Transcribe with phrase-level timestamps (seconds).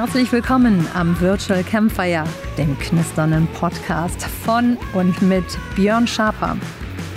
[0.00, 2.24] Herzlich willkommen am Virtual Campfire,
[2.56, 5.44] dem knisternden Podcast von und mit
[5.76, 6.56] Björn Schaper.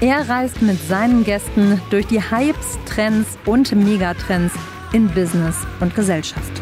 [0.01, 4.53] Er reist mit seinen Gästen durch die Hypes, Trends und Megatrends
[4.91, 6.61] in Business und Gesellschaft.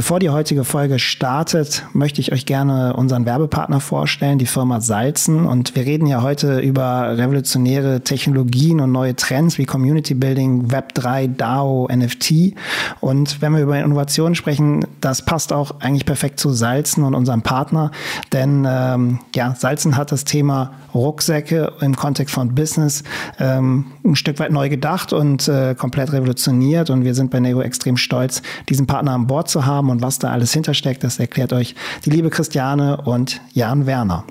[0.00, 5.44] Bevor die heutige Folge startet, möchte ich euch gerne unseren Werbepartner vorstellen, die Firma Salzen.
[5.44, 11.36] Und wir reden ja heute über revolutionäre Technologien und neue Trends wie Community Building, Web3,
[11.36, 12.54] DAO, NFT.
[13.00, 17.42] Und wenn wir über Innovationen sprechen, das passt auch eigentlich perfekt zu Salzen und unserem
[17.42, 17.90] Partner.
[18.32, 23.04] Denn ähm, ja, Salzen hat das Thema Rucksäcke im Kontext von Business
[23.38, 26.88] ähm, ein Stück weit neu gedacht und äh, komplett revolutioniert.
[26.88, 30.18] Und wir sind bei Nego extrem stolz, diesen Partner an Bord zu haben und was
[30.18, 34.24] da alles hintersteckt, das erklärt euch die liebe Christiane und Jan Werner.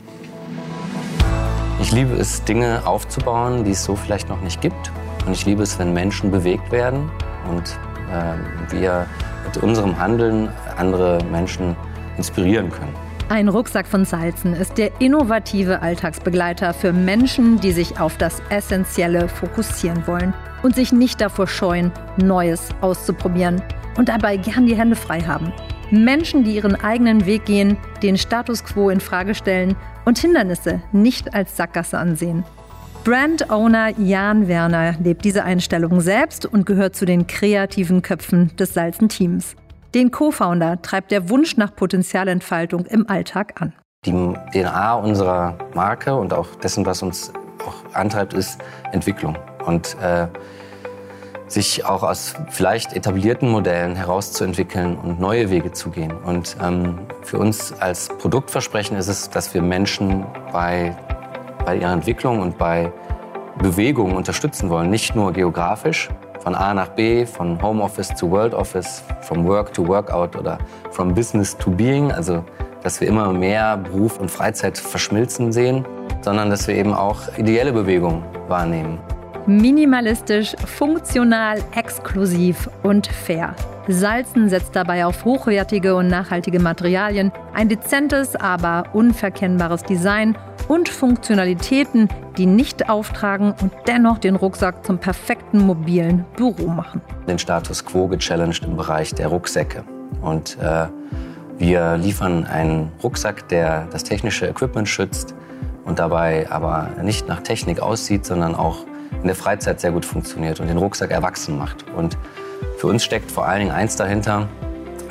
[1.81, 4.91] Ich liebe es, Dinge aufzubauen, die es so vielleicht noch nicht gibt.
[5.25, 7.09] Und ich liebe es, wenn Menschen bewegt werden
[7.49, 7.77] und
[8.11, 9.05] äh, wir
[9.45, 11.75] mit unserem Handeln andere Menschen
[12.17, 12.94] inspirieren können.
[13.29, 19.29] Ein Rucksack von Salzen ist der innovative Alltagsbegleiter für Menschen, die sich auf das Essentielle
[19.29, 23.61] fokussieren wollen und sich nicht davor scheuen, Neues auszuprobieren
[23.97, 25.53] und dabei gern die Hände frei haben.
[25.91, 31.33] Menschen, die ihren eigenen Weg gehen, den Status quo in Frage stellen und Hindernisse nicht
[31.33, 32.43] als Sackgasse ansehen.
[33.03, 38.73] Brand Owner Jan Werner lebt diese Einstellung selbst und gehört zu den kreativen Köpfen des
[38.73, 39.55] Salzen-Teams.
[39.95, 43.73] Den Co-Founder treibt der Wunsch nach Potenzialentfaltung im Alltag an.
[44.05, 47.33] Die DNA unserer Marke und auch dessen, was uns
[47.65, 48.59] auch antreibt, ist
[48.91, 49.37] Entwicklung.
[49.65, 50.27] Und äh,
[51.50, 56.14] sich auch aus vielleicht etablierten Modellen herauszuentwickeln und neue Wege zu gehen.
[56.23, 60.95] Und ähm, für uns als Produktversprechen ist es, dass wir Menschen bei,
[61.66, 62.91] bei ihrer Entwicklung und bei
[63.58, 64.89] Bewegung unterstützen wollen.
[64.89, 69.85] Nicht nur geografisch, von A nach B, von Homeoffice zu World Office, from Work to
[69.85, 70.57] Workout oder
[70.91, 72.12] from Business to Being.
[72.12, 72.46] Also,
[72.84, 75.85] dass wir immer mehr Beruf und Freizeit verschmilzen sehen,
[76.22, 79.00] sondern dass wir eben auch ideelle Bewegung wahrnehmen.
[79.49, 83.55] Minimalistisch, funktional, exklusiv und fair.
[83.87, 90.37] Salzen setzt dabei auf hochwertige und nachhaltige Materialien, ein dezentes, aber unverkennbares Design
[90.67, 97.01] und Funktionalitäten, die nicht auftragen und dennoch den Rucksack zum perfekten mobilen Büro machen.
[97.27, 99.83] Den Status quo gechallenged im Bereich der Rucksäcke.
[100.21, 100.85] Und äh,
[101.57, 105.33] wir liefern einen Rucksack, der das technische Equipment schützt
[105.85, 110.59] und dabei aber nicht nach Technik aussieht, sondern auch in der Freizeit sehr gut funktioniert
[110.59, 111.86] und den Rucksack erwachsen macht.
[111.96, 112.18] Und
[112.78, 114.47] für uns steckt vor allen Dingen eins dahinter,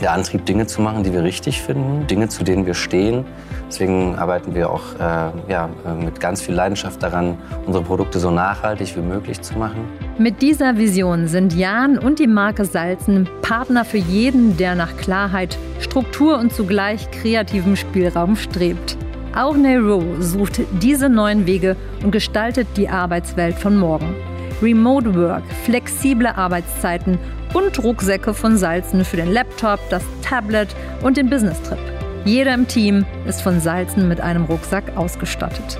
[0.00, 3.24] der Antrieb, Dinge zu machen, die wir richtig finden, Dinge, zu denen wir stehen.
[3.68, 5.68] Deswegen arbeiten wir auch äh, ja,
[6.00, 7.36] mit ganz viel Leidenschaft daran,
[7.66, 9.84] unsere Produkte so nachhaltig wie möglich zu machen.
[10.16, 15.58] Mit dieser Vision sind Jan und die Marke Salzen Partner für jeden, der nach Klarheit,
[15.80, 18.96] Struktur und zugleich kreativem Spielraum strebt.
[19.34, 24.14] Auch Nero sucht diese neuen Wege und gestaltet die Arbeitswelt von morgen.
[24.60, 27.18] Remote Work, flexible Arbeitszeiten
[27.54, 30.68] und Rucksäcke von Salzen für den Laptop, das Tablet
[31.02, 31.78] und den Business-Trip.
[32.24, 35.78] Jeder im Team ist von Salzen mit einem Rucksack ausgestattet.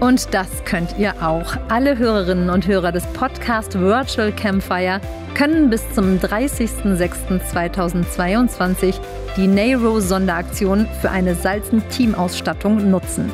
[0.00, 1.56] Und das könnt ihr auch.
[1.68, 5.00] Alle Hörerinnen und Hörer des Podcast Virtual Campfire
[5.34, 8.94] können bis zum 30.06.2022
[9.36, 13.30] die Nero Sonderaktion für eine Salzen-Teamausstattung nutzen.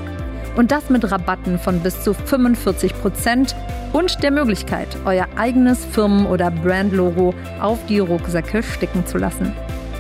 [0.57, 3.55] Und das mit Rabatten von bis zu 45 Prozent
[3.93, 9.53] und der Möglichkeit, euer eigenes Firmen- oder Brandlogo auf die Rucksäcke sticken zu lassen.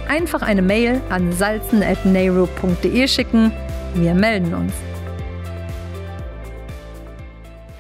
[0.08, 3.52] Einfach eine Mail an salzen.nero.de schicken.
[3.94, 4.72] Wir melden uns.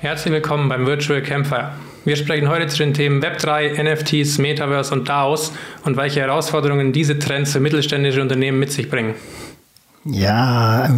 [0.00, 1.72] Herzlich willkommen beim Virtual Campfire.
[2.06, 5.52] Wir sprechen heute zu den Themen Web3, NFTs, Metaverse und DAOs
[5.84, 9.16] und welche Herausforderungen diese Trends für mittelständische Unternehmen mit sich bringen.
[10.04, 10.88] Ja,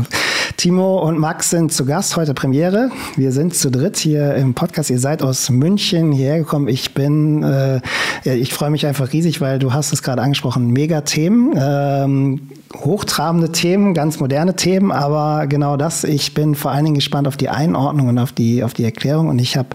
[0.59, 2.91] Timo und Max sind zu Gast, heute Premiere.
[3.15, 4.91] Wir sind zu dritt hier im Podcast.
[4.91, 6.67] Ihr seid aus München hierher gekommen.
[6.67, 7.81] Ich bin, äh,
[8.25, 12.41] ich freue mich einfach riesig, weil du hast es gerade angesprochen, mega Themen, ähm,
[12.75, 16.03] hochtrabende Themen, ganz moderne Themen, aber genau das.
[16.03, 19.29] Ich bin vor allen Dingen gespannt auf die Einordnung und auf die, auf die Erklärung
[19.29, 19.69] und ich habe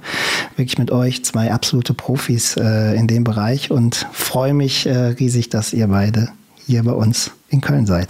[0.57, 5.47] wirklich mit euch zwei absolute Profis äh, in dem Bereich und freue mich äh, riesig,
[5.47, 6.27] dass ihr beide
[6.67, 8.09] hier bei uns in Köln seid.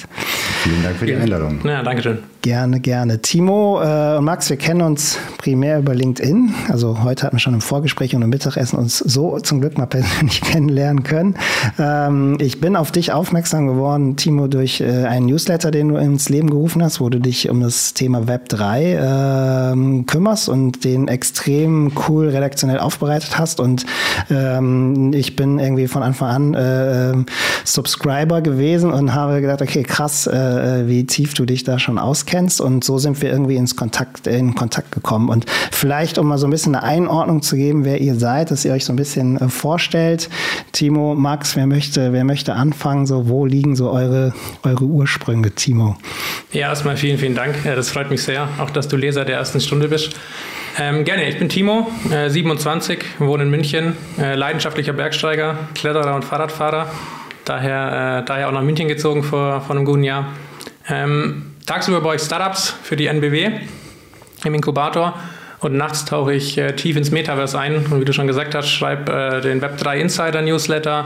[0.64, 1.60] Vielen Dank für die Einladung.
[1.64, 2.33] Ja, danke schön.
[2.44, 3.22] Gerne, gerne.
[3.22, 6.54] Timo äh, Max, wir kennen uns primär über LinkedIn.
[6.68, 9.86] Also heute hatten wir schon im Vorgespräch und im Mittagessen uns so zum Glück mal
[9.86, 11.36] persönlich kennenlernen können.
[11.80, 16.28] Ähm, ich bin auf dich aufmerksam geworden, Timo, durch äh, einen Newsletter, den du ins
[16.28, 21.07] Leben gerufen hast, wo du dich um das Thema Web 3 ähm, kümmerst und den
[21.07, 23.62] extrem cool redaktionell aufbereitet hast.
[23.62, 23.86] Und
[24.30, 27.13] ähm, ich bin irgendwie von Anfang an äh,
[27.63, 32.33] Subscriber gewesen und habe gedacht, okay, krass, äh, wie tief du dich da schon auskennst
[32.34, 35.30] kennst und so sind wir irgendwie ins Kontakt, in Kontakt gekommen.
[35.30, 38.66] Und vielleicht, um mal so ein bisschen eine Einordnung zu geben, wer ihr seid, dass
[38.66, 40.30] ihr euch so ein bisschen äh, vorstellt.
[40.72, 43.06] Timo, Max, wer möchte, wer möchte anfangen?
[43.06, 44.34] So, wo liegen so eure,
[44.64, 45.96] eure Ursprünge, Timo?
[46.52, 47.54] Ja, erstmal vielen, vielen Dank.
[47.64, 50.16] Das freut mich sehr, auch dass du Leser der ersten Stunde bist.
[50.80, 56.26] Ähm, gerne, ich bin Timo, äh, 27, wohne in München, äh, leidenschaftlicher Bergsteiger, Kletterer und
[56.26, 56.88] Fahrradfahrer.
[57.46, 60.30] Daher, äh, daher auch nach München gezogen vor, vor einem guten Jahr.
[60.90, 63.51] Ähm, Tagsüber baue ich Startups für die NBW
[64.44, 65.13] im Inkubator
[65.62, 68.69] und nachts tauche ich äh, tief ins Metaverse ein und wie du schon gesagt hast,
[68.69, 71.06] schreibe äh, den Web3 Insider Newsletter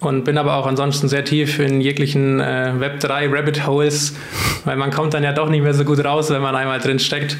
[0.00, 4.16] und bin aber auch ansonsten sehr tief in jeglichen äh, Web3 Rabbit Holes,
[4.64, 6.98] weil man kommt dann ja doch nicht mehr so gut raus, wenn man einmal drin
[6.98, 7.36] steckt.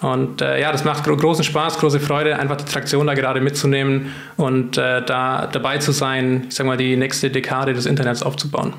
[0.00, 3.42] Und äh, ja, das macht gro großen Spaß, große Freude, einfach die Traktion da gerade
[3.42, 8.22] mitzunehmen und äh, da dabei zu sein, ich sag mal, die nächste Dekade des Internets
[8.22, 8.72] aufzubauen.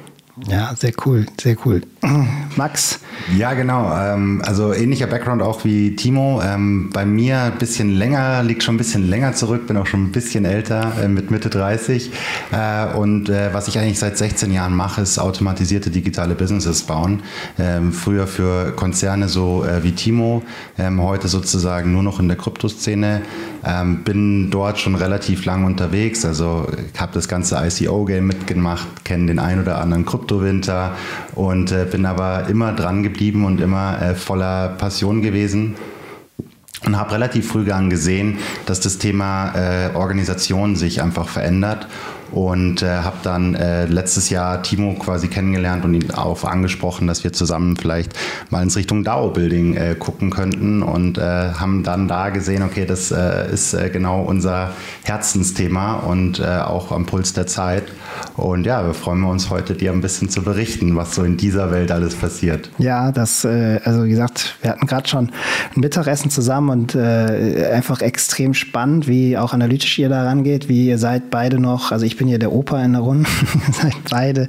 [0.48, 1.82] Ja, sehr cool, sehr cool.
[2.56, 3.00] Max?
[3.36, 3.94] Ja, genau.
[3.96, 6.42] Ähm, also ähnlicher Background auch wie Timo.
[6.42, 10.06] Ähm, bei mir ein bisschen länger, liegt schon ein bisschen länger zurück, bin auch schon
[10.06, 12.12] ein bisschen älter, äh, mit Mitte 30.
[12.52, 17.24] Äh, und äh, was ich eigentlich seit 16 Jahren mache, ist automatisierte digitale Businesses bauen.
[17.60, 20.44] Ähm, früher für Konzerne so wie Timo,
[20.78, 23.22] heute sozusagen nur noch in der Kryptoszene.
[24.04, 26.26] Bin dort schon relativ lang unterwegs.
[26.26, 26.68] Also
[27.00, 30.96] habe das ganze ICO-Game mitgemacht, kenne den ein oder anderen Kryptowinter
[31.36, 35.76] und bin aber immer dran geblieben und immer äh, voller Passion gewesen
[36.86, 41.88] und habe relativ früh gesehen, dass das Thema äh, Organisation sich einfach verändert
[42.32, 47.24] und äh, habe dann äh, letztes Jahr Timo quasi kennengelernt und ihn auch angesprochen, dass
[47.24, 48.14] wir zusammen vielleicht
[48.50, 53.12] mal ins Richtung DAO-Building äh, gucken könnten und äh, haben dann da gesehen, okay, das
[53.12, 54.72] äh, ist äh, genau unser
[55.04, 57.84] Herzensthema und auch am Puls der Zeit.
[58.36, 61.72] Und ja, wir freuen uns heute, dir ein bisschen zu berichten, was so in dieser
[61.72, 62.70] Welt alles passiert.
[62.78, 65.32] Ja, das, also wie gesagt, wir hatten gerade schon
[65.76, 70.98] ein Mittagessen zusammen und einfach extrem spannend, wie auch analytisch ihr da rangeht, wie ihr
[70.98, 73.28] seid beide noch, also ich bin ja der Opa in der Runde,
[73.68, 74.46] ihr seid beide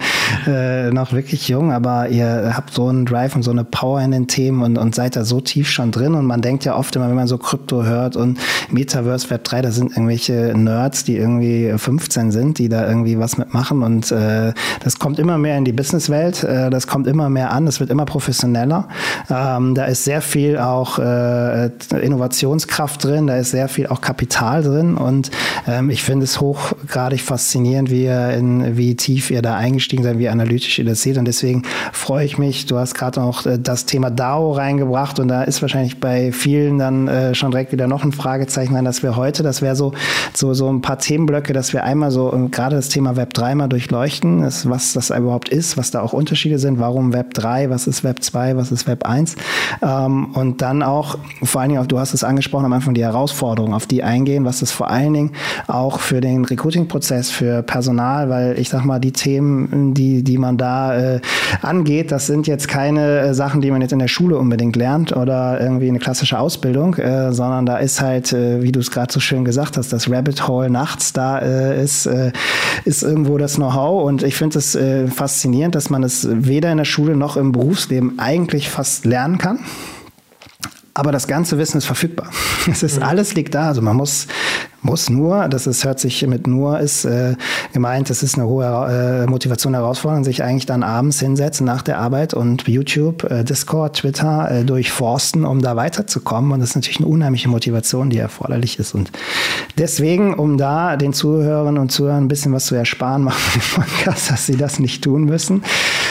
[0.46, 4.10] äh, noch wirklich jung, aber ihr habt so einen Drive und so eine Power in
[4.10, 6.14] den Themen und, und seid da so tief schon drin.
[6.14, 8.38] Und man denkt ja oft immer, wenn man so Krypto hört und
[8.70, 13.38] Metaverse Web 3, da sind irgendwelche Nerds, die irgendwie 15 sind, die da irgendwie was
[13.38, 13.82] mitmachen.
[13.82, 14.52] Und äh,
[14.84, 17.88] das kommt immer mehr in die Businesswelt, äh, das kommt immer mehr an, es wird
[17.88, 18.86] immer professioneller.
[19.30, 21.70] Ähm, da ist sehr viel auch äh,
[22.02, 24.98] Innovationskraft drin, da ist sehr viel auch Kapital drin.
[24.98, 25.30] Und
[25.66, 30.28] ähm, ich finde es hochgradig faszinierend, wie, in, wie tief ihr da eingestiegen seid, wie
[30.28, 31.18] analytisch ihr das seht.
[31.18, 31.62] Und deswegen
[31.92, 35.18] freue ich mich, du hast gerade auch äh, das Thema DAO reingebracht.
[35.18, 38.84] Und da ist wahrscheinlich bei vielen dann äh, schon direkt wieder noch ein Fragezeichen an,
[38.84, 39.92] dass wir heute, das wäre so,
[40.34, 43.68] so, so ein paar Themenblöcke, dass wir einmal so gerade das Thema Web 3 mal
[43.68, 48.04] durchleuchten, was das überhaupt ist, was da auch Unterschiede sind, warum Web 3, was ist
[48.04, 49.36] Web 2, was ist Web 1
[49.82, 53.74] ähm, und dann auch, vor allen Dingen du hast es angesprochen am Anfang, die Herausforderungen,
[53.74, 55.32] auf die eingehen, was das vor allen Dingen
[55.66, 60.56] auch für den Recruiting-Prozess, für Personal, weil ich sag mal, die Themen, die, die man
[60.56, 61.20] da äh,
[61.60, 65.14] angeht, das sind jetzt keine äh, Sachen, die man jetzt in der Schule unbedingt lernt
[65.14, 69.12] oder irgendwie eine klassische Ausbildung, äh, sondern da ist halt, äh, wie du es gerade
[69.12, 72.32] so schön gesagt hast, das Rabbit Hole nachts, da äh, ist, äh,
[72.84, 76.78] ist irgendwo das Know-how und ich finde es äh, faszinierend, dass man es weder in
[76.78, 79.58] der Schule noch im Berufsleben eigentlich fast lernen kann.
[80.94, 82.30] Aber das ganze Wissen ist verfügbar.
[82.70, 83.02] Es ist mhm.
[83.02, 83.68] alles liegt da.
[83.68, 84.28] Also man muss
[84.82, 87.36] muss nur, das ist, hört sich mit nur ist äh,
[87.72, 91.98] gemeint, das ist eine hohe äh, Motivation herausfordern, sich eigentlich dann abends hinsetzen nach der
[91.98, 96.50] Arbeit und YouTube, äh, Discord, Twitter äh, durchforsten, um da weiterzukommen.
[96.52, 98.94] Und das ist natürlich eine unheimliche Motivation, die erforderlich ist.
[98.94, 99.12] Und
[99.78, 104.30] deswegen, um da den Zuhörern und Zuhörern ein bisschen was zu ersparen, machen wir Podcast,
[104.30, 105.62] dass sie das nicht tun müssen.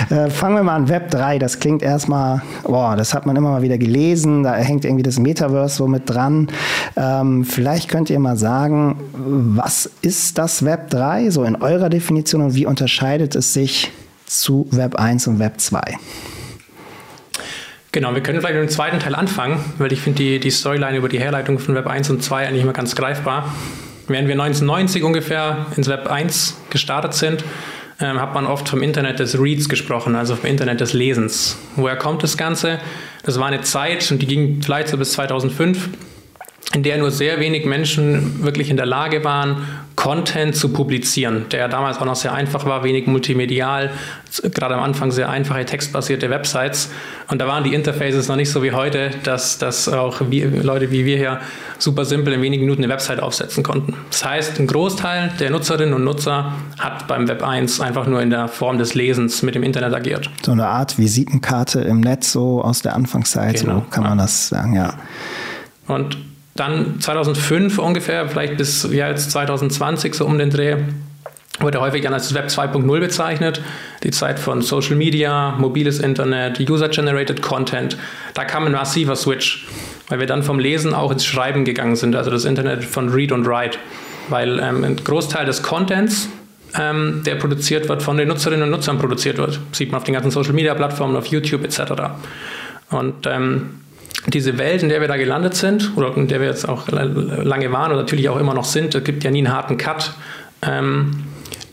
[0.10, 1.39] Äh, fangen wir mal an Web 3.
[1.39, 4.43] Das klingt erstmal, boah, das hat man immer mal wieder gelesen.
[4.43, 6.48] Da hängt irgendwie das Metaverse so mit dran.
[6.96, 12.41] Ähm, vielleicht könnt ihr mal sagen, was ist das Web 3 so in eurer Definition
[12.41, 13.91] und wie unterscheidet es sich
[14.25, 15.81] zu Web 1 und Web 2?
[17.93, 20.98] Genau, wir können vielleicht mit dem zweiten Teil anfangen, weil ich finde die, die Storyline
[20.98, 23.53] über die Herleitung von Web 1 und 2 eigentlich immer ganz greifbar.
[24.08, 27.43] Während wir 1990 ungefähr ins Web 1 gestartet sind,
[28.01, 31.58] ähm, hat man oft vom Internet des Reads gesprochen, also vom Internet des Lesens.
[31.75, 32.79] Woher kommt das Ganze?
[33.24, 35.89] Das war eine Zeit, und die ging vielleicht so bis 2005,
[36.74, 39.67] in der nur sehr wenig Menschen wirklich in der Lage waren,
[40.01, 43.91] Content zu publizieren, der damals auch noch sehr einfach war, wenig multimedial,
[44.41, 46.89] gerade am Anfang sehr einfache textbasierte Websites.
[47.29, 50.89] Und da waren die Interfaces noch nicht so wie heute, dass, dass auch wir, Leute
[50.89, 51.39] wie wir hier
[51.77, 53.93] super simpel in wenigen Minuten eine Website aufsetzen konnten.
[54.10, 58.31] Das heißt, ein Großteil der Nutzerinnen und Nutzer hat beim Web 1 einfach nur in
[58.31, 60.31] der Form des Lesens mit dem Internet agiert.
[60.43, 64.48] So eine Art Visitenkarte im Netz, so aus der Anfangszeit, genau, so kann man das
[64.48, 64.96] sagen, ja.
[65.86, 66.17] Und
[66.62, 70.77] dann 2005 ungefähr, vielleicht bis ja, jetzt 2020 so um den Dreh,
[71.60, 73.62] wurde häufig als Web 2.0 bezeichnet.
[74.03, 77.98] Die Zeit von Social Media, mobiles Internet, User-Generated Content.
[78.36, 79.68] Da kam ein massiver Switch,
[80.08, 83.32] weil wir dann vom Lesen auch ins Schreiben gegangen sind, also das Internet von Read
[83.32, 83.80] und Write.
[84.30, 86.30] Weil ähm, ein Großteil des Contents,
[86.80, 89.60] ähm, der produziert wird, von den Nutzerinnen und Nutzern produziert wird.
[89.72, 91.82] Sieht man auf den ganzen Social-Media-Plattformen, auf YouTube etc.
[92.91, 93.82] Und ähm,
[94.28, 97.72] diese Welt, in der wir da gelandet sind, oder in der wir jetzt auch lange
[97.72, 100.13] waren und natürlich auch immer noch sind, es gibt ja nie einen harten Cut,
[100.62, 101.24] ähm,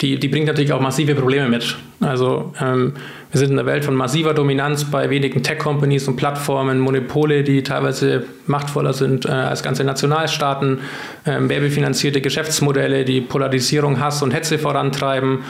[0.00, 1.76] die, die bringt natürlich auch massive Probleme mit.
[2.00, 2.92] Also ähm,
[3.32, 7.62] wir sind in einer Welt von massiver Dominanz bei wenigen Tech-Companies und Plattformen, Monopole, die
[7.64, 10.78] teilweise machtvoller sind äh, als ganze Nationalstaaten,
[11.26, 15.40] ähm, werbefinanzierte Geschäftsmodelle, die Polarisierung, Hass und Hetze vorantreiben.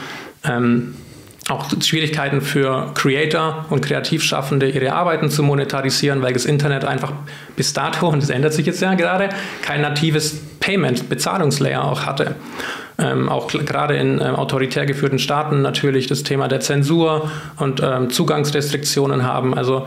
[0.44, 0.94] Ähm,
[1.48, 7.12] auch Schwierigkeiten für Creator und Kreativschaffende, ihre Arbeiten zu monetarisieren, weil das Internet einfach
[7.56, 9.30] bis dato, und das ändert sich jetzt ja gerade,
[9.62, 12.34] kein natives Payment, Bezahlungslayer auch hatte.
[12.98, 18.10] Ähm, auch gerade in ähm, autoritär geführten Staaten natürlich das Thema der Zensur und ähm,
[18.10, 19.54] Zugangsrestriktionen haben.
[19.54, 19.86] Also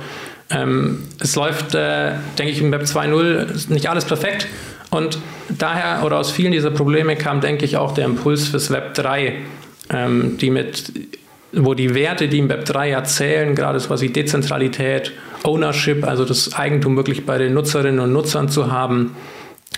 [0.49, 4.47] ähm, es läuft, äh, denke ich, im Web 2.0 nicht alles perfekt.
[4.89, 8.93] Und daher oder aus vielen dieser Probleme kam, denke ich, auch der Impuls fürs Web
[8.95, 9.35] 3,
[9.89, 10.91] ähm, die mit
[11.53, 15.11] wo die Werte, die im Web 3 erzählen, gerade so was wie Dezentralität,
[15.43, 19.15] Ownership, also das Eigentum wirklich bei den Nutzerinnen und Nutzern zu haben,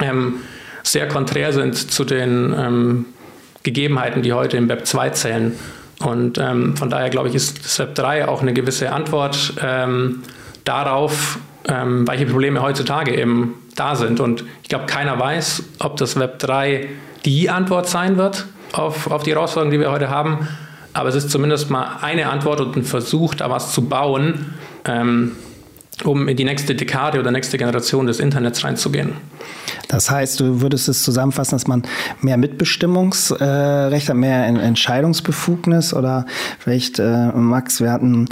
[0.01, 0.36] ähm,
[0.84, 3.06] sehr konträr sind zu den ähm,
[3.63, 5.53] Gegebenheiten, die heute im Web 2 zählen.
[6.00, 10.24] Und ähm, von daher glaube ich, ist das Web 3 auch eine gewisse Antwort ähm,
[10.65, 14.20] darauf, ähm, welche Probleme heutzutage eben da sind.
[14.20, 16.89] Und ich glaube, keiner weiß, ob das Web 3
[17.25, 20.48] die Antwort sein wird auf, auf die Herausforderungen, die wir heute haben.
[20.94, 24.54] Aber es ist zumindest mal eine Antwort und ein Versuch, da was zu bauen,
[24.86, 25.34] ähm,
[26.04, 29.14] um in die nächste Dekade oder nächste Generation des Internets reinzugehen.
[29.88, 31.84] Das heißt, du würdest es zusammenfassen, dass man
[32.22, 36.26] mehr Mitbestimmungsrecht hat, mehr Entscheidungsbefugnis oder
[36.60, 38.28] vielleicht, äh, Max, wir hatten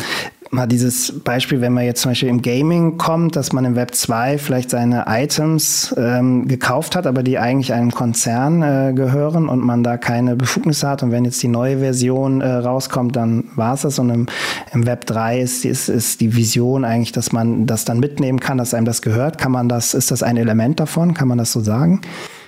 [0.52, 3.96] mal dieses Beispiel, wenn man jetzt zum Beispiel im Gaming kommt, dass man im Web
[3.96, 9.62] 2 vielleicht seine Items ähm, gekauft hat, aber die eigentlich einem Konzern äh, gehören und
[9.62, 11.04] man da keine Befugnisse hat.
[11.04, 13.98] Und wenn jetzt die neue Version äh, rauskommt, dann war es das.
[13.98, 14.26] Und im,
[14.74, 18.58] im Web 3 ist, ist, ist die Vision eigentlich, dass man das dann mitnehmen kann,
[18.58, 19.38] dass einem das gehört.
[19.38, 21.14] Kann man das, ist das ein Element davon?
[21.14, 22.02] Kann man das so sagen?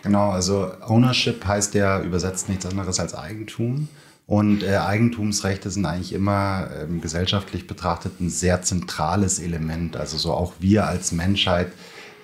[0.04, 3.88] Genau, also Ownership heißt ja übersetzt nichts anderes als Eigentum.
[4.34, 9.96] Und äh, Eigentumsrechte sind eigentlich immer ähm, gesellschaftlich betrachtet ein sehr zentrales Element.
[9.96, 11.72] Also so auch wir als Menschheit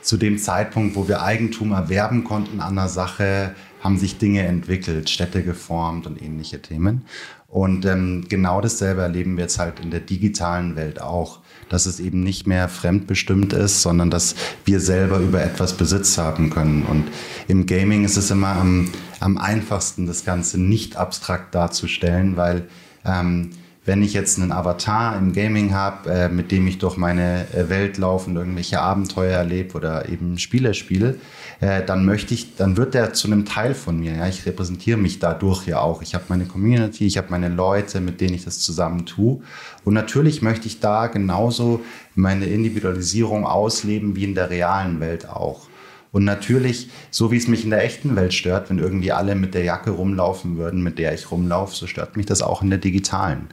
[0.02, 5.08] zu dem Zeitpunkt, wo wir Eigentum erwerben konnten an einer Sache, haben sich Dinge entwickelt,
[5.08, 7.06] Städte geformt und ähnliche Themen.
[7.48, 12.00] Und ähm, genau dasselbe erleben wir jetzt halt in der digitalen Welt auch dass es
[12.00, 14.36] eben nicht mehr fremdbestimmt ist, sondern dass
[14.66, 16.84] wir selber über etwas Besitz haben können.
[16.84, 17.06] Und
[17.48, 22.68] im Gaming ist es immer am, am einfachsten, das Ganze nicht abstrakt darzustellen, weil
[23.06, 23.52] ähm,
[23.90, 27.70] wenn ich jetzt einen Avatar im Gaming habe, äh, mit dem ich durch meine äh,
[27.70, 31.16] Welt laufe und irgendwelche Abenteuer erlebe oder eben Spiele spiele,
[31.60, 34.14] äh, dann möchte ich, dann wird der zu einem Teil von mir.
[34.14, 34.28] Ja?
[34.28, 36.04] Ich repräsentiere mich dadurch ja auch.
[36.04, 39.42] Ich habe meine Community, ich habe meine Leute, mit denen ich das zusammen tue.
[39.84, 41.82] Und natürlich möchte ich da genauso
[42.14, 45.69] meine Individualisierung ausleben wie in der realen Welt auch.
[46.12, 49.54] Und natürlich, so wie es mich in der echten Welt stört, wenn irgendwie alle mit
[49.54, 52.80] der Jacke rumlaufen würden, mit der ich rumlaufe, so stört mich das auch in der
[52.80, 53.48] digitalen.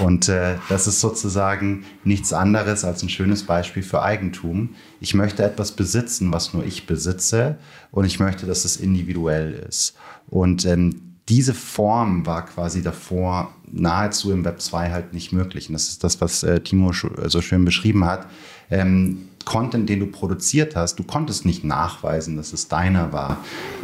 [0.00, 4.70] Und äh, das ist sozusagen nichts anderes als ein schönes Beispiel für Eigentum.
[5.00, 7.58] Ich möchte etwas besitzen, was nur ich besitze,
[7.90, 9.96] und ich möchte, dass es individuell ist.
[10.28, 15.68] Und ähm, diese Form war quasi davor nahezu im Web 2 halt nicht möglich.
[15.68, 18.26] Und das ist das, was äh, Timo so schön beschrieben hat.
[18.70, 23.38] Ähm, Content, den du produziert hast, du konntest nicht nachweisen, dass es deiner war.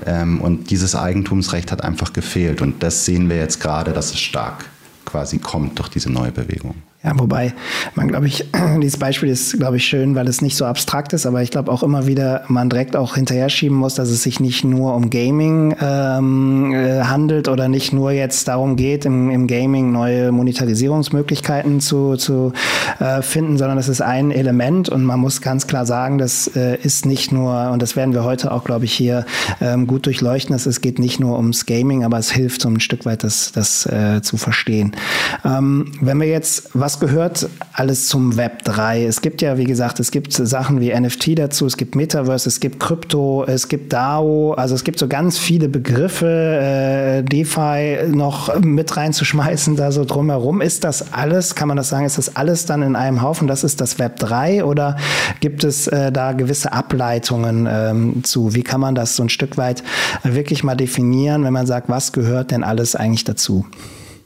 [0.04, 2.61] Ähm, und dieses Eigentumsrecht hat einfach gefehlt.
[2.61, 4.66] Und das sehen wir jetzt gerade, dass es stark
[5.06, 6.75] quasi kommt durch diese neue Bewegung.
[7.04, 7.52] Ja, wobei
[7.94, 8.46] man, glaube ich,
[8.82, 11.70] dieses Beispiel ist, glaube ich, schön, weil es nicht so abstrakt ist, aber ich glaube
[11.70, 15.11] auch immer wieder man direkt auch hinterher schieben muss, dass es sich nicht nur um
[15.11, 21.80] Gaming ähm, äh, handelt oder nicht nur jetzt darum geht, im, im Gaming neue Monetarisierungsmöglichkeiten
[21.80, 22.54] zu, zu
[23.00, 26.78] äh, finden, sondern es ist ein Element und man muss ganz klar sagen, das äh,
[26.82, 29.26] ist nicht nur, und das werden wir heute auch, glaube ich, hier
[29.61, 32.80] ähm, gut durchleuchten, dass es geht nicht nur ums Gaming, aber es hilft so ein
[32.80, 34.96] Stück weit, das, das äh, zu verstehen.
[35.44, 39.04] Ähm, wenn wir jetzt was was gehört alles zum Web 3?
[39.04, 42.60] Es gibt ja, wie gesagt, es gibt Sachen wie NFT dazu, es gibt Metaverse, es
[42.60, 48.60] gibt Krypto, es gibt DAO, also es gibt so ganz viele Begriffe, äh, DeFi noch
[48.60, 50.60] mit reinzuschmeißen, da so drumherum.
[50.60, 53.48] Ist das alles, kann man das sagen, ist das alles dann in einem Haufen?
[53.48, 54.96] Das ist das Web 3 oder
[55.40, 58.54] gibt es äh, da gewisse Ableitungen ähm, zu?
[58.54, 59.82] Wie kann man das so ein Stück weit
[60.22, 63.66] wirklich mal definieren, wenn man sagt, was gehört denn alles eigentlich dazu?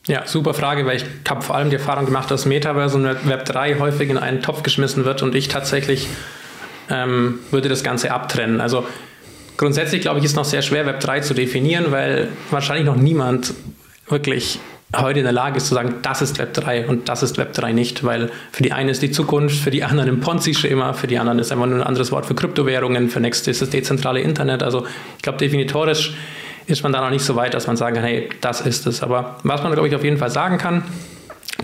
[0.09, 3.45] Ja, super Frage, weil ich habe vor allem die Erfahrung gemacht, dass Metaverse und Web
[3.45, 6.09] 3 häufig in einen Topf geschmissen wird und ich tatsächlich
[6.89, 8.63] ähm, würde das Ganze abtrennen.
[8.63, 8.87] Also
[9.59, 13.53] grundsätzlich glaube ich, ist noch sehr schwer, Web 3 zu definieren, weil wahrscheinlich noch niemand
[14.09, 14.59] wirklich
[14.97, 17.53] heute in der Lage ist zu sagen, das ist Web 3 und das ist Web
[17.53, 21.07] 3 nicht, weil für die einen ist die Zukunft, für die anderen ein Ponzi-Schema, für
[21.07, 24.21] die anderen ist einfach nur ein anderes Wort für Kryptowährungen, für nächste ist das dezentrale
[24.21, 24.63] Internet.
[24.63, 24.87] Also
[25.19, 26.15] ich glaube, definitorisch
[26.69, 29.03] ist man da noch nicht so weit, dass man sagen kann, hey, das ist es.
[29.03, 30.85] Aber was man, glaube ich, auf jeden Fall sagen kann,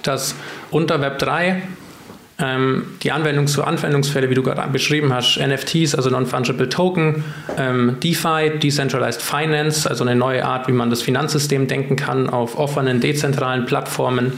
[0.02, 0.34] dass
[0.70, 1.62] unter Web 3
[2.38, 7.23] ähm, die Anwendungs zu Anwendungsfälle, wie du gerade beschrieben hast, NFTs, also Non-Fungible Token,
[7.56, 12.58] ähm, DeFi, Decentralized Finance, also eine neue Art, wie man das Finanzsystem denken kann auf
[12.58, 14.32] offenen, dezentralen Plattformen.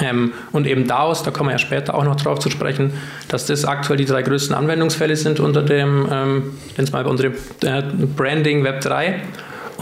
[0.00, 2.92] Ähm, und eben DAOs, da kommen wir ja später auch noch drauf zu sprechen,
[3.28, 6.52] dass das aktuell die drei größten Anwendungsfälle sind unter dem, ähm,
[6.92, 7.82] mal unter dem äh,
[8.16, 9.20] Branding Web 3.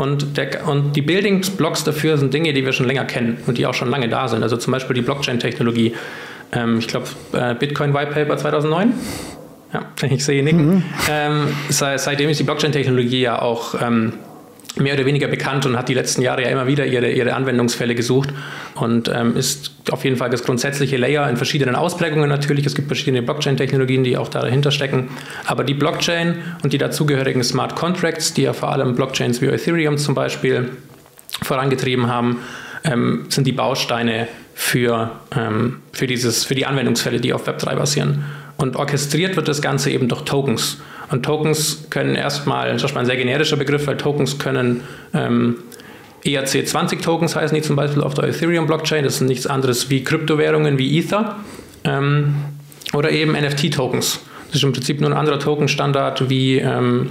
[0.01, 3.59] Und, der, und die Building Blocks dafür sind Dinge, die wir schon länger kennen und
[3.59, 4.43] die auch schon lange da sind.
[4.43, 5.95] Also zum Beispiel die Blockchain-Technologie.
[6.53, 8.95] Ähm, ich glaube, äh, Bitcoin White Paper 2009.
[9.75, 10.77] Ja, ich sehe nicken.
[10.77, 10.83] Mhm.
[11.11, 14.15] Ähm, seitdem ist die Blockchain-Technologie ja auch ähm,
[14.77, 17.95] mehr oder weniger bekannt und hat die letzten Jahre ja immer wieder ihre, ihre Anwendungsfälle
[17.95, 18.31] gesucht
[18.75, 22.67] und ähm, ist auf jeden Fall das grundsätzliche Layer in verschiedenen Ausprägungen natürlich.
[22.67, 25.09] Es gibt verschiedene Blockchain-Technologien, die auch dahinter stecken.
[25.47, 29.99] Aber die Blockchain und die dazugehörigen Smart Contracts, die ja vor allem Blockchains wie Ethereum
[29.99, 30.71] zum Beispiel
[31.43, 32.41] vorangetrieben haben,
[32.85, 38.25] ähm, sind die Bausteine für, ähm, für, dieses, für die Anwendungsfälle, die auf Web3 basieren.
[38.57, 40.79] Und orchestriert wird das Ganze eben durch Tokens.
[41.11, 45.57] Und Tokens können erstmal, das ist ein sehr generischer Begriff, weil Tokens können ähm,
[46.25, 49.05] ERC20-Tokens heißen die zum Beispiel auf der Ethereum-Blockchain.
[49.05, 51.37] Das sind nichts anderes wie Kryptowährungen wie Ether
[51.85, 52.37] ähm,
[52.93, 54.21] oder eben NFT-Tokens.
[54.49, 57.11] Das ist im Prinzip nur ein anderer Token-Standard wie ähm,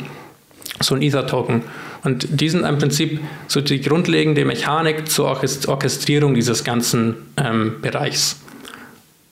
[0.79, 1.63] so ein Ether-Token.
[2.03, 8.39] Und die sind im Prinzip so die grundlegende Mechanik zur Orchestrierung dieses ganzen ähm, Bereichs.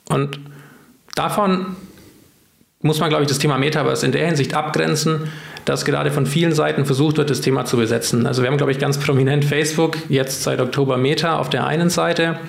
[0.09, 0.39] Und
[1.15, 1.77] davon
[2.87, 5.29] muss man, glaube ich, das Thema Metaverse in der Hinsicht abgrenzen,
[5.65, 8.25] dass gerade von vielen Seiten versucht wird, das Thema zu besetzen.
[8.25, 11.89] Also wir haben, glaube ich, ganz prominent Facebook, jetzt seit Oktober Meta auf der einen
[11.89, 12.39] Seite,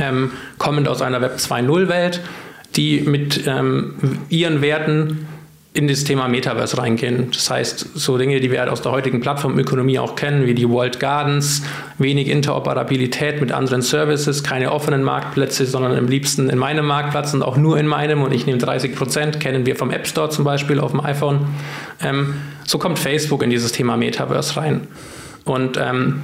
[0.00, 2.20] ähm, kommend aus einer Web 2.0-Welt,
[2.76, 5.26] die mit ähm, ihren Werten
[5.74, 7.30] in das Thema Metaverse reingehen.
[7.32, 10.68] Das heißt, so Dinge, die wir halt aus der heutigen Plattformökonomie auch kennen, wie die
[10.68, 11.62] World Gardens,
[11.98, 17.42] wenig Interoperabilität mit anderen Services, keine offenen Marktplätze, sondern am liebsten in meinem Marktplatz und
[17.42, 20.44] auch nur in meinem und ich nehme 30 Prozent, kennen wir vom App Store zum
[20.44, 21.46] Beispiel auf dem iPhone.
[22.02, 24.88] Ähm, so kommt Facebook in dieses Thema Metaverse rein.
[25.44, 26.22] Und ähm,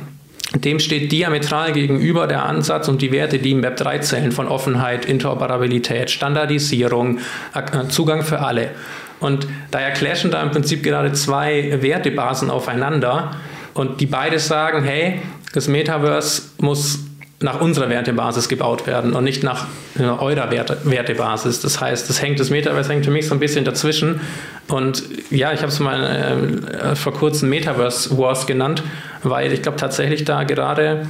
[0.54, 4.46] dem steht diametral gegenüber der Ansatz und die Werte, die im Web 3 zählen, von
[4.46, 7.18] Offenheit, Interoperabilität, Standardisierung,
[7.54, 8.70] äh, Zugang für alle.
[9.20, 13.36] Und daher clashen da im Prinzip gerade zwei Wertebasen aufeinander
[13.74, 15.20] und die beide sagen, hey,
[15.52, 17.00] das Metaverse muss
[17.40, 19.66] nach unserer Wertebasis gebaut werden und nicht nach
[19.98, 21.60] eurer Werte, Wertebasis.
[21.60, 24.20] Das heißt, das hängt, das Metaverse hängt für mich so ein bisschen dazwischen.
[24.68, 28.82] Und ja, ich habe es mal äh, vor kurzem Metaverse Wars genannt,
[29.22, 31.06] weil ich glaube tatsächlich da gerade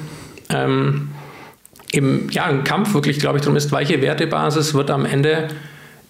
[0.50, 1.10] ähm,
[1.92, 5.48] im ja, ein Kampf wirklich, glaube ich, darum ist, welche Wertebasis wird am Ende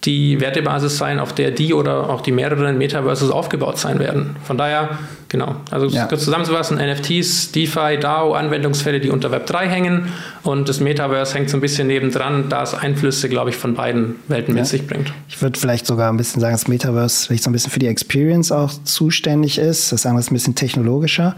[0.05, 4.37] die Wertebasis sein, auf der die oder auch die mehreren Metaverses aufgebaut sein werden.
[4.45, 4.99] Von daher,
[5.35, 6.07] genau, also ja.
[6.07, 10.13] kurz zusammenzufassen, NFTs, DeFi, DAO, Anwendungsfälle, die unter Web 3 hängen
[10.45, 14.17] und das Metaverse hängt so ein bisschen nebendran, da es Einflüsse, glaube ich, von beiden
[14.29, 14.61] Welten ja.
[14.61, 15.13] mit sich bringt.
[15.27, 17.87] Ich würde vielleicht sogar ein bisschen sagen, das Metaverse vielleicht so ein bisschen für die
[17.87, 19.91] Experience auch zuständig ist.
[19.91, 21.35] Das sagen wir ein bisschen technologischer.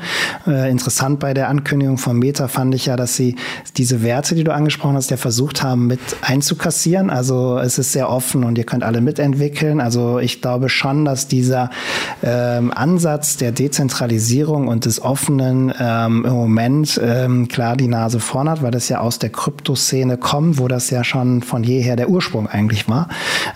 [0.47, 3.37] Äh, interessant bei der Ankündigung von Meta fand ich ja, dass sie
[3.77, 7.09] diese Werte, die du angesprochen hast, ja versucht haben mit einzukassieren.
[7.09, 9.81] Also es ist sehr offen und ihr könnt alle mitentwickeln.
[9.81, 11.71] Also ich glaube schon, dass dieser
[12.25, 13.53] ähm, Ansatz der
[13.87, 18.89] Dezentralisierung und des Offenen ähm, im Moment ähm, klar die Nase vorn hat, weil das
[18.89, 23.09] ja aus der Kryptoszene kommt, wo das ja schon von jeher der Ursprung eigentlich war.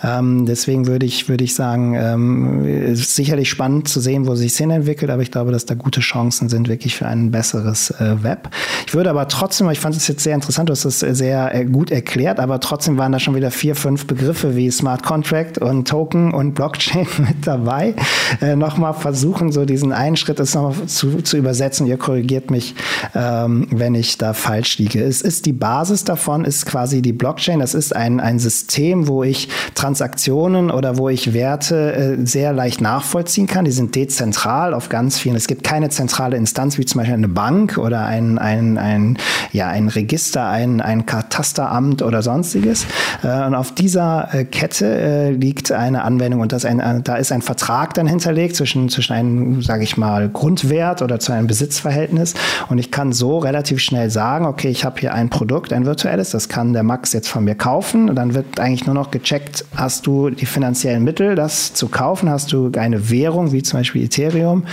[0.05, 4.57] Ähm, deswegen würde ich, würde ich sagen, ähm, ist sicherlich spannend zu sehen, wo sich
[4.57, 8.23] hin entwickelt, aber ich glaube, dass da gute Chancen sind wirklich für ein besseres äh,
[8.23, 8.51] Web.
[8.87, 11.65] Ich würde aber trotzdem, ich fand es jetzt sehr interessant, du hast es sehr äh,
[11.65, 15.89] gut erklärt, aber trotzdem waren da schon wieder vier, fünf Begriffe wie Smart Contract und
[15.89, 17.95] Token und Blockchain mit dabei.
[18.41, 21.87] Äh, Nochmal versuchen, so diesen einen Schritt ist noch zu, zu übersetzen.
[21.87, 22.75] Ihr korrigiert mich,
[23.15, 25.03] ähm, wenn ich da falsch liege.
[25.03, 27.61] Es ist die Basis davon, ist quasi die Blockchain.
[27.61, 32.81] Das ist ein, ein System, wo ich Transaktionen oder wo ich Werte äh, sehr leicht
[32.81, 33.65] nachvollziehen kann.
[33.65, 35.37] Die sind dezentral auf ganz vielen.
[35.37, 39.19] Es gibt keine zentrale Instanz wie zum Beispiel eine Bank oder ein, ein, ein,
[39.53, 42.87] ja, ein Register, ein, ein Katasteramt oder sonstiges.
[43.23, 47.17] Äh, und auf dieser äh, Kette äh, liegt eine Anwendung und das ein, äh, da
[47.17, 51.47] ist ein Vertrag dann hinterlegt zwischen, zwischen einem, sage ich mal, Grundwert oder zu einem
[51.47, 52.35] Besitzverhältnis.
[52.69, 56.31] Und ich kann so relativ schnell sagen, okay, ich habe hier ein Produkt, ein virtuelles,
[56.31, 58.09] das kann der Max jetzt von mir kaufen.
[58.09, 62.31] Und dann wird eigentlich nur noch gecheckt, hast du die finanziellen Mittel, das zu kaufen?
[62.31, 64.65] Hast du eine Währung, wie zum Beispiel Ethereum?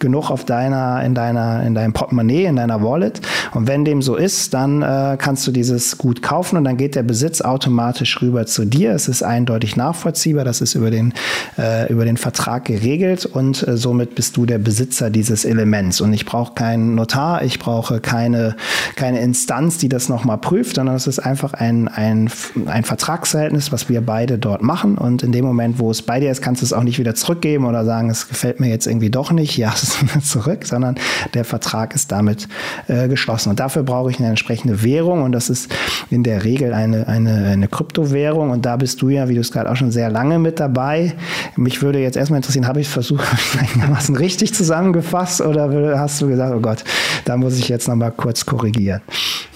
[0.00, 3.20] Genug auf deiner, in deiner, in deinem Portemonnaie, in deiner Wallet.
[3.54, 6.94] Und wenn dem so ist, dann äh, kannst du dieses Gut kaufen und dann geht
[6.94, 8.92] der Besitz automatisch rüber zu dir.
[8.92, 10.44] Es ist eindeutig nachvollziehbar.
[10.44, 11.12] Das ist über den,
[11.58, 16.00] äh, über den Vertrag geregelt und äh, somit bist du der Besitzer dieses Elements.
[16.00, 18.56] Und ich brauche keinen Notar, ich brauche keine,
[18.96, 22.30] keine Instanz, die das nochmal prüft, sondern es ist einfach ein, ein,
[22.66, 24.96] ein Vertragsverhältnis, was wir beide dort machen.
[24.96, 27.14] Und in dem Moment, wo es bei dir ist, kannst du es auch nicht wieder
[27.14, 29.56] zurückgeben oder sagen, es gefällt mir jetzt irgendwie doch nicht.
[29.56, 29.89] Ja, es
[30.22, 30.96] zurück, sondern
[31.34, 32.48] der Vertrag ist damit
[32.88, 33.50] äh, geschlossen.
[33.50, 35.72] Und dafür brauche ich eine entsprechende Währung und das ist
[36.10, 38.50] in der Regel eine, eine, eine Kryptowährung.
[38.50, 41.14] Und da bist du ja, wie du es gerade auch schon sehr lange mit dabei.
[41.56, 43.24] Mich würde jetzt erstmal interessieren, habe ich versucht,
[43.58, 46.84] einigermaßen richtig zusammengefasst oder hast du gesagt, oh Gott,
[47.24, 49.00] da muss ich jetzt nochmal kurz korrigieren?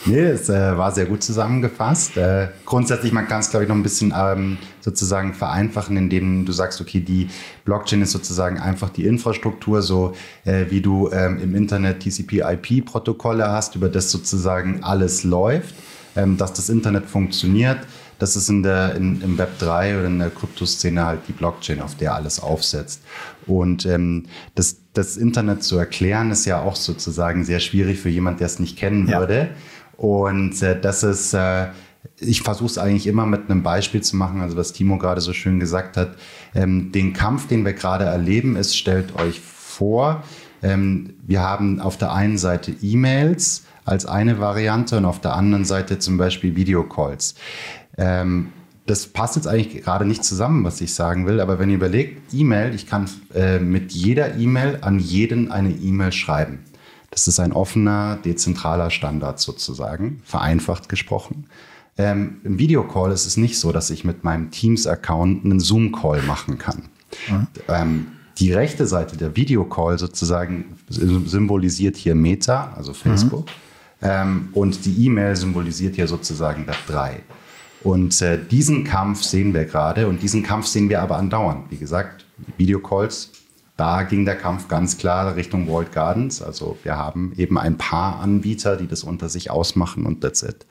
[0.07, 2.17] Nee, es äh, war sehr gut zusammengefasst.
[2.17, 6.53] Äh, grundsätzlich, man kann es, glaube ich, noch ein bisschen ähm, sozusagen vereinfachen, indem du
[6.53, 7.29] sagst, okay, die
[7.64, 10.14] Blockchain ist sozusagen einfach die Infrastruktur, so
[10.45, 15.75] äh, wie du ähm, im Internet TCP-IP-Protokolle hast, über das sozusagen alles läuft,
[16.17, 17.79] ähm, dass das Internet funktioniert.
[18.19, 21.81] Das ist in der, in, im Web 3 oder in der Kryptoszene halt die Blockchain,
[21.81, 23.03] auf der alles aufsetzt.
[23.47, 28.40] Und ähm, das, das Internet zu erklären, ist ja auch sozusagen sehr schwierig für jemand,
[28.40, 29.19] der es nicht kennen ja.
[29.19, 29.49] würde.
[29.96, 31.68] Und äh, das ist, äh,
[32.18, 35.33] ich versuche es eigentlich immer mit einem Beispiel zu machen, also was Timo gerade so
[35.33, 36.16] schön gesagt hat.
[36.54, 40.22] Ähm, den Kampf, den wir gerade erleben, ist, stellt euch vor,
[40.62, 45.64] ähm, wir haben auf der einen Seite E-Mails als eine Variante und auf der anderen
[45.64, 47.35] Seite zum Beispiel Videocalls.
[47.98, 48.52] Ähm,
[48.87, 52.35] das passt jetzt eigentlich gerade nicht zusammen, was ich sagen will, aber wenn ihr überlegt,
[52.35, 56.61] E-Mail, ich kann äh, mit jeder E-Mail an jeden eine E-Mail schreiben.
[57.14, 61.46] Das ist ein offener, dezentraler Standard sozusagen, vereinfacht gesprochen.
[61.96, 66.59] Ähm, Im Videocall ist es nicht so, dass ich mit meinem Teams-Account einen Zoom-Call machen
[66.59, 66.88] kann.
[67.31, 67.46] Mhm.
[67.68, 68.07] Ähm,
[68.38, 73.46] die rechte Seite der Videocall sozusagen symbolisiert hier Meta, also Facebook.
[73.46, 73.50] Mhm.
[74.03, 77.20] Ähm, und die E-Mail symbolisiert hier sozusagen Web 3.
[77.85, 81.70] Und äh, diesen Kampf sehen wir gerade und diesen Kampf sehen wir aber andauernd.
[81.70, 82.24] Wie gesagt,
[82.57, 83.31] Videocalls
[83.76, 86.42] da ging der Kampf ganz klar Richtung Walled Gardens.
[86.42, 90.66] Also wir haben eben ein paar Anbieter, die das unter sich ausmachen und that's it.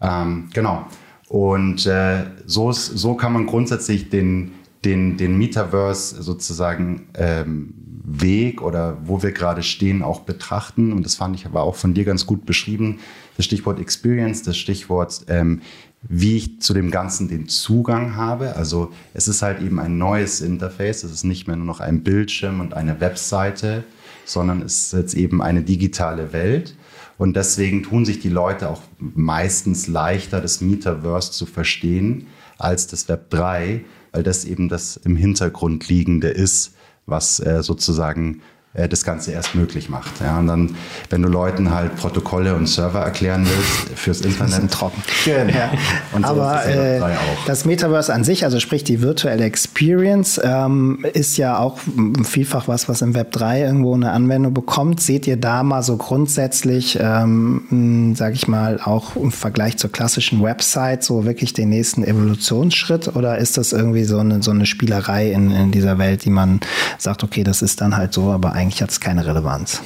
[0.00, 0.86] Ähm, genau.
[1.28, 4.52] Und äh, so, ist, so kann man grundsätzlich den,
[4.84, 7.74] den, den Metaverse sozusagen ähm,
[8.08, 10.92] Weg oder wo wir gerade stehen auch betrachten.
[10.92, 13.00] Und das fand ich aber auch von dir ganz gut beschrieben.
[13.36, 15.60] Das Stichwort Experience, das Stichwort ähm,
[16.08, 18.56] wie ich zu dem Ganzen den Zugang habe.
[18.56, 21.04] Also es ist halt eben ein neues Interface.
[21.04, 23.84] Es ist nicht mehr nur noch ein Bildschirm und eine Webseite,
[24.24, 26.76] sondern es ist jetzt eben eine digitale Welt.
[27.18, 32.26] Und deswegen tun sich die Leute auch meistens leichter, das Metaverse zu verstehen
[32.58, 36.74] als das Web 3, weil das eben das im Hintergrund liegende ist,
[37.06, 38.42] was äh, sozusagen
[38.76, 40.20] äh, das Ganze erst möglich macht.
[40.20, 40.76] Ja, und dann,
[41.10, 44.70] wenn du Leuten halt Protokolle und Server erklären willst fürs Internet.
[44.70, 45.02] Trocken.
[45.08, 45.70] Schön, ja.
[46.12, 47.00] und so Aber das, äh,
[47.46, 51.78] das Metaverse an sich, also sprich die virtuelle Experience, ähm, ist ja auch
[52.24, 55.00] vielfach was, was im Web 3 irgendwo eine Anwendung bekommt.
[55.00, 60.42] Seht ihr da mal so grundsätzlich, ähm, sage ich mal, auch im Vergleich zur klassischen
[60.42, 65.30] Website so wirklich den nächsten Evolutionsschritt oder ist das irgendwie so eine, so eine Spielerei
[65.30, 66.60] in, in dieser Welt, die man
[66.98, 69.80] sagt, okay, das ist dann halt so, aber eigentlich eigentlich hat es keine Relevanz.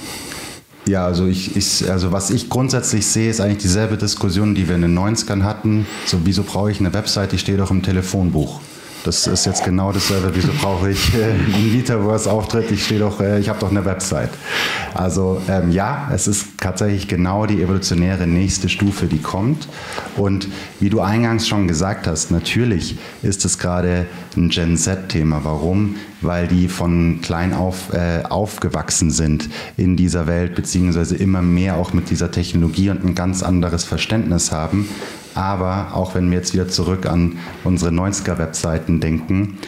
[0.87, 4.75] Ja, also ich, ich, also was ich grundsätzlich sehe, ist eigentlich dieselbe Diskussion, die wir
[4.75, 5.87] in den 90ern hatten.
[6.07, 8.61] So, wieso brauche ich eine Website, die steht doch im Telefonbuch.
[9.05, 10.31] Das ist jetzt genau dasselbe.
[10.35, 12.71] Wieso brauche ich äh, einen Metaverse-Auftritt?
[12.71, 14.31] Ich stehe doch, äh, ich habe doch eine Website.
[14.93, 19.69] Also ähm, ja, es ist tatsächlich genau die evolutionäre nächste Stufe, die kommt.
[20.17, 20.49] Und
[20.81, 25.41] wie du eingangs schon gesagt hast, natürlich ist es gerade ein Gen Z-Thema.
[25.45, 25.97] Warum?
[26.21, 31.95] Weil die von klein auf äh, aufgewachsen sind in dieser Welt, beziehungsweise immer mehr auch
[31.95, 34.89] mit dieser Technologie und ein ganz anderes Verständnis haben.
[35.35, 39.59] Aber auch wenn wir jetzt wieder zurück an unsere 90er-Webseiten denken,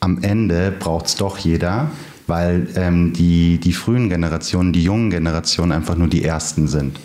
[0.00, 1.90] am Ende braucht es doch jeder,
[2.26, 6.98] weil ähm, die, die frühen Generationen, die jungen Generationen einfach nur die ersten sind.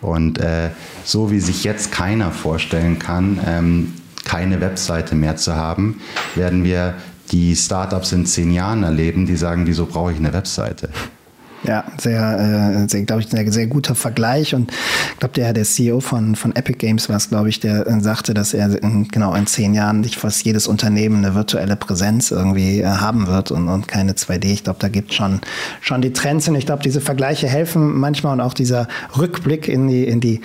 [0.00, 0.70] Und äh,
[1.04, 6.00] so wie sich jetzt keiner vorstellen kann, ähm, keine Webseite mehr zu haben,
[6.34, 6.94] werden wir
[7.30, 10.88] die Startups in zehn Jahren erleben, die sagen, wieso brauche ich eine Webseite?
[11.62, 14.54] Ja, sehr, äh, sehr glaube ich, ein sehr, guter Vergleich.
[14.54, 14.72] Und
[15.12, 18.00] ich glaube, der, der CEO von, von Epic Games war es, glaube ich, der äh,
[18.00, 22.30] sagte, dass er in, genau in zehn Jahren nicht fast jedes Unternehmen eine virtuelle Präsenz
[22.30, 24.46] irgendwie äh, haben wird und, und keine 2D.
[24.46, 25.40] Ich glaube, da gibt schon
[25.80, 29.86] schon die Trends und ich glaube, diese Vergleiche helfen manchmal und auch dieser Rückblick in
[29.88, 30.40] die, in die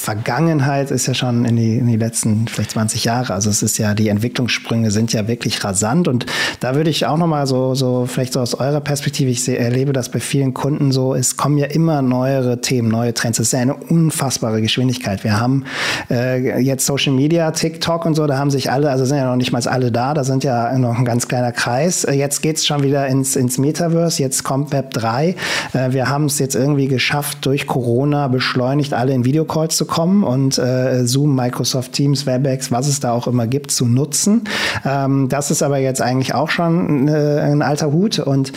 [0.00, 3.34] Vergangenheit ist ja schon in die, in die letzten vielleicht 20 Jahre.
[3.34, 6.08] Also es ist ja, die Entwicklungssprünge sind ja wirklich rasant.
[6.08, 6.24] Und
[6.60, 10.08] da würde ich auch nochmal so, so, vielleicht so aus eurer Perspektive, ich erlebe das
[10.08, 13.40] bei vielen Kunden so, es kommen ja immer neuere Themen, neue Trends.
[13.40, 15.22] Es ist ja eine unfassbare Geschwindigkeit.
[15.22, 15.66] Wir haben
[16.10, 19.36] äh, jetzt Social Media, TikTok und so, da haben sich alle, also sind ja noch
[19.36, 22.04] nicht mal alle da, da sind ja noch ein ganz kleiner Kreis.
[22.04, 25.36] Äh, jetzt geht's schon wieder ins, ins Metaverse, jetzt kommt Web 3.
[25.74, 30.24] Äh, wir haben es jetzt irgendwie geschafft, durch Corona beschleunigt alle in Videocalls zu kommen
[30.24, 34.44] und äh, Zoom, Microsoft Teams, WebEx, was es da auch immer gibt, zu nutzen.
[34.84, 38.52] Ähm, das ist aber jetzt eigentlich auch schon äh, ein alter Hut und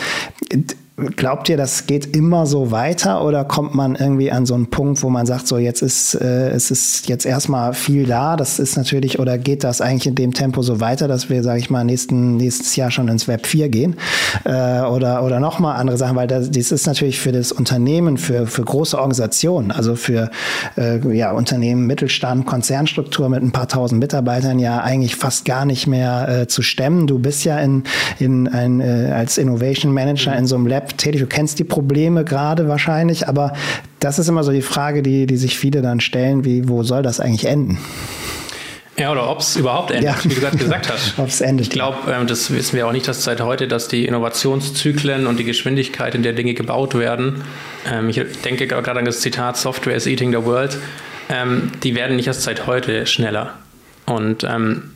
[0.96, 5.02] Glaubt ihr, das geht immer so weiter oder kommt man irgendwie an so einen Punkt,
[5.02, 8.78] wo man sagt, so jetzt ist äh, es ist jetzt erstmal viel da, das ist
[8.78, 11.84] natürlich oder geht das eigentlich in dem Tempo so weiter, dass wir, sage ich mal,
[11.84, 13.96] nächsten, nächstes Jahr schon ins Web 4 gehen
[14.44, 18.20] äh, oder oder noch mal andere Sachen, weil das, das ist natürlich für das Unternehmen,
[18.20, 20.30] für für große Organisationen, also für
[20.78, 25.88] äh, ja Unternehmen, Mittelstand, Konzernstruktur mit ein paar tausend Mitarbeitern ja eigentlich fast gar nicht
[25.88, 27.08] mehr äh, zu stemmen.
[27.08, 27.82] Du bist ja in
[28.20, 31.22] in ein äh, als Innovation Manager in so einem Lab App tätig.
[31.22, 33.54] Du kennst die Probleme gerade wahrscheinlich, aber
[34.00, 37.04] das ist immer so die Frage, die, die sich viele dann stellen, wie, wo soll
[37.04, 37.78] das eigentlich enden?
[38.98, 40.24] Ja, oder ob es überhaupt endet, ja.
[40.24, 41.14] wie du gerade gesagt hast.
[41.18, 41.68] ob es endet.
[41.68, 45.40] Ich glaube, ähm, das wissen wir auch nicht, dass seit heute, dass die Innovationszyklen und
[45.40, 47.44] die Geschwindigkeit, in der Dinge gebaut werden,
[47.92, 50.78] ähm, ich denke gerade an das Zitat, Software is eating the world,
[51.30, 53.54] ähm, die werden nicht erst seit heute schneller.
[54.06, 54.92] Und ähm,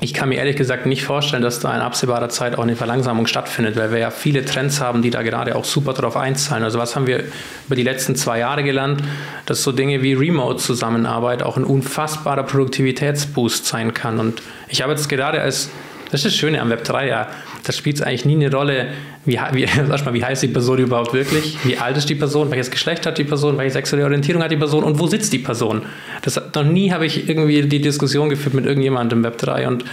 [0.00, 3.26] ich kann mir ehrlich gesagt nicht vorstellen, dass da in absehbarer Zeit auch eine Verlangsamung
[3.26, 6.64] stattfindet, weil wir ja viele Trends haben, die da gerade auch super darauf einzahlen.
[6.64, 7.24] Also was haben wir
[7.66, 9.02] über die letzten zwei Jahre gelernt,
[9.46, 14.18] dass so Dinge wie Remote-Zusammenarbeit auch ein unfassbarer Produktivitätsboost sein kann.
[14.18, 15.70] Und ich habe jetzt gerade als
[16.12, 17.28] das ist das Schöne am Web 3, ja.
[17.64, 18.88] Da spielt es eigentlich nie eine Rolle,
[19.24, 22.70] wie, wie, mal, wie heißt die Person überhaupt wirklich, wie alt ist die Person, welches
[22.70, 25.82] Geschlecht hat die Person, welche sexuelle Orientierung hat die Person und wo sitzt die Person.
[26.22, 29.84] Das, noch nie habe ich irgendwie die Diskussion geführt mit irgendjemandem im Web 3 und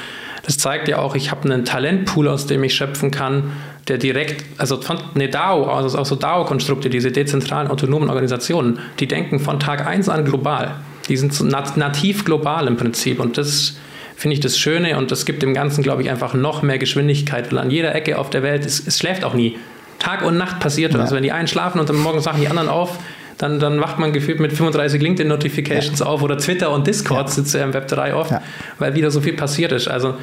[0.46, 3.52] das zeigt ja auch, ich habe einen Talentpool, aus dem ich schöpfen kann,
[3.88, 9.08] der direkt, also von eine DAO, also auch so DAO-Konstrukte, diese dezentralen autonomen Organisationen, die
[9.08, 10.76] denken von Tag 1 an global.
[11.08, 13.78] Die sind nativ global im Prinzip und das
[14.20, 17.54] finde ich das Schöne und das gibt dem Ganzen, glaube ich, einfach noch mehr Geschwindigkeit,
[17.54, 19.58] weil an jeder Ecke auf der Welt, es, es schläft auch nie.
[19.98, 21.00] Tag und Nacht passiert ja.
[21.00, 23.00] Also wenn die einen schlafen und dann morgen sagen die anderen auf,
[23.38, 26.06] dann, dann wacht man gefühlt mit 35 LinkedIn-Notifications ja.
[26.06, 27.34] auf oder Twitter und Discord ja.
[27.34, 28.34] sitzt ja im Web 3 oft,
[28.78, 29.88] weil wieder so viel passiert ist.
[29.88, 30.16] Also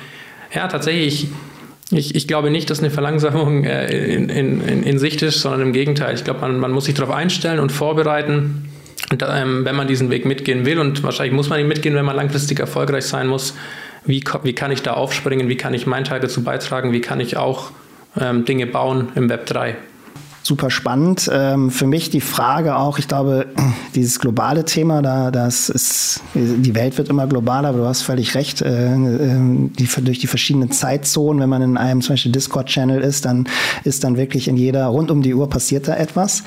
[0.55, 1.29] ja, tatsächlich,
[1.91, 5.73] ich, ich glaube nicht, dass eine Verlangsamung äh, in, in, in, Sicht ist, sondern im
[5.73, 6.15] Gegenteil.
[6.15, 8.69] Ich glaube, man, man muss sich darauf einstellen und vorbereiten.
[9.11, 12.05] Und, ähm, wenn man diesen Weg mitgehen will, und wahrscheinlich muss man ihn mitgehen, wenn
[12.05, 13.55] man langfristig erfolgreich sein muss,
[14.07, 17.21] wie, wie kann ich da aufspringen, wie kann ich meinen Teil dazu beitragen, wie kann
[17.21, 17.71] ich auch
[18.19, 19.77] ähm, Dinge bauen im Web 3
[20.47, 21.29] super spannend.
[21.33, 23.47] Ähm, für mich die Frage auch, ich glaube,
[23.95, 28.35] dieses globale Thema, da das ist, die Welt wird immer globaler, aber du hast völlig
[28.35, 28.63] recht.
[28.63, 33.25] Äh, äh, die, durch die verschiedenen Zeitzonen, wenn man in einem zum Beispiel Discord-Channel ist,
[33.25, 33.49] dann
[33.85, 36.45] ist dann wirklich in jeder, rund um die Uhr passiert da etwas.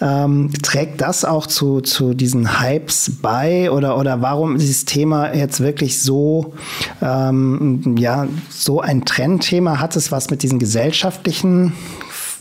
[0.00, 5.60] Ähm, trägt das auch zu, zu diesen Hypes bei oder, oder warum dieses Thema jetzt
[5.60, 6.54] wirklich so,
[7.02, 9.80] ähm, ja, so ein Trendthema?
[9.80, 11.72] Hat es was mit diesen gesellschaftlichen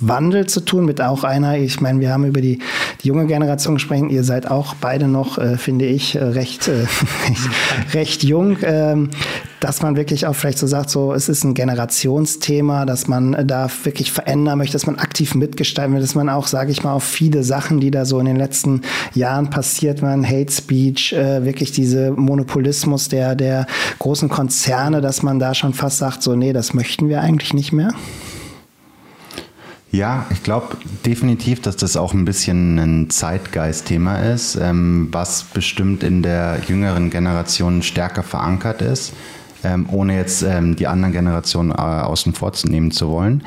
[0.01, 2.59] Wandel zu tun, mit auch einer, ich meine, wir haben über die
[3.03, 4.09] die junge Generation sprechen.
[4.09, 6.85] Ihr seid auch beide noch, äh, finde ich, äh, recht, äh,
[7.93, 8.57] recht jung.
[8.63, 9.09] Ähm,
[9.59, 13.69] dass man wirklich auch vielleicht so sagt, so es ist ein Generationsthema, dass man da
[13.83, 17.03] wirklich verändern möchte, dass man aktiv mitgestalten will, dass man auch, sage ich mal, auf
[17.03, 18.83] viele Sachen, die da so in den letzten
[19.15, 23.67] Jahren passiert waren, Hate Speech, äh, wirklich diese Monopolismus der, der
[23.99, 27.73] großen Konzerne, dass man da schon fast sagt, so nee, das möchten wir eigentlich nicht
[27.73, 27.91] mehr?
[29.91, 36.03] Ja, ich glaube definitiv, dass das auch ein bisschen ein Zeitgeistthema ist, ähm, was bestimmt
[36.03, 39.13] in der jüngeren Generation stärker verankert ist,
[39.63, 43.43] ähm, ohne jetzt ähm, die anderen Generationen äh, außen vor zu nehmen zu wollen.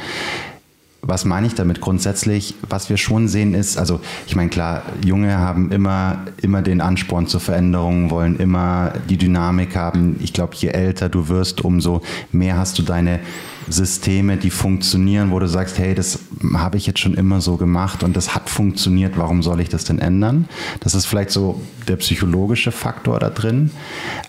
[1.01, 2.55] Was meine ich damit grundsätzlich?
[2.69, 7.29] Was wir schon sehen ist, also ich meine klar, Junge haben immer, immer den Ansporn
[7.29, 10.17] zur Veränderung, wollen immer die Dynamik haben.
[10.21, 13.21] Ich glaube, je älter du wirst, umso mehr hast du deine
[13.69, 16.19] Systeme, die funktionieren, wo du sagst, hey, das
[16.55, 19.85] habe ich jetzt schon immer so gemacht und das hat funktioniert, warum soll ich das
[19.85, 20.49] denn ändern?
[20.81, 23.71] Das ist vielleicht so der psychologische Faktor da drin.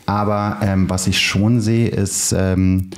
[0.05, 2.89] Aber ähm, was ich schon sehe, ist, ähm,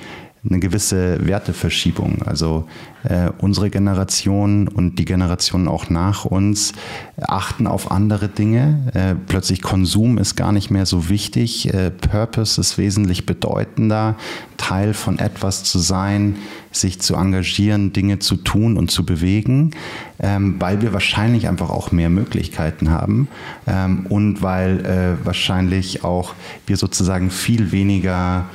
[0.47, 2.21] eine gewisse Werteverschiebung.
[2.23, 2.67] Also
[3.03, 6.73] äh, unsere Generation und die Generationen auch nach uns
[7.21, 8.91] achten auf andere Dinge.
[8.93, 11.73] Äh, plötzlich Konsum ist gar nicht mehr so wichtig.
[11.73, 14.15] Äh, Purpose ist wesentlich bedeutender,
[14.57, 16.37] Teil von etwas zu sein,
[16.71, 19.71] sich zu engagieren, Dinge zu tun und zu bewegen,
[20.19, 23.27] ähm, weil wir wahrscheinlich einfach auch mehr Möglichkeiten haben
[23.67, 26.33] ähm, und weil äh, wahrscheinlich auch
[26.67, 28.45] wir sozusagen viel weniger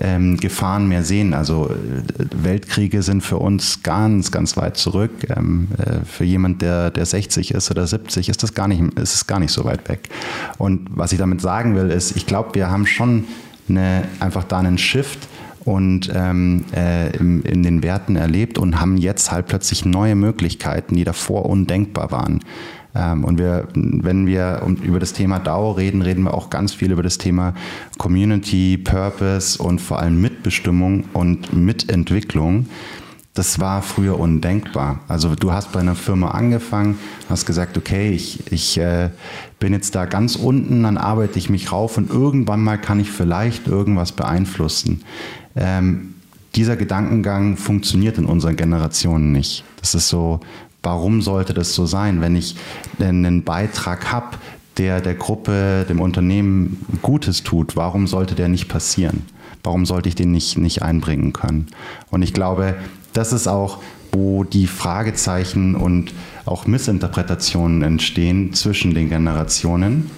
[0.00, 1.34] ähm, Gefahren mehr sehen.
[1.34, 5.10] Also äh, Weltkriege sind für uns ganz, ganz weit zurück.
[5.34, 9.14] Ähm, äh, für jemand, der, der 60 ist oder 70, ist das gar nicht, ist
[9.14, 10.08] es gar nicht so weit weg.
[10.58, 13.24] Und was ich damit sagen will, ist, ich glaube, wir haben schon
[13.68, 15.28] eine, einfach da einen Shift
[15.64, 20.96] und ähm, äh, in, in den Werten erlebt und haben jetzt halt plötzlich neue Möglichkeiten,
[20.96, 22.40] die davor undenkbar waren.
[22.98, 26.90] Ähm, und wir, wenn wir über das Thema DAO reden, reden wir auch ganz viel
[26.90, 27.54] über das Thema
[27.96, 32.66] Community, Purpose und vor allem Mitbestimmung und Mitentwicklung.
[33.34, 34.98] Das war früher undenkbar.
[35.06, 36.98] Also du hast bei einer Firma angefangen,
[37.30, 39.10] hast gesagt, okay, ich, ich äh,
[39.60, 43.12] bin jetzt da ganz unten, dann arbeite ich mich rauf und irgendwann mal kann ich
[43.12, 45.02] vielleicht irgendwas beeinflussen.
[45.54, 46.14] Ähm,
[46.56, 49.62] dieser Gedankengang funktioniert in unseren Generationen nicht.
[49.80, 50.40] Das ist so,
[50.82, 52.56] warum sollte das so sein, wenn ich
[53.00, 54.38] einen Beitrag habe,
[54.76, 59.24] der der Gruppe, dem Unternehmen Gutes tut, warum sollte der nicht passieren?
[59.64, 61.66] Warum sollte ich den nicht, nicht einbringen können?
[62.10, 62.76] Und ich glaube,
[63.12, 63.78] das ist auch,
[64.12, 66.14] wo die Fragezeichen und
[66.46, 70.10] auch Missinterpretationen entstehen zwischen den Generationen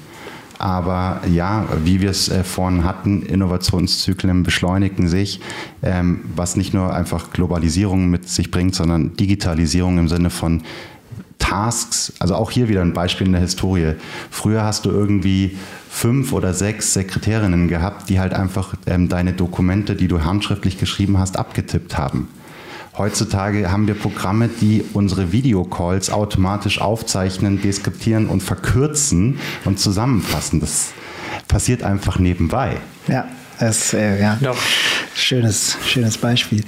[0.61, 5.40] aber ja, wie wir es äh, vorhin hatten, Innovationszyklen beschleunigen sich,
[5.83, 10.62] ähm, was nicht nur einfach Globalisierung mit sich bringt, sondern Digitalisierung im Sinne von
[11.38, 13.94] Tasks, also auch hier wieder ein Beispiel in der Historie.
[14.31, 15.57] Früher hast du irgendwie
[15.88, 21.18] fünf oder sechs Sekretärinnen gehabt, die halt einfach ähm, deine Dokumente, die du handschriftlich geschrieben
[21.18, 22.29] hast, abgetippt haben.
[22.98, 30.61] Heutzutage haben wir Programme, die unsere Videocalls automatisch aufzeichnen, deskriptieren und verkürzen und zusammenfassen.
[30.61, 30.92] Das
[31.46, 32.76] passiert einfach nebenbei.
[33.07, 33.26] Ja,
[33.59, 34.38] das äh, ja.
[34.40, 34.55] ja.
[35.14, 36.64] Schönes, schönes Beispiel.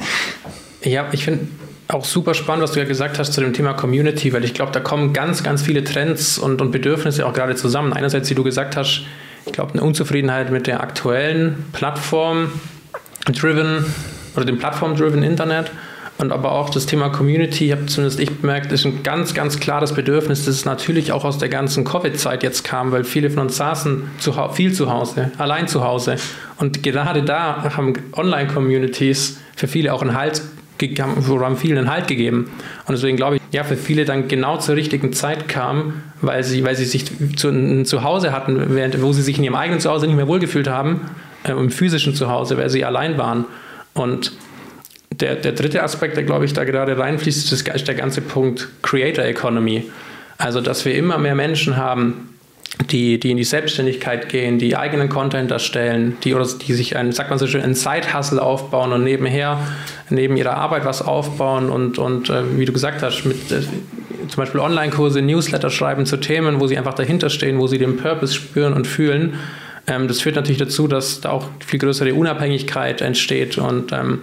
[0.84, 1.48] Ja, ich finde
[1.88, 4.70] auch super spannend, was du ja gesagt hast zu dem Thema Community, weil ich glaube,
[4.72, 7.92] da kommen ganz, ganz viele Trends und, und Bedürfnisse auch gerade zusammen.
[7.92, 9.02] Einerseits, wie du gesagt hast,
[9.44, 13.86] ich glaube, eine Unzufriedenheit mit der aktuellen Plattform-driven
[14.36, 15.70] oder dem Plattform-driven Internet
[16.22, 19.92] und aber auch das Thema Community, habe zumindest ich bemerkt, ist ein ganz, ganz klares
[19.92, 24.04] Bedürfnis, das natürlich auch aus der ganzen Covid-Zeit jetzt kam, weil viele von uns saßen
[24.18, 26.14] zu, viel zu Hause, allein zu Hause.
[26.58, 30.42] Und gerade da haben Online-Communities für viele auch einen Halt
[30.98, 32.50] haben vielen einen Halt gegeben.
[32.86, 36.64] Und deswegen glaube ich, ja, für viele dann genau zur richtigen Zeit kam, weil sie,
[36.64, 37.04] weil sie sich
[37.36, 40.68] zu, ein Zuhause hatten, während, wo sie sich in ihrem eigenen Zuhause nicht mehr wohlgefühlt
[40.68, 41.02] haben,
[41.44, 43.44] äh, im physischen Zuhause, weil sie allein waren.
[43.94, 44.32] Und
[45.22, 49.24] der, der dritte Aspekt, der glaube ich da gerade reinfließt, ist der ganze Punkt Creator
[49.24, 49.90] Economy.
[50.36, 52.28] Also, dass wir immer mehr Menschen haben,
[52.90, 57.12] die, die in die Selbstständigkeit gehen, die eigenen Content erstellen, die, oder die sich ein,
[57.12, 59.60] sagt man so schön, ein Side-Hustle aufbauen und nebenher,
[60.10, 63.60] neben ihrer Arbeit was aufbauen und, und äh, wie du gesagt hast, mit äh,
[64.28, 67.96] zum Beispiel Online-Kurse, Newsletter schreiben zu Themen, wo sie einfach dahinter stehen, wo sie den
[67.96, 69.34] Purpose spüren und fühlen.
[69.86, 74.22] Ähm, das führt natürlich dazu, dass da auch viel größere Unabhängigkeit entsteht und ähm,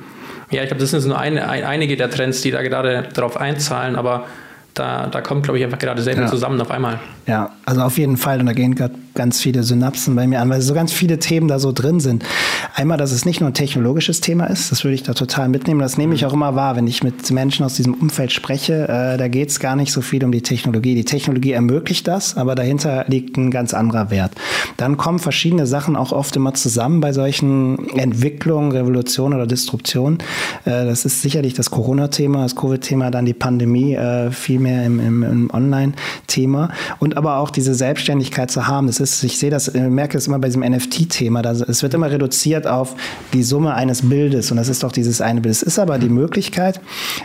[0.52, 3.38] ja, ich glaube, das sind nur eine, ein, einige der Trends, die da gerade darauf
[3.38, 4.26] einzahlen, aber
[4.74, 6.28] da, da kommt, glaube ich, einfach gerade selber ja.
[6.28, 7.00] zusammen auf einmal.
[7.30, 8.40] Ja, also auf jeden Fall.
[8.40, 11.48] Und da gehen gerade ganz viele Synapsen bei mir an, weil so ganz viele Themen
[11.48, 12.26] da so drin sind.
[12.74, 15.80] Einmal, dass es nicht nur ein technologisches Thema ist, das würde ich da total mitnehmen.
[15.80, 18.88] Das nehme ich auch immer wahr, wenn ich mit Menschen aus diesem Umfeld spreche.
[18.88, 20.96] Äh, da geht es gar nicht so viel um die Technologie.
[20.96, 24.32] Die Technologie ermöglicht das, aber dahinter liegt ein ganz anderer Wert.
[24.78, 30.18] Dann kommen verschiedene Sachen auch oft immer zusammen bei solchen Entwicklungen, Revolutionen oder Disruptionen.
[30.66, 35.00] Äh, das ist sicherlich das Corona-Thema, das Covid-Thema, dann die Pandemie, äh, viel mehr im,
[35.00, 38.88] im, im Online-Thema und aber auch diese Selbstständigkeit zu haben.
[38.88, 41.42] Das ist, ich sehe das, ich merke es immer bei diesem NFT-Thema.
[41.42, 42.96] Es wird immer reduziert auf
[43.34, 45.54] die Summe eines Bildes und das ist doch dieses eine Bild.
[45.54, 46.80] Es ist aber die Möglichkeit,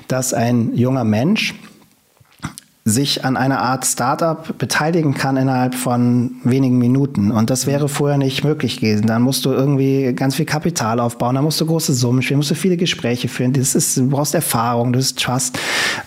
[0.09, 1.55] dass ein junger Mensch
[2.87, 7.31] sich an einer Art Startup beteiligen kann innerhalb von wenigen Minuten.
[7.31, 9.07] Und das wäre vorher nicht möglich gewesen.
[9.07, 12.51] Dann musst du irgendwie ganz viel Kapital aufbauen, dann musst du große Summen spielen, musst
[12.51, 13.55] du viele Gespräche führen.
[13.55, 15.59] Das ist, du brauchst Erfahrung, du hast Trust.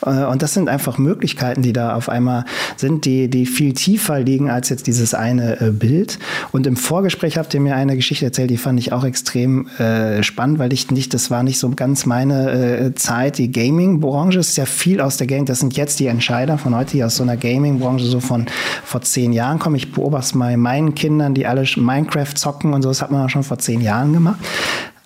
[0.05, 4.19] Äh, und das sind einfach Möglichkeiten, die da auf einmal sind, die, die viel tiefer
[4.19, 6.19] liegen als jetzt dieses eine äh, Bild.
[6.51, 10.21] Und im Vorgespräch habt ihr mir eine Geschichte erzählt, die fand ich auch extrem äh,
[10.21, 13.39] spannend, weil ich nicht, das war nicht so ganz meine Zeit.
[13.39, 15.47] Die Gaming-Branche ist ja viel aus der Gang.
[15.47, 18.45] Das sind jetzt die Entscheider von heute, die aus so einer Gaming-Branche so von
[18.83, 19.77] vor zehn Jahren kommen.
[19.77, 22.89] Ich beobachte es mal meinen Kindern, die alle Minecraft zocken und so.
[22.89, 24.39] Das hat man schon vor zehn Jahren gemacht.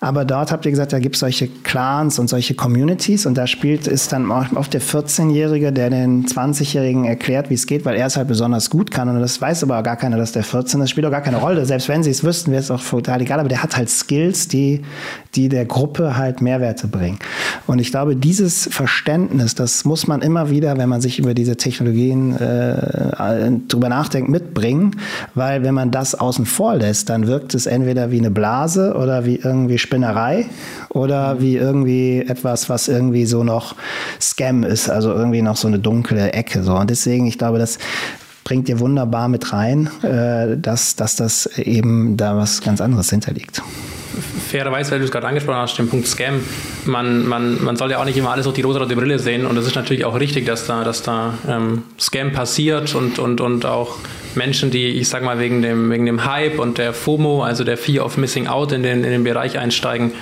[0.02, 3.46] Aber dort habt ihr gesagt, da gibt es solche Clans und solche Communities und da
[3.46, 8.06] spielt ist dann oft der 14-Jährige, der den 20-Jährigen erklärt, wie es geht, weil er
[8.06, 10.82] es halt besonders gut kann und das weiß aber gar keiner, dass der 14 ist.
[10.82, 11.64] Das spielt auch gar keine Rolle.
[11.66, 14.48] Selbst wenn sie es wüssten, wäre es auch total egal, aber der hat halt Skills,
[14.48, 14.82] die,
[15.36, 17.20] die der Gruppe halt Mehrwerte bringen.
[17.68, 21.56] Und ich glaube, dieses Verständnis, das muss man immer wieder, wenn man sich über diese
[21.56, 24.96] Technologien äh, drüber nachdenkt, mitbringen,
[25.36, 29.24] weil wenn man das außen vor lässt, dann wirkt es entweder wie eine Blase oder
[29.24, 30.46] wie irgendwie Spinnerei
[30.88, 33.74] oder wie irgendwie etwas, was irgendwie so noch
[34.18, 36.62] Scam ist, also irgendwie noch so eine dunkle Ecke.
[36.62, 36.74] So.
[36.74, 37.78] Und deswegen, ich glaube, das
[38.42, 43.62] bringt ihr wunderbar mit rein, äh, dass, dass das eben da was ganz anderes hinterliegt
[44.50, 46.42] fairerweise, weil du es gerade angesprochen hast, den Punkt Scam,
[46.84, 49.56] man, man, man soll ja auch nicht immer alles durch die rosa-rote Brille sehen und
[49.56, 53.64] es ist natürlich auch richtig, dass da, dass da ähm, Scam passiert und, und, und
[53.64, 53.96] auch
[54.36, 57.76] Menschen, die, ich sag mal, wegen dem, wegen dem Hype und der FOMO, also der
[57.76, 60.12] Fear of Missing Out in den, in den Bereich einsteigen,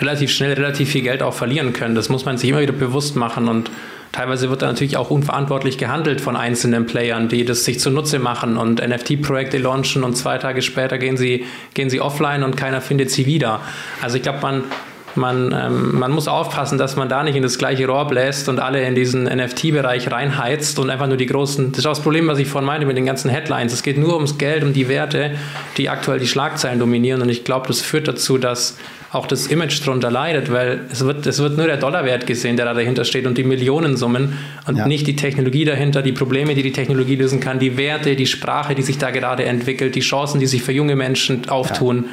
[0.00, 1.94] relativ schnell relativ viel Geld auch verlieren können.
[1.94, 3.70] Das muss man sich immer wieder bewusst machen und
[4.12, 8.56] teilweise wird da natürlich auch unverantwortlich gehandelt von einzelnen Playern, die das sich zunutze machen
[8.56, 13.10] und NFT-Projekte launchen und zwei Tage später gehen sie, gehen sie offline und keiner findet
[13.10, 13.60] sie wieder.
[14.00, 14.64] Also ich glaube, man,
[15.18, 18.60] man, ähm, man muss aufpassen, dass man da nicht in das gleiche Rohr bläst und
[18.60, 21.72] alle in diesen NFT-Bereich reinheizt und einfach nur die großen.
[21.72, 23.72] Das ist auch das Problem, was ich vorhin meinte mit den ganzen Headlines.
[23.72, 25.32] Es geht nur ums Geld, um die Werte,
[25.76, 27.20] die aktuell die Schlagzeilen dominieren.
[27.20, 28.78] Und ich glaube, das führt dazu, dass
[29.10, 32.66] auch das Image darunter leidet, weil es wird, es wird nur der Dollarwert gesehen, der
[32.66, 34.86] da dahinter steht und die Millionensummen und ja.
[34.86, 38.74] nicht die Technologie dahinter, die Probleme, die die Technologie lösen kann, die Werte, die Sprache,
[38.74, 42.04] die sich da gerade entwickelt, die Chancen, die sich für junge Menschen auftun.
[42.04, 42.10] Ja.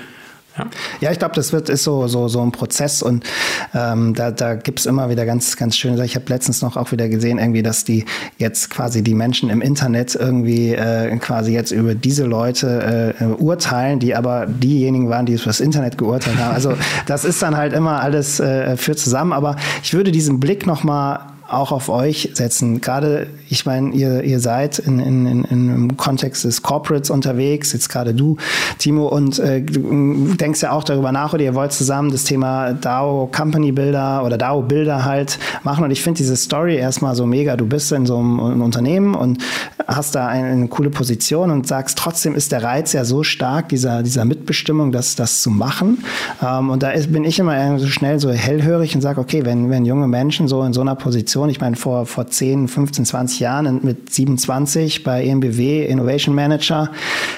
[1.01, 3.25] Ja, ich glaube, das wird ist so, so, so ein Prozess und
[3.73, 6.05] ähm, da, da gibt es immer wieder ganz, ganz schöne Sachen.
[6.05, 8.05] Ich habe letztens noch auch wieder gesehen, irgendwie, dass die
[8.37, 13.99] jetzt quasi die Menschen im Internet irgendwie äh, quasi jetzt über diese Leute äh, urteilen,
[13.99, 16.53] die aber diejenigen waren, die es fürs Internet geurteilt haben.
[16.53, 16.73] Also
[17.05, 19.33] das ist dann halt immer alles äh, für zusammen.
[19.33, 22.81] Aber ich würde diesen Blick nochmal auch auf euch setzen.
[22.81, 27.89] Gerade, ich meine, ihr, ihr seid in, in, in, im Kontext des Corporates unterwegs, jetzt
[27.89, 28.37] gerade du,
[28.79, 32.73] Timo, und äh, du denkst ja auch darüber nach oder ihr wollt zusammen das Thema
[32.73, 35.83] DAO Company Builder oder DAO Bilder halt machen.
[35.83, 37.55] Und ich finde diese Story erstmal so mega.
[37.55, 39.43] Du bist in so einem, einem Unternehmen und
[39.87, 43.69] hast da eine, eine, coole Position und sagst, trotzdem ist der Reiz ja so stark,
[43.69, 46.03] dieser, dieser Mitbestimmung, das, das zu machen.
[46.43, 49.69] Ähm, und da ist, bin ich immer so schnell so hellhörig und sage, okay, wenn,
[49.69, 51.49] wenn junge Menschen so in so einer Position.
[51.49, 56.91] Ich meine, vor, vor 10, 15, 20 Jahren mit 27 bei EMBW Innovation Manager,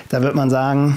[0.10, 0.96] da wird man sagen,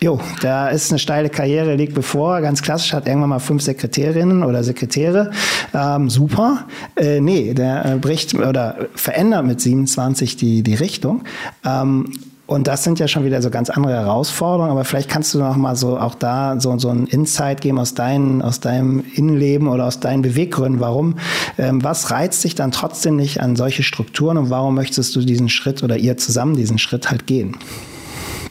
[0.00, 2.40] Jo, da ist eine steile Karriere, liegt bevor.
[2.40, 5.32] Ganz klassisch, hat irgendwann mal fünf Sekretärinnen oder Sekretäre.
[5.74, 6.66] Ähm, super.
[6.94, 11.24] Äh, nee, der äh, bricht oder verändert mit 27 die, die Richtung.
[11.64, 12.12] Ähm,
[12.46, 15.56] und das sind ja schon wieder so ganz andere Herausforderungen, aber vielleicht kannst du noch
[15.56, 19.84] mal so auch da so, so ein Insight geben aus, deinen, aus deinem Innenleben oder
[19.84, 20.80] aus deinen Beweggründen.
[20.80, 21.16] Warum,
[21.58, 25.48] ähm, was reizt dich dann trotzdem nicht an solche Strukturen und warum möchtest du diesen
[25.48, 27.56] Schritt oder ihr zusammen diesen Schritt halt gehen?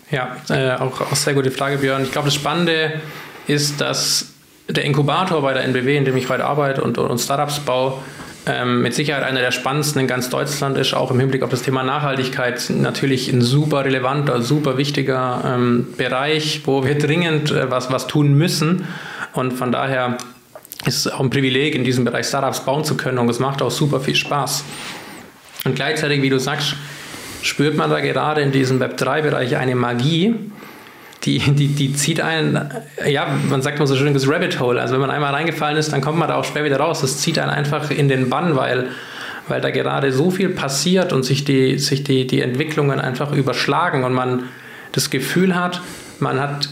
[0.09, 2.03] Ja, äh, auch, auch sehr gute Frage, Björn.
[2.03, 3.01] Ich glaube, das Spannende
[3.47, 4.33] ist, dass
[4.69, 7.93] der Inkubator bei der NBW, in dem ich heute arbeite und, und Startups baue,
[8.45, 11.61] ähm, mit Sicherheit einer der spannendsten in ganz Deutschland ist, auch im Hinblick auf das
[11.61, 17.91] Thema Nachhaltigkeit natürlich ein super relevanter, super wichtiger ähm, Bereich, wo wir dringend äh, was,
[17.91, 18.87] was tun müssen.
[19.33, 20.17] Und von daher
[20.85, 23.61] ist es auch ein Privileg, in diesem Bereich Startups bauen zu können und es macht
[23.61, 24.63] auch super viel Spaß.
[25.65, 26.75] Und gleichzeitig, wie du sagst,
[27.41, 30.35] spürt man da gerade in diesem Web3-Bereich eine Magie,
[31.23, 32.69] die, die, die zieht einen,
[33.05, 34.79] ja, man sagt immer so schön, das Rabbit Hole.
[34.79, 37.01] Also wenn man einmal reingefallen ist, dann kommt man da auch schwer wieder raus.
[37.01, 38.87] Das zieht einen einfach in den Bann, weil,
[39.47, 44.03] weil da gerade so viel passiert und sich die, sich die, die Entwicklungen einfach überschlagen
[44.03, 44.43] und man
[44.91, 45.81] das Gefühl hat,
[46.19, 46.69] man hat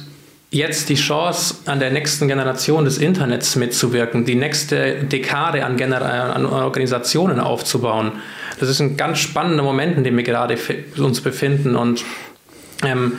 [0.55, 6.01] jetzt die Chance, an der nächsten Generation des Internets mitzuwirken, die nächste Dekade an, Gener
[6.33, 8.13] an Organisationen aufzubauen.
[8.59, 10.57] Das ist ein ganz spannender Moment, in dem wir gerade
[10.97, 12.05] uns befinden und
[12.83, 13.17] ähm,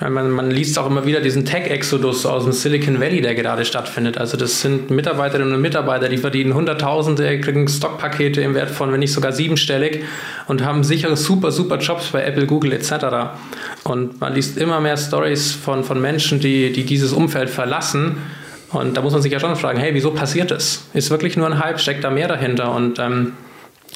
[0.00, 4.16] man, man, liest auch immer wieder diesen Tech-Exodus aus dem Silicon Valley, der gerade stattfindet.
[4.16, 9.00] Also das sind Mitarbeiterinnen und Mitarbeiter, die verdienen Hunderttausende, kriegen Stockpakete im Wert von, wenn
[9.00, 10.04] nicht sogar siebenstellig
[10.46, 12.92] und haben sichere, super, super Jobs bei Apple, Google etc.
[13.82, 18.18] Und man liest immer mehr Stories von, von Menschen, die, die dieses Umfeld verlassen.
[18.70, 20.84] Und da muss man sich ja schon fragen, hey, wieso passiert das?
[20.94, 21.80] Ist wirklich nur ein Hype?
[21.80, 22.72] Steckt da mehr dahinter?
[22.72, 23.32] Und ähm,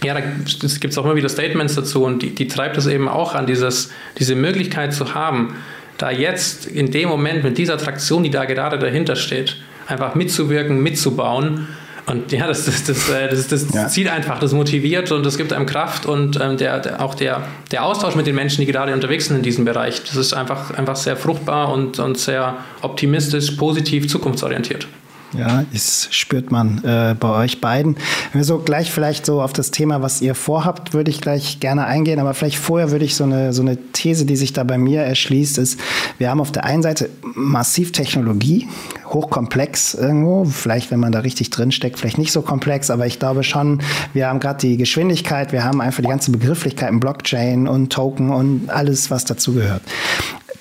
[0.03, 3.09] ja, da gibt es auch immer wieder Statements dazu und die, die treibt es eben
[3.09, 5.55] auch an, dieses, diese Möglichkeit zu haben,
[6.03, 10.83] da jetzt in dem Moment mit dieser Traktion, die da gerade dahinter steht, einfach mitzuwirken,
[10.83, 11.69] mitzubauen.
[12.07, 13.87] Und ja, das, das, das, äh, das, das ja.
[13.87, 17.43] zieht einfach, das motiviert und das gibt einem Kraft und ähm, der, der, auch der,
[17.71, 20.73] der Austausch mit den Menschen, die gerade unterwegs sind in diesem Bereich, das ist einfach,
[20.73, 24.89] einfach sehr fruchtbar und, und sehr optimistisch, positiv, zukunftsorientiert.
[25.37, 27.97] Ja, das spürt man äh, bei euch beiden.
[28.33, 31.61] Wenn wir so gleich vielleicht so auf das Thema, was ihr vorhabt, würde ich gleich
[31.61, 32.19] gerne eingehen.
[32.19, 35.03] Aber vielleicht vorher würde ich so eine, so eine These, die sich da bei mir
[35.03, 35.81] erschließt, ist,
[36.19, 38.69] wir haben auf der einen Seite massiv Technologie,
[39.07, 40.45] hochkomplex irgendwo.
[40.45, 43.81] Vielleicht, wenn man da richtig drinsteckt, vielleicht nicht so komplex, aber ich glaube schon,
[44.13, 48.31] wir haben gerade die Geschwindigkeit, wir haben einfach die ganze Begrifflichkeit im Blockchain und Token
[48.31, 49.83] und alles, was dazu gehört.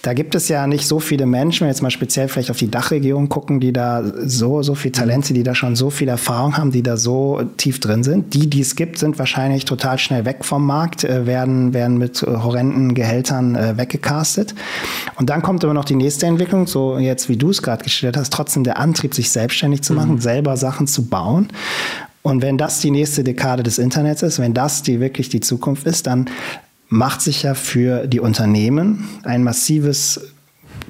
[0.02, 2.58] Da gibt es ja nicht so viele Menschen, wenn wir jetzt mal speziell vielleicht auf
[2.58, 6.58] die Dachregion gucken, die da so, so viel Talente, die da schon so viel Erfahrung
[6.58, 8.34] haben, die da so tief drin sind.
[8.34, 12.22] Die, die es gibt, sind wahrscheinlich total schnell weg vom Markt, äh, werden, werden mit
[12.24, 14.56] horrenden Gehältern äh, weggecastet.
[15.18, 18.18] Und dann kommt immer noch die nächste Entwicklung, so jetzt wie du es gerade gestellt
[18.18, 20.22] hast, trotzdem der Antrieb, sich selbstständig zu machen, mhm.
[20.22, 21.50] selber Sachen zu bauen.
[22.24, 25.86] Und wenn das die nächste Dekade des Internets ist, wenn das die wirklich die Zukunft
[25.86, 26.30] ist, dann
[26.92, 30.34] macht sich ja für die Unternehmen ein massives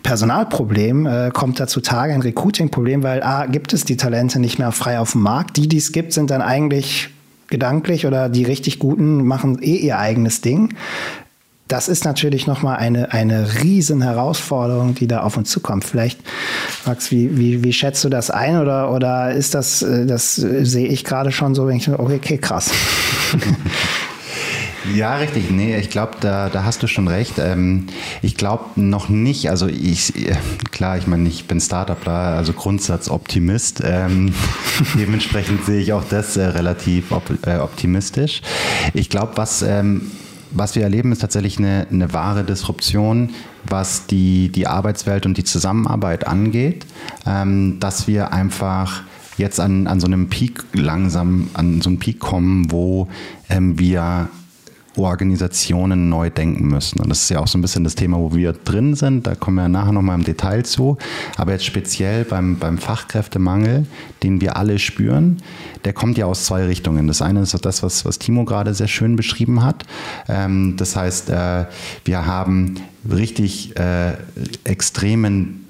[0.01, 4.71] Personalproblem äh, kommt da zutage, ein Recruiting-Problem, weil A, gibt es die Talente nicht mehr
[4.71, 5.57] frei auf dem Markt.
[5.57, 7.09] Die, die es gibt, sind dann eigentlich
[7.49, 10.73] gedanklich oder die richtig Guten machen eh ihr eigenes Ding.
[11.67, 15.83] Das ist natürlich nochmal eine, eine riesen Herausforderung, die da auf uns zukommt.
[15.83, 16.19] Vielleicht,
[16.87, 20.87] Max, wie, wie, wie schätzt du das ein oder, oder ist das, äh, das sehe
[20.87, 22.71] ich gerade schon so, wenn ich, okay, okay krass.
[24.95, 25.51] Ja, richtig.
[25.51, 27.35] Nee, ich glaube, da, da hast du schon recht.
[27.37, 27.85] Ähm,
[28.21, 30.13] ich glaube noch nicht, also ich,
[30.71, 33.83] klar, ich meine, ich bin Startupler, also Grundsatzoptimist.
[33.85, 34.33] Ähm,
[34.95, 38.41] dementsprechend sehe ich auch das äh, relativ op äh, optimistisch.
[38.93, 40.09] Ich glaube, was, ähm,
[40.49, 43.29] was wir erleben, ist tatsächlich eine, eine wahre Disruption,
[43.65, 46.87] was die, die Arbeitswelt und die Zusammenarbeit angeht,
[47.27, 49.03] ähm, dass wir einfach
[49.37, 53.07] jetzt an, an so einem Peak langsam, an so einen Peak kommen, wo
[53.49, 54.29] ähm, wir
[54.97, 56.99] Organisationen neu denken müssen.
[56.99, 59.25] Und das ist ja auch so ein bisschen das Thema, wo wir drin sind.
[59.25, 60.97] Da kommen wir nachher nochmal im Detail zu.
[61.37, 63.85] Aber jetzt speziell beim, beim Fachkräftemangel,
[64.23, 65.37] den wir alle spüren,
[65.85, 67.07] der kommt ja aus zwei Richtungen.
[67.07, 69.85] Das eine ist das, was, was Timo gerade sehr schön beschrieben hat.
[70.27, 71.65] Ähm, das heißt, äh,
[72.03, 72.75] wir haben
[73.09, 74.13] richtig äh,
[74.63, 75.60] extremen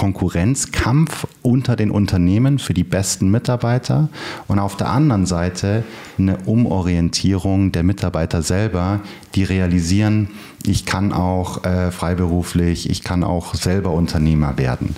[0.00, 4.08] Konkurrenzkampf unter den Unternehmen für die besten Mitarbeiter
[4.48, 5.84] und auf der anderen Seite
[6.18, 9.00] eine Umorientierung der Mitarbeiter selber,
[9.34, 10.30] die realisieren,
[10.64, 14.96] ich kann auch äh, freiberuflich, ich kann auch selber Unternehmer werden.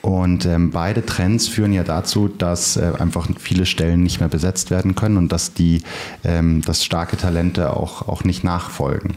[0.00, 4.70] Und ähm, beide Trends führen ja dazu, dass äh, einfach viele Stellen nicht mehr besetzt
[4.70, 5.82] werden können und dass die,
[6.22, 9.14] ähm, dass starke Talente auch, auch nicht nachfolgen.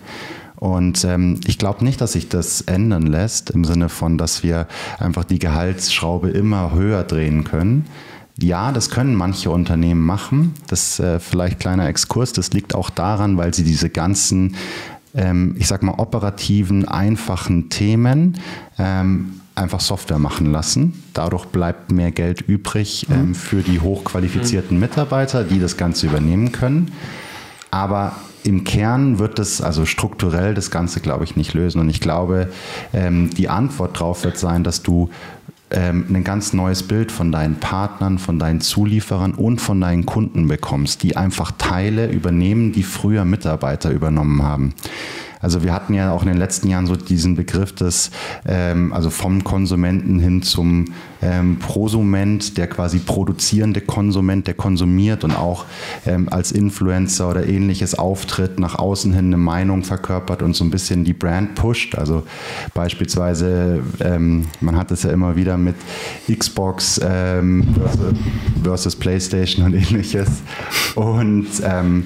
[0.59, 4.67] Und ähm, ich glaube nicht, dass sich das ändern lässt, im Sinne von, dass wir
[4.99, 7.85] einfach die Gehaltsschraube immer höher drehen können.
[8.37, 10.53] Ja, das können manche Unternehmen machen.
[10.67, 12.33] Das äh, vielleicht kleiner Exkurs.
[12.33, 14.55] Das liegt auch daran, weil sie diese ganzen,
[15.15, 18.37] ähm, ich sag mal, operativen, einfachen Themen
[18.77, 21.03] ähm, einfach Software machen lassen.
[21.13, 26.91] Dadurch bleibt mehr Geld übrig ähm, für die hochqualifizierten Mitarbeiter, die das Ganze übernehmen können.
[27.71, 28.13] Aber
[28.43, 31.79] im Kern wird es, also strukturell das Ganze, glaube ich, nicht lösen.
[31.79, 32.49] Und ich glaube,
[32.93, 35.09] ähm, die Antwort darauf wird sein, dass du
[35.71, 40.47] ähm, ein ganz neues Bild von deinen Partnern, von deinen Zulieferern und von deinen Kunden
[40.47, 44.73] bekommst, die einfach Teile übernehmen, die früher Mitarbeiter übernommen haben.
[45.41, 48.11] Also wir hatten ja auch in den letzten Jahren so diesen Begriff des,
[48.45, 50.85] ähm, also vom Konsumenten hin zum
[51.21, 55.65] ähm, Prosument, der quasi produzierende Konsument, der konsumiert und auch
[56.05, 60.69] ähm, als Influencer oder ähnliches auftritt, nach außen hin eine Meinung verkörpert und so ein
[60.69, 61.95] bisschen die Brand pusht.
[61.95, 62.23] Also
[62.73, 65.75] beispielsweise, ähm, man hat es ja immer wieder mit
[66.31, 68.13] Xbox ähm, versus,
[68.63, 70.29] versus PlayStation und ähnliches.
[70.95, 72.05] Und ähm,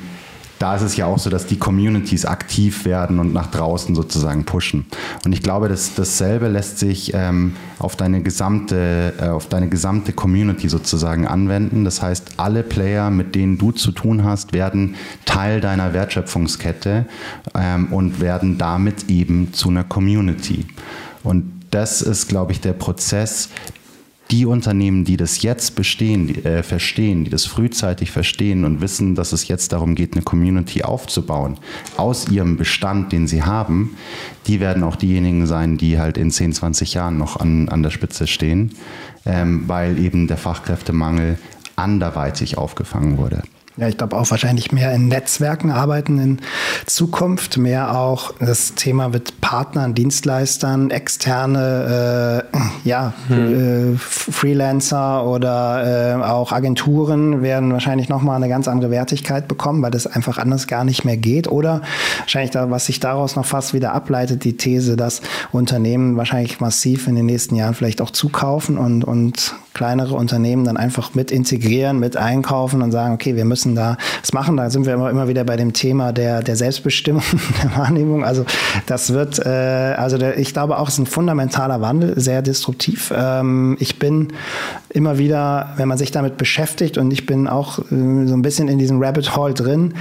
[0.64, 4.46] da ist es ja auch so, dass die Communities aktiv werden und nach draußen sozusagen
[4.46, 4.86] pushen.
[5.26, 10.14] Und ich glaube, dass dasselbe lässt sich ähm, auf deine gesamte, äh, auf deine gesamte
[10.14, 11.84] Community sozusagen anwenden.
[11.84, 14.96] Das heißt, alle Player, mit denen du zu tun hast, werden
[15.26, 17.08] Teil deiner Wertschöpfungskette
[17.56, 20.66] ähm, und werden damit eben zu einer Community.
[21.26, 23.50] Und das ist, glaube ich, der Prozess,
[24.32, 29.16] die Unternehmen, die das jetzt bestehen, die, äh, verstehen, die das frühzeitig verstehen und wissen,
[29.16, 31.58] dass es jetzt darum geht, eine Community aufzubauen,
[31.98, 33.96] aus ihrem Bestand, den sie haben,
[34.48, 37.92] die werden auch diejenigen sein, die halt in 10, 20 Jahren noch an, an der
[37.92, 38.72] Spitze stehen,
[39.26, 41.38] ähm, weil eben der Fachkräftemangel
[41.76, 43.44] anderweitig aufgefangen wurde.
[43.76, 46.42] Ja, ich glaube auch wahrscheinlich mehr in Netzwerken arbeiten in
[46.86, 52.58] Zukunft, mehr auch das Thema mit Partnern, Dienstleistern, externe, äh,
[52.88, 53.94] ja, hm.
[53.94, 59.92] äh, Freelancer oder äh, auch Agenturen werden wahrscheinlich nochmal eine ganz andere Wertigkeit bekommen, weil
[59.92, 61.48] das einfach anders gar nicht mehr geht.
[61.48, 61.82] Oder
[62.20, 65.22] wahrscheinlich, da, was sich daraus noch fast wieder ableitet, die These, dass
[65.52, 70.78] Unternehmen wahrscheinlich massiv in den nächsten Jahren vielleicht auch zukaufen und, und kleinere Unternehmen dann
[70.78, 74.58] einfach mit integrieren, mit einkaufen und sagen, okay, wir müssen da was machen.
[74.58, 77.24] Da sind wir immer, immer wieder bei dem Thema der, der Selbstbestimmung,
[77.64, 78.24] der Wahrnehmung.
[78.24, 78.46] Also
[78.86, 83.12] das wird, äh, also der, ich glaube auch, es ist ein fundamentaler Wandel, sehr disruptiv.
[83.16, 84.34] Ähm, ich bin
[84.90, 88.68] immer wieder, wenn man sich damit beschäftigt und ich bin auch äh, so ein bisschen
[88.68, 89.94] in diesem Rabbit Hole drin,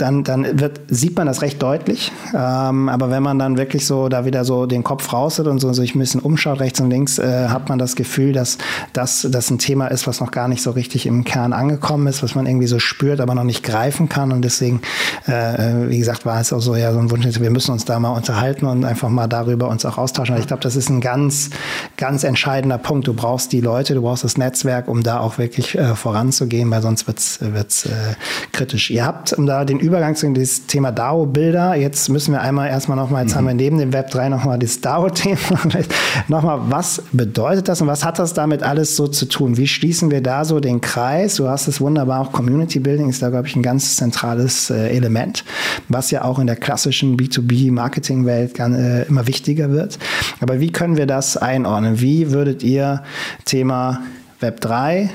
[0.00, 2.12] dann, dann wird, sieht man das recht deutlich.
[2.34, 5.58] Ähm, aber wenn man dann wirklich so da wieder so den Kopf raus hat und
[5.58, 8.58] so sich ein bisschen umschaut, rechts und links, äh, hat man das Gefühl, dass
[8.92, 12.22] das, das ein Thema ist, was noch gar nicht so richtig im Kern angekommen ist,
[12.22, 14.32] was man irgendwie so spürt, aber noch nicht greifen kann.
[14.32, 14.80] Und deswegen,
[15.26, 17.98] äh, wie gesagt, war es auch so ja so ein Wunsch, wir müssen uns da
[17.98, 20.36] mal unterhalten und einfach mal darüber uns auch austauschen.
[20.38, 21.50] ich glaube, das ist ein ganz,
[21.96, 23.06] ganz entscheidender Punkt.
[23.06, 26.82] Du brauchst die Leute, du brauchst das Netzwerk, um da auch wirklich äh, voranzugehen, weil
[26.82, 28.14] sonst wird's wird's äh,
[28.52, 28.90] kritisch.
[28.90, 31.74] Ihr habt, um da den Übergang zu dieses Thema DAO-Bilder.
[31.74, 33.38] Jetzt müssen wir einmal erstmal nochmal, jetzt mhm.
[33.38, 35.38] haben wir neben dem Web 3 nochmal das DAO-Thema.
[36.28, 39.56] nochmal, was bedeutet das und was hat das damit alles so zu tun?
[39.56, 41.34] Wie schließen wir da so den Kreis?
[41.34, 44.90] Du hast es wunderbar, auch Community Building ist da, glaube ich, ein ganz zentrales äh,
[44.90, 45.44] Element,
[45.88, 49.98] was ja auch in der klassischen B2B-Marketing-Welt äh, immer wichtiger wird.
[50.40, 52.00] Aber wie können wir das einordnen?
[52.00, 53.02] Wie würdet ihr
[53.44, 54.02] Thema
[54.38, 55.10] Web 3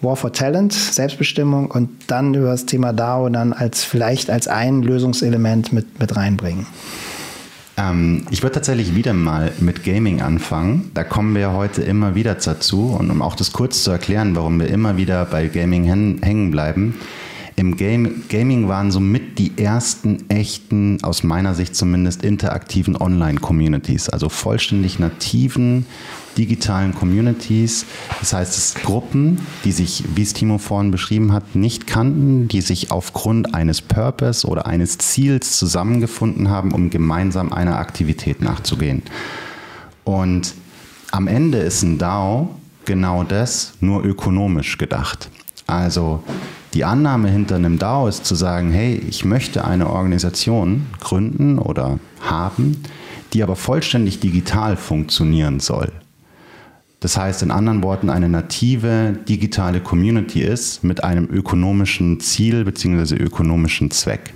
[0.00, 4.82] war for Talent, Selbstbestimmung und dann über das Thema DAO dann als vielleicht als ein
[4.82, 6.66] Lösungselement mit, mit reinbringen?
[7.76, 10.90] Ähm, ich würde tatsächlich wieder mal mit Gaming anfangen.
[10.94, 12.96] Da kommen wir heute immer wieder dazu.
[12.98, 16.94] Und um auch das kurz zu erklären, warum wir immer wieder bei Gaming hängen bleiben.
[17.60, 24.30] Im Game, Gaming waren somit die ersten echten, aus meiner Sicht zumindest, interaktiven Online-Communities, also
[24.30, 25.84] vollständig nativen
[26.38, 27.84] digitalen Communities.
[28.18, 32.62] Das heißt, es Gruppen, die sich, wie es Timo vorhin beschrieben hat, nicht kannten, die
[32.62, 39.02] sich aufgrund eines Purpose oder eines Ziels zusammengefunden haben, um gemeinsam einer Aktivität nachzugehen.
[40.04, 40.54] Und
[41.10, 42.54] am Ende ist ein DAO
[42.86, 45.28] genau das, nur ökonomisch gedacht.
[45.66, 46.22] Also
[46.74, 51.98] die Annahme hinter einem DAO ist zu sagen, hey, ich möchte eine Organisation gründen oder
[52.20, 52.82] haben,
[53.32, 55.90] die aber vollständig digital funktionieren soll.
[57.00, 63.16] Das heißt in anderen Worten, eine native digitale Community ist mit einem ökonomischen Ziel bzw.
[63.16, 64.34] ökonomischen Zweck.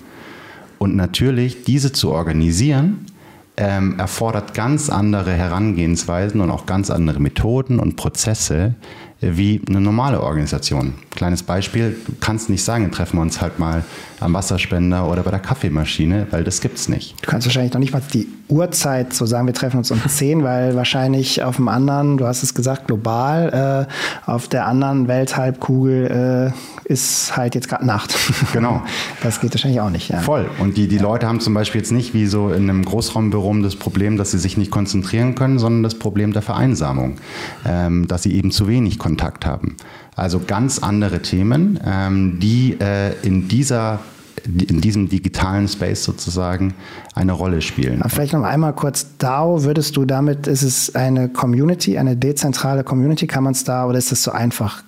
[0.78, 3.06] Und natürlich, diese zu organisieren,
[3.56, 8.74] ähm, erfordert ganz andere Herangehensweisen und auch ganz andere Methoden und Prozesse,
[9.32, 10.94] wie eine normale Organisation.
[11.10, 13.84] Kleines Beispiel, du kannst nicht sagen, treffen wir uns halt mal
[14.24, 17.14] am Wasserspender oder bei der Kaffeemaschine, weil das gibt es nicht.
[17.22, 20.42] Du kannst wahrscheinlich noch nicht mal die Uhrzeit so sagen, wir treffen uns um 10,
[20.42, 23.86] weil wahrscheinlich auf dem anderen, du hast es gesagt, global,
[24.26, 26.52] äh, auf der anderen Welthalbkugel
[26.84, 28.14] äh, ist halt jetzt gerade Nacht.
[28.52, 28.82] Genau.
[29.22, 30.10] Das geht wahrscheinlich auch nicht.
[30.10, 30.20] Ja.
[30.20, 30.48] Voll.
[30.60, 33.74] Und die, die Leute haben zum Beispiel jetzt nicht wie so in einem Großraumbüro das
[33.74, 37.16] Problem, dass sie sich nicht konzentrieren können, sondern das Problem der Vereinsamung,
[37.66, 39.76] ähm, dass sie eben zu wenig Kontakt haben.
[40.14, 44.00] Also ganz andere Themen, ähm, die äh, in dieser
[44.46, 46.74] in diesem digitalen Space sozusagen
[47.14, 48.02] eine Rolle spielen.
[48.08, 53.26] Vielleicht noch einmal kurz DAO, würdest du damit, ist es eine Community, eine dezentrale Community,
[53.26, 54.82] kann man es da oder ist es so einfach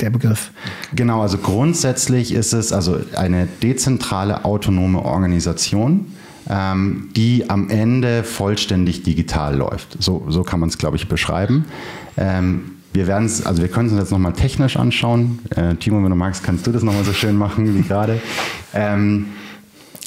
[0.00, 0.50] der Begriff?
[0.94, 6.06] Genau, also grundsätzlich ist es also eine dezentrale autonome Organisation
[6.48, 9.96] ähm, die am Ende vollständig digital läuft.
[10.02, 11.64] So, so kann man es, glaube ich, beschreiben.
[12.16, 15.40] Ähm, wir werden es, also wir können es uns jetzt nochmal technisch anschauen.
[15.54, 18.20] Äh, Timo, wenn du magst, kannst du das nochmal so schön machen wie gerade.
[18.72, 19.26] Ähm,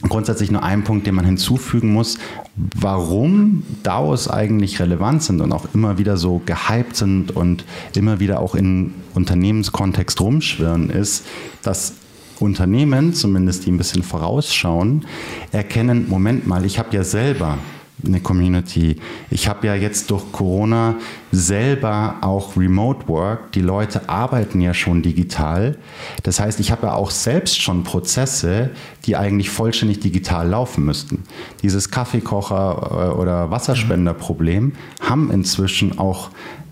[0.08, 2.18] grundsätzlich nur ein Punkt, den man hinzufügen muss,
[2.56, 7.64] warum DAOs eigentlich relevant sind und auch immer wieder so gehypt sind und
[7.94, 11.26] immer wieder auch in Unternehmenskontext rumschwirren, ist,
[11.62, 11.94] dass
[12.40, 15.06] Unternehmen, zumindest die ein bisschen vorausschauen,
[15.52, 17.60] erkennen, Moment mal, ich habe ja selber
[18.06, 18.98] eine Community.
[19.30, 20.96] Ich habe ja jetzt durch Corona
[21.32, 23.52] selber auch Remote Work.
[23.52, 25.78] Die Leute arbeiten ja schon digital.
[26.24, 28.72] Das heißt, ich habe ja auch selbst schon Prozesse,
[29.06, 31.24] die eigentlich vollständig digital laufen müssten.
[31.62, 36.30] Dieses Kaffeekocher- äh, oder Wasserspenderproblem haben inzwischen auch,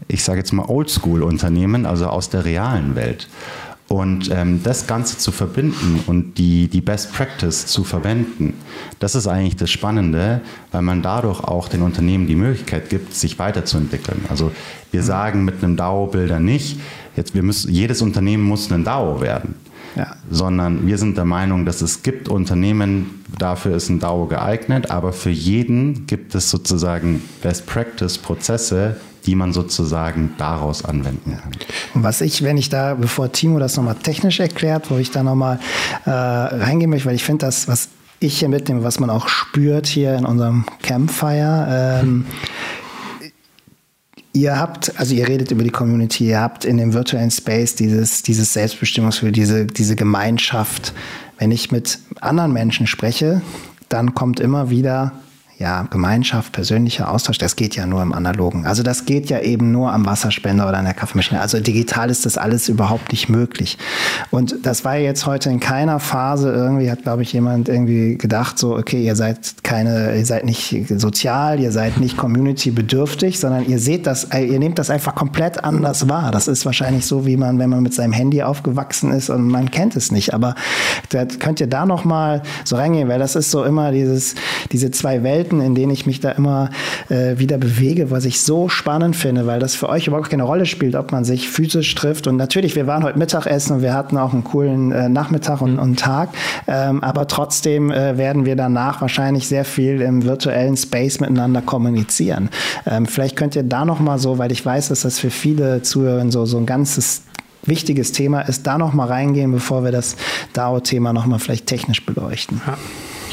[0.08, 3.28] ich sage jetzt mal, Oldschool-Unternehmen, also aus der realen Welt.
[3.90, 8.54] Und ähm, das Ganze zu verbinden und die, die Best Practice zu verwenden,
[9.00, 10.42] das ist eigentlich das Spannende,
[10.74, 14.26] weil man dadurch auch den Unternehmen die Möglichkeit gibt, sich weiterzuentwickeln.
[14.28, 14.52] Also
[14.92, 15.06] wir mhm.
[15.06, 16.80] sagen mit einem DAO-Bilder nicht,
[17.16, 19.56] jetzt wir müssen, jedes Unternehmen muss ein DAO werden.
[19.96, 20.16] Ja.
[20.30, 25.12] sondern wir sind der Meinung, dass es gibt Unternehmen, dafür ist ein DAO geeignet, aber
[25.12, 28.98] für jeden gibt es sozusagen Best Practice Prozesse,
[29.28, 31.52] die man sozusagen daraus anwenden kann.
[31.94, 35.60] Was ich, wenn ich da, bevor Timo das nochmal technisch erklärt, wo ich da nochmal
[36.06, 39.86] äh, reingehen möchte, weil ich finde, das, was ich hier mitnehme, was man auch spürt
[39.86, 42.26] hier in unserem Campfire, ähm,
[44.32, 48.24] ihr habt, also ihr redet über die Community, ihr habt in dem virtuellen Space dieses,
[48.24, 50.94] dieses Selbstbestimmungsgefühl, diese, diese Gemeinschaft.
[51.38, 53.42] Wenn ich mit anderen Menschen spreche,
[53.90, 55.12] dann kommt immer wieder
[55.60, 58.68] ja, Gemeinschaft, persönlicher Austausch, das geht ja nur im Analogen.
[58.68, 61.42] Also das geht ja eben nur am Wasserspender oder an der Kaffeemaschine.
[61.42, 63.80] Also digital ist das alles überhaupt nicht möglich.
[64.30, 68.60] Und das war jetzt heute in keiner Phase irgendwie, hat glaube ich jemand irgendwie gedacht,
[68.60, 73.80] so, okay, ihr seid keine, ihr seid nicht sozial, ihr seid nicht community-bedürftig, sondern ihr
[73.80, 76.30] seht das, ihr nehmt das einfach komplett anders wahr.
[76.30, 79.72] Das ist wahrscheinlich so, wie man, wenn man mit seinem Handy aufgewachsen ist und man
[79.72, 80.36] kennt es nicht.
[80.36, 80.54] Aber
[81.40, 84.36] könnt ihr da nochmal so reingehen, weil das ist so immer dieses,
[84.72, 86.70] diese zwei Welten, Welten, in denen ich mich da immer
[87.10, 90.66] äh, wieder bewege, was ich so spannend finde, weil das für euch überhaupt keine Rolle
[90.66, 92.28] spielt, ob man sich physisch trifft.
[92.28, 95.80] Und natürlich, wir waren heute Mittagessen und wir hatten auch einen coolen äh, Nachmittag und,
[95.80, 96.30] und Tag.
[96.68, 102.50] Ähm, aber trotzdem äh, werden wir danach wahrscheinlich sehr viel im virtuellen Space miteinander kommunizieren.
[102.86, 105.82] Ähm, vielleicht könnt ihr da noch mal so, weil ich weiß, dass das für viele
[105.82, 107.24] Zuhörer so, so ein ganzes
[107.64, 110.16] wichtiges Thema ist, da noch mal reingehen, bevor wir das
[110.54, 112.62] DAO-Thema noch mal vielleicht technisch beleuchten.
[112.66, 112.78] Ja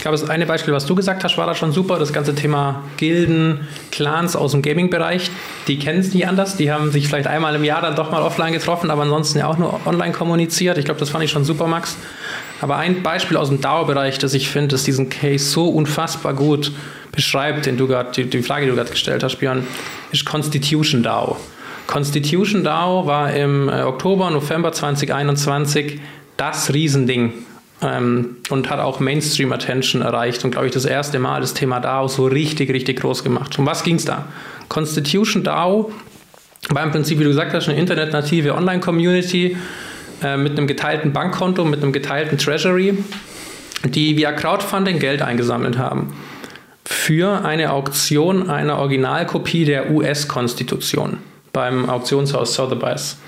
[0.05, 1.99] glaube, das eine Beispiel, was du gesagt hast, war da schon super.
[1.99, 5.31] Das ganze Thema Gilden, Clans aus dem Gaming-Bereich,
[5.67, 6.57] die kennen es nicht anders.
[6.59, 9.47] Die haben sich vielleicht einmal im Jahr dann doch mal offline getroffen, aber ansonsten ja
[9.47, 10.77] auch nur online kommuniziert.
[10.77, 11.97] Ich glaube, das fand ich schon super, Max.
[12.61, 16.71] Aber ein Beispiel aus dem DAO-Bereich, das ich finde, das diesen Case so unfassbar gut
[17.11, 19.67] beschreibt, den du grad, die, die Frage, die du gerade gestellt hast, Björn,
[20.13, 21.39] ist Constitution DAO.
[21.87, 25.99] Constitution DAO war im äh, Oktober, November 2021
[26.37, 27.33] das Riesending
[27.85, 32.09] ähm, und hat auch Mainstream-Attention erreicht und, glaube ich, das erste Mal das Thema DAO
[32.09, 33.59] so richtig, richtig groß gemacht.
[33.59, 34.27] Um was ging es da?
[34.69, 35.93] Constitution DAO
[36.71, 39.57] war im Prinzip, wie du gesagt hast, eine internetnative Online-Community
[40.23, 42.99] äh, mit einem geteilten Bankkonto, mit einem geteilten Treasury,
[43.85, 46.15] die via Crowdfunding Geld eingesammelt haben
[46.85, 51.19] für eine Auktion einer Originalkopie der US-Konstitution
[51.53, 53.19] beim Auktionshaus Sotheby's.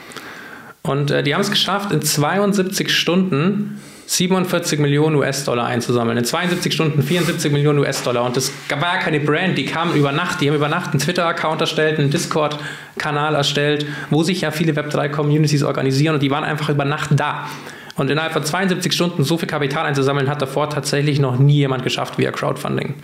[0.83, 6.17] Und äh, die haben es geschafft, in 72 Stunden 47 Millionen US-Dollar einzusammeln.
[6.17, 8.25] In 72 Stunden 74 Millionen US-Dollar.
[8.25, 10.41] Und das war keine Brand, die kamen über Nacht.
[10.41, 15.65] Die haben über Nacht einen Twitter-Account erstellt, einen Discord-Kanal erstellt, wo sich ja viele Web3-Communities
[15.65, 17.49] organisieren und die waren einfach über Nacht da.
[17.97, 21.83] Und innerhalb von 72 Stunden so viel Kapital einzusammeln, hat davor tatsächlich noch nie jemand
[21.83, 22.95] geschafft via Crowdfunding.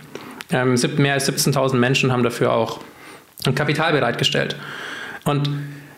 [0.51, 2.79] Ähm, mehr als 17.000 Menschen haben dafür auch
[3.55, 4.55] Kapital bereitgestellt.
[5.25, 5.49] Und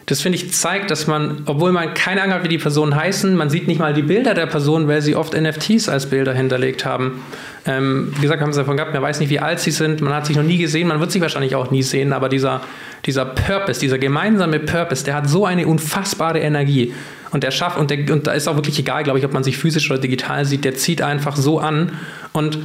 [0.08, 3.36] das finde ich zeigt, dass man, obwohl man keine Ahnung hat, wie die Personen heißen,
[3.36, 6.86] man sieht nicht mal die Bilder der Personen, weil sie oft NFTs als Bilder hinterlegt
[6.86, 7.24] haben.
[7.66, 10.14] Ähm, wie gesagt, haben sie davon gehabt, man weiß nicht, wie alt sie sind, man
[10.14, 12.62] hat sich noch nie gesehen, man wird sich wahrscheinlich auch nie sehen, aber dieser,
[13.08, 16.94] dieser Purpose, dieser gemeinsame Purpose, der hat so eine unfassbare Energie.
[17.32, 19.44] Und der schafft, und, der, und da ist auch wirklich egal, glaube ich, ob man
[19.44, 21.94] sich physisch oder digital sieht, der zieht einfach so an.
[22.32, 22.60] Und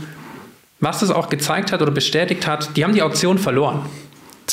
[0.78, 3.86] was das auch gezeigt hat oder bestätigt hat, die haben die Auktion verloren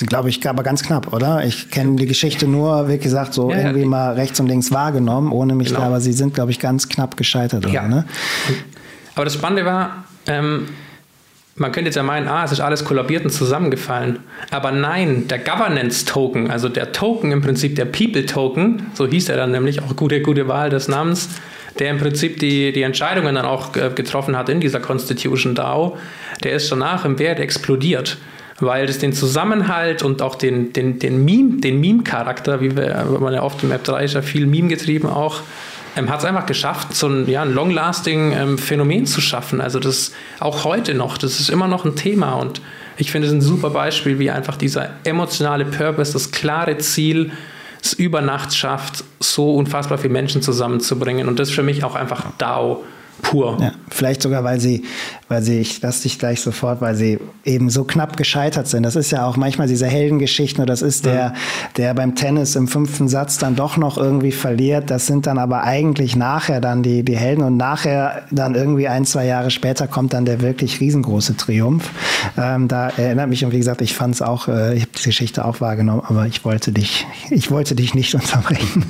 [0.05, 1.43] glaube ich, aber ganz knapp, oder?
[1.45, 3.87] Ich kenne die Geschichte nur, wie gesagt, so ja, irgendwie ja.
[3.87, 5.81] mal rechts und links wahrgenommen, ohne mich genau.
[5.81, 7.65] da, aber sie sind, glaube ich, ganz knapp gescheitert.
[7.65, 7.81] Ja.
[7.81, 8.05] Oder, ne?
[9.15, 10.67] Aber das Spannende war, ähm,
[11.55, 14.19] man könnte jetzt ja meinen, ah, es ist alles kollabiert und zusammengefallen.
[14.51, 19.51] Aber nein, der Governance-Token, also der Token im Prinzip, der People-Token, so hieß er dann
[19.51, 21.29] nämlich, auch gute, gute Wahl des Namens,
[21.79, 25.97] der im Prinzip die, die Entscheidungen dann auch äh, getroffen hat in dieser Constitution DAO,
[26.43, 28.17] der ist danach im Wert explodiert
[28.59, 33.33] weil das den Zusammenhalt und auch den, den, den Meme, den Meme-Charakter, wie wir, man
[33.33, 35.41] ja oft im App 3 ist ja viel Meme getrieben auch,
[35.95, 39.61] ähm, hat es einfach geschafft, so ein, ja, ein long-lasting ähm, Phänomen zu schaffen.
[39.61, 42.61] Also das auch heute noch, das ist immer noch ein Thema und
[42.97, 47.31] ich finde es ein super Beispiel, wie einfach dieser emotionale Purpose, das klare Ziel,
[47.81, 51.27] es über Nacht schafft, so unfassbar viele Menschen zusammenzubringen.
[51.27, 52.83] Und das ist für mich auch einfach DAO
[53.21, 53.57] pur.
[53.59, 54.83] Ja, vielleicht sogar, weil sie,
[55.27, 58.83] weil sie, ich lasse dich gleich sofort, weil sie eben so knapp gescheitert sind.
[58.83, 61.33] Das ist ja auch manchmal diese Heldengeschichten oder das ist der,
[61.77, 64.89] der beim Tennis im fünften Satz dann doch noch irgendwie verliert.
[64.91, 69.05] Das sind dann aber eigentlich nachher dann die, die Helden und nachher dann irgendwie ein,
[69.05, 71.89] zwei Jahre später kommt dann der wirklich riesengroße Triumph.
[72.37, 75.03] Ähm, da erinnert mich und wie gesagt, ich fand es auch, äh, ich habe die
[75.03, 78.85] Geschichte auch wahrgenommen, aber ich wollte dich, ich wollte dich nicht unterbrechen.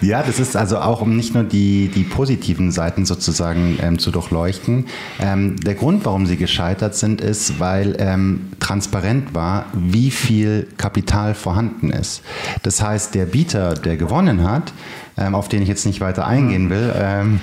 [0.00, 3.98] ja, das ist also auch um nicht nur die, die positiven Seiten sozusagen sozusagen ähm,
[3.98, 4.86] zu durchleuchten.
[5.18, 11.34] Ähm, der Grund, warum sie gescheitert sind, ist, weil ähm, transparent war, wie viel Kapital
[11.34, 12.22] vorhanden ist.
[12.62, 14.72] Das heißt, der Bieter, der gewonnen hat,
[15.16, 17.40] ähm, auf den ich jetzt nicht weiter eingehen will, ähm,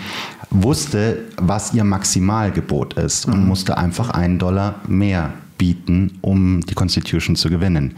[0.52, 3.48] wusste, was ihr Maximalgebot ist und mhm.
[3.48, 7.96] musste einfach einen Dollar mehr bieten, um die Constitution zu gewinnen.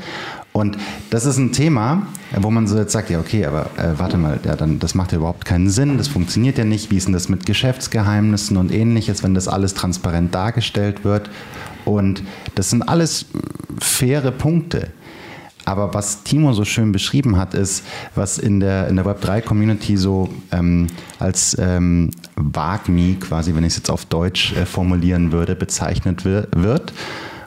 [0.53, 0.77] Und
[1.09, 4.39] das ist ein Thema, wo man so jetzt sagt, ja, okay, aber äh, warte mal,
[4.43, 6.91] ja, dann, das macht ja überhaupt keinen Sinn, das funktioniert ja nicht.
[6.91, 11.29] Wie ist denn das mit Geschäftsgeheimnissen und ähnliches, wenn das alles transparent dargestellt wird?
[11.85, 12.21] Und
[12.55, 13.25] das sind alles
[13.79, 14.89] faire Punkte.
[15.63, 17.85] Aber was Timo so schön beschrieben hat, ist,
[18.15, 20.87] was in der, in der Web3-Community so ähm,
[21.19, 26.93] als ähm, WAGMI, quasi, wenn ich es jetzt auf Deutsch äh, formulieren würde, bezeichnet wird.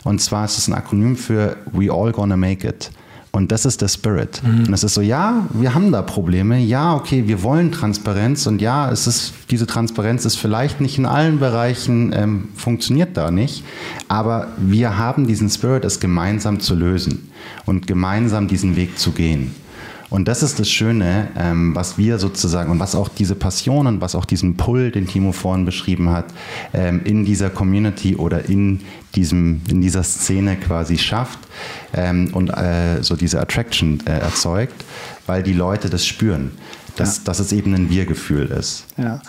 [0.05, 2.91] Und zwar ist es ein Akronym für We All Gonna Make It.
[3.35, 4.41] Und das ist der Spirit.
[4.45, 4.67] Mhm.
[4.67, 6.61] Und es ist so, ja, wir haben da Probleme.
[6.61, 8.47] Ja, okay, wir wollen Transparenz.
[8.47, 13.33] Und ja, es ist, diese Transparenz ist vielleicht nicht in allen Bereichen, ähm, funktioniert da
[13.33, 13.65] nicht.
[14.07, 17.33] Aber wir haben diesen Spirit, es gemeinsam zu lösen
[17.67, 19.53] und gemeinsam diesen Weg zu gehen.
[20.15, 24.01] Und das ist das Schöne, ähm, was wir sozusagen und was auch diese Passion und
[24.01, 26.27] was auch diesen Pull, den Timo vorhin beschrieben hat,
[26.73, 28.83] ähm, in dieser Community oder in,
[29.17, 31.41] diesem, in dieser Szene quasi schafft
[31.93, 34.85] ähm, und äh, so diese Attraction äh, erzeugt,
[35.27, 36.53] weil die Leute das spüren
[36.95, 37.23] dass, ja.
[37.25, 38.87] dass es eben ein Wir-Gefühl ist.
[38.97, 39.21] Ja.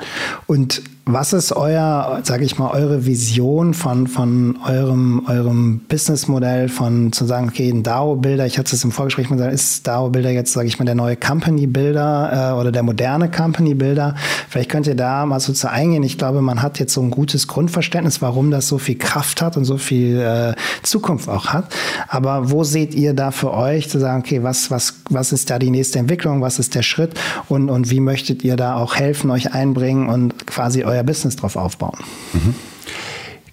[0.46, 7.12] Und was ist euer, sage ich mal, eure Vision von, von eurem, eurem Businessmodell, von
[7.12, 10.54] zu sagen, okay, ein DAO-Builder, ich hatte es im Vorgespräch mal gesagt, ist DAO-Builder jetzt,
[10.54, 14.16] sage ich mal, der neue Company-Builder äh, oder der moderne Company-Builder?
[14.50, 16.02] Vielleicht könnt ihr da mal so zu eingehen.
[16.02, 19.58] Ich glaube, man hat jetzt so ein gutes Grundverständnis, warum das so viel Kraft hat
[19.58, 21.66] und so viel äh, Zukunft auch hat.
[22.08, 25.60] Aber wo seht ihr da für euch zu sagen, okay, was, was, was ist da
[25.60, 27.14] die nächste Entwicklung, was ist der Schritt
[27.48, 31.56] und, und wie möchtet ihr da auch helfen, euch einbringen und quasi euer Business drauf
[31.56, 32.00] aufbauen?
[32.34, 32.56] Mhm.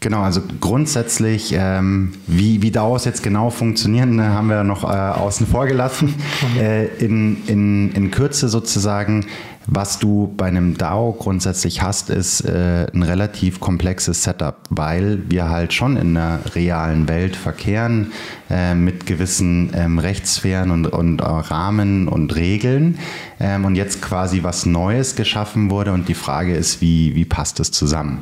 [0.02, 4.86] Genau, also grundsätzlich, ähm, wie, wie DAOs jetzt genau funktionieren, äh, haben wir noch äh,
[4.88, 6.16] außen vor gelassen.
[6.58, 9.26] äh, in, in, in Kürze sozusagen
[9.66, 15.48] was du bei einem DAO grundsätzlich hast, ist äh, ein relativ komplexes Setup, weil wir
[15.48, 18.12] halt schon in einer realen Welt verkehren
[18.50, 22.98] äh, mit gewissen ähm, Rechtssphären und, und äh, Rahmen und Regeln
[23.40, 27.60] ähm, und jetzt quasi was Neues geschaffen wurde und die Frage ist, wie, wie passt
[27.60, 28.18] es zusammen?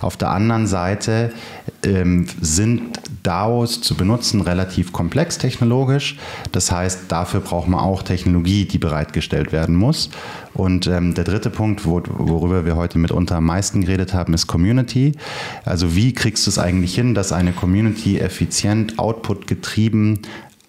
[0.00, 1.32] Auf der anderen Seite
[1.84, 6.18] ähm, sind DAOs zu benutzen relativ komplex technologisch.
[6.52, 10.10] Das heißt, dafür braucht man auch Technologie, die bereitgestellt werden muss.
[10.56, 14.46] Und ähm, der dritte Punkt, wo, worüber wir heute mitunter am meisten geredet haben, ist
[14.46, 15.12] Community.
[15.66, 20.20] Also wie kriegst du es eigentlich hin, dass eine Community effizient, output-getrieben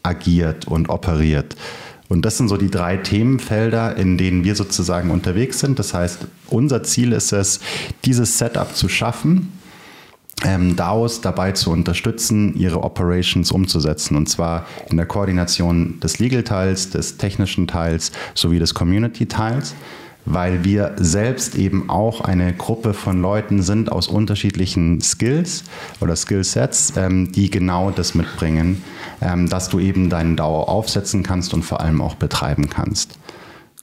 [0.03, 1.55] agiert und operiert?
[2.09, 5.79] Und das sind so die drei Themenfelder, in denen wir sozusagen unterwegs sind.
[5.79, 7.61] Das heißt, unser Ziel ist es,
[8.03, 9.53] dieses Setup zu schaffen,
[10.45, 14.15] ähm, DAOs dabei zu unterstützen, ihre Operations umzusetzen.
[14.15, 19.75] Und zwar in der Koordination des Legal-Teils, des technischen Teils sowie des Community-Teils
[20.29, 25.63] weil wir selbst eben auch eine Gruppe von Leuten sind aus unterschiedlichen Skills
[26.01, 28.83] oder Skillsets, ähm, die genau das mitbringen,
[29.21, 33.17] ähm, dass du eben deinen DAO aufsetzen kannst und vor allem auch betreiben kannst.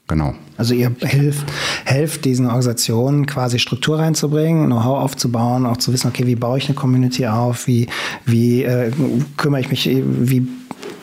[0.07, 0.35] Genau.
[0.57, 1.45] Also ihr helft,
[1.85, 6.67] helft diesen Organisationen quasi Struktur reinzubringen, Know-how aufzubauen, auch zu wissen, okay, wie baue ich
[6.67, 7.89] eine Community auf, wie,
[8.25, 8.91] wie äh,
[9.37, 10.47] kümmere ich mich, wie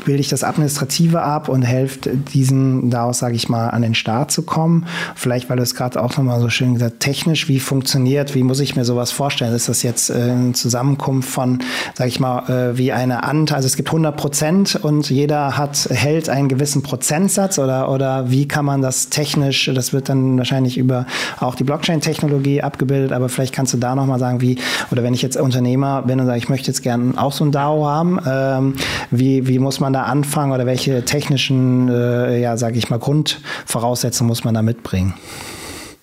[0.05, 4.31] bilde ich das Administrative ab und helfe diesen daraus, sage ich mal, an den Start
[4.31, 4.85] zu kommen.
[5.15, 8.59] Vielleicht, weil du es gerade auch nochmal so schön gesagt technisch, wie funktioniert, wie muss
[8.59, 9.53] ich mir sowas vorstellen?
[9.53, 11.59] Ist das jetzt äh, eine Zusammenkunft von,
[11.93, 15.89] sage ich mal, äh, wie eine Anteil, also es gibt 100 Prozent und jeder hat,
[15.91, 20.77] hält einen gewissen Prozentsatz oder, oder wie kann man das technisch, das wird dann wahrscheinlich
[20.77, 21.05] über
[21.39, 24.57] auch die Blockchain-Technologie abgebildet, aber vielleicht kannst du da nochmal sagen, wie,
[24.91, 27.51] oder wenn ich jetzt Unternehmer bin und sage, ich möchte jetzt gerne auch so ein
[27.51, 28.75] DAO haben, ähm,
[29.09, 34.27] wie, wie muss man da anfangen oder welche technischen, äh, ja, sage ich mal, Grundvoraussetzungen
[34.27, 35.13] muss man da mitbringen?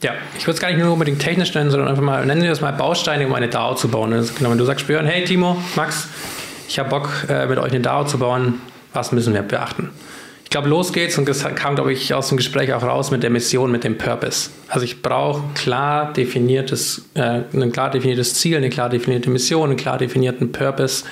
[0.03, 2.51] Ja, ich würde es gar nicht nur unbedingt technisch nennen, sondern einfach mal, nennen wir
[2.51, 4.12] das mal Bausteine, um eine DAO zu bauen.
[4.12, 6.07] Also genau, wenn du sagst, Björn, hey Timo, Max,
[6.68, 8.61] ich habe Bock, äh, mit euch eine DAO zu bauen,
[8.93, 9.91] was müssen wir beachten?
[10.49, 13.22] Ich glaube, los geht's und das kam, glaube ich, aus dem Gespräch auch raus mit
[13.22, 14.49] der Mission, mit dem Purpose.
[14.68, 19.76] Also ich brauche klar definiertes, äh, ein klar definiertes Ziel, eine klar definierte Mission, einen
[19.76, 21.05] klar definierten Purpose.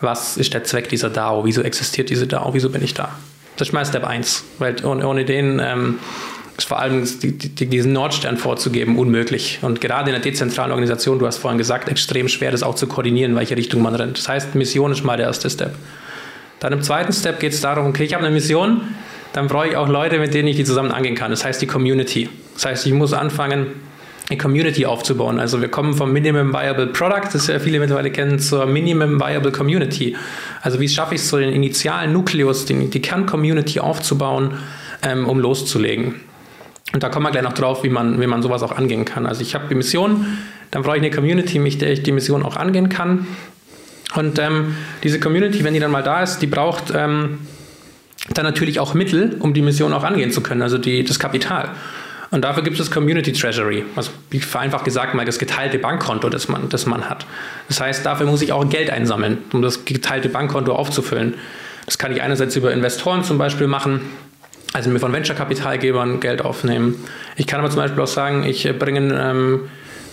[0.00, 1.44] Was ist der Zweck dieser DAO?
[1.44, 2.54] Wieso existiert diese DAO?
[2.54, 3.10] Wieso bin ich da?
[3.56, 5.98] Das ist mal Step 1, weil ohne, ohne den ähm,
[6.56, 9.58] ist vor allem die, die, diesen Nordstern vorzugeben unmöglich.
[9.62, 12.86] Und gerade in einer dezentralen Organisation, du hast vorhin gesagt, extrem schwer, das auch zu
[12.86, 14.16] koordinieren, in welche Richtung man rennt.
[14.16, 15.74] Das heißt, Mission ist mal der erste Step.
[16.60, 18.80] Dann im zweiten Step geht es darum, okay, ich habe eine Mission,
[19.32, 21.30] dann brauche ich auch Leute, mit denen ich die zusammen angehen kann.
[21.30, 22.28] Das heißt die Community.
[22.54, 23.66] Das heißt, ich muss anfangen,
[24.28, 25.38] eine Community aufzubauen.
[25.38, 29.52] Also wir kommen vom Minimum Viable Product, das ja viele mittlerweile kennen, zur Minimum Viable
[29.52, 30.16] Community.
[30.62, 34.54] Also wie schaffe ich es, so den initialen Nukleus, die, die Kern-Community aufzubauen,
[35.02, 36.16] ähm, um loszulegen.
[36.92, 39.26] Und da kommen wir gleich noch drauf, wie man, wie man sowas auch angehen kann.
[39.26, 40.26] Also ich habe die Mission,
[40.70, 43.26] dann brauche ich eine Community, mit der ich die Mission auch angehen kann.
[44.16, 47.38] Und ähm, diese Community, wenn die dann mal da ist, die braucht ähm,
[48.32, 51.70] dann natürlich auch Mittel, um die Mission auch angehen zu können, also die, das Kapital.
[52.30, 56.48] Und dafür gibt es Community Treasury, also wie vereinfacht gesagt mal das geteilte Bankkonto, das
[56.48, 57.24] man, das man hat.
[57.68, 61.34] Das heißt, dafür muss ich auch Geld einsammeln, um das geteilte Bankkonto aufzufüllen.
[61.84, 64.00] Das kann ich einerseits über Investoren zum Beispiel machen,
[64.72, 66.96] also mir von Venture-Kapitalgebern Geld aufnehmen.
[67.36, 69.60] Ich kann aber zum Beispiel auch sagen, ich bringe ähm,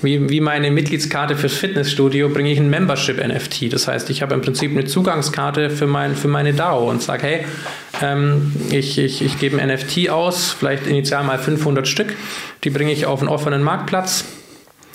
[0.03, 3.71] wie, wie meine Mitgliedskarte fürs Fitnessstudio bringe ich ein Membership-NFT.
[3.71, 7.23] Das heißt, ich habe im Prinzip eine Zugangskarte für, mein, für meine DAO und sage,
[7.23, 7.45] hey,
[8.01, 12.13] ähm, ich, ich, ich gebe ein NFT aus, vielleicht initial mal 500 Stück.
[12.63, 14.25] Die bringe ich auf einen offenen Marktplatz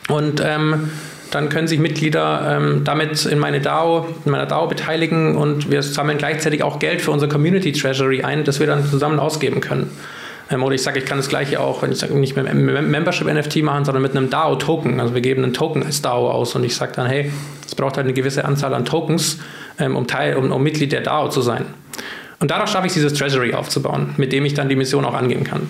[0.09, 0.91] und ähm,
[1.31, 5.83] dann können sich Mitglieder ähm, damit in meine DAO, in meiner DAO beteiligen und wir
[5.83, 9.91] sammeln gleichzeitig auch Geld für unser Community Treasury ein, das wir dann zusammen ausgeben können.
[10.51, 13.63] Oder ich sage, ich kann das gleiche auch, wenn ich sage, nicht mit einem Membership-NFT
[13.63, 14.99] machen, sondern mit einem DAO-Token.
[14.99, 17.31] Also wir geben einen Token als DAO aus und ich sage dann, hey,
[17.67, 19.41] es braucht halt eine gewisse Anzahl an Tokens,
[19.79, 21.67] ähm, um, Teil, um, um Mitglied der DAO zu sein.
[22.41, 25.45] Und dadurch schaffe ich dieses Treasury aufzubauen, mit dem ich dann die Mission auch angehen
[25.45, 25.69] kann.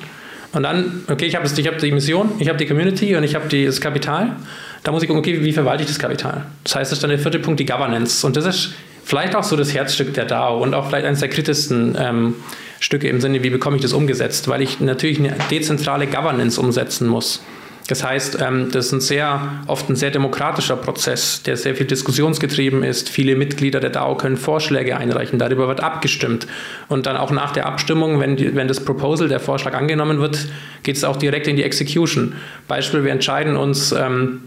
[0.52, 3.48] Und dann, okay, ich habe hab die Mission, ich habe die Community und ich habe
[3.48, 4.36] das Kapital.
[4.82, 6.46] Da muss ich gucken, okay, wie verwalte ich das Kapital?
[6.64, 8.24] Das heißt, das ist dann der vierte Punkt, die Governance.
[8.26, 8.74] Und das ist
[9.04, 12.34] vielleicht auch so das Herzstück der DAO und auch vielleicht eines der kritischsten ähm,
[12.80, 17.08] Stücke im Sinne, wie bekomme ich das umgesetzt, weil ich natürlich eine dezentrale Governance umsetzen
[17.08, 17.42] muss.
[17.88, 21.86] Das heißt, ähm, das ist ein sehr, oft ein sehr demokratischer Prozess, der sehr viel
[21.86, 23.08] diskussionsgetrieben ist.
[23.08, 26.46] Viele Mitglieder der DAO können Vorschläge einreichen, darüber wird abgestimmt.
[26.88, 30.48] Und dann auch nach der Abstimmung, wenn, die, wenn das Proposal, der Vorschlag angenommen wird,
[30.82, 32.34] geht es auch direkt in die Execution.
[32.68, 34.42] Beispiel, wir entscheiden uns, ähm,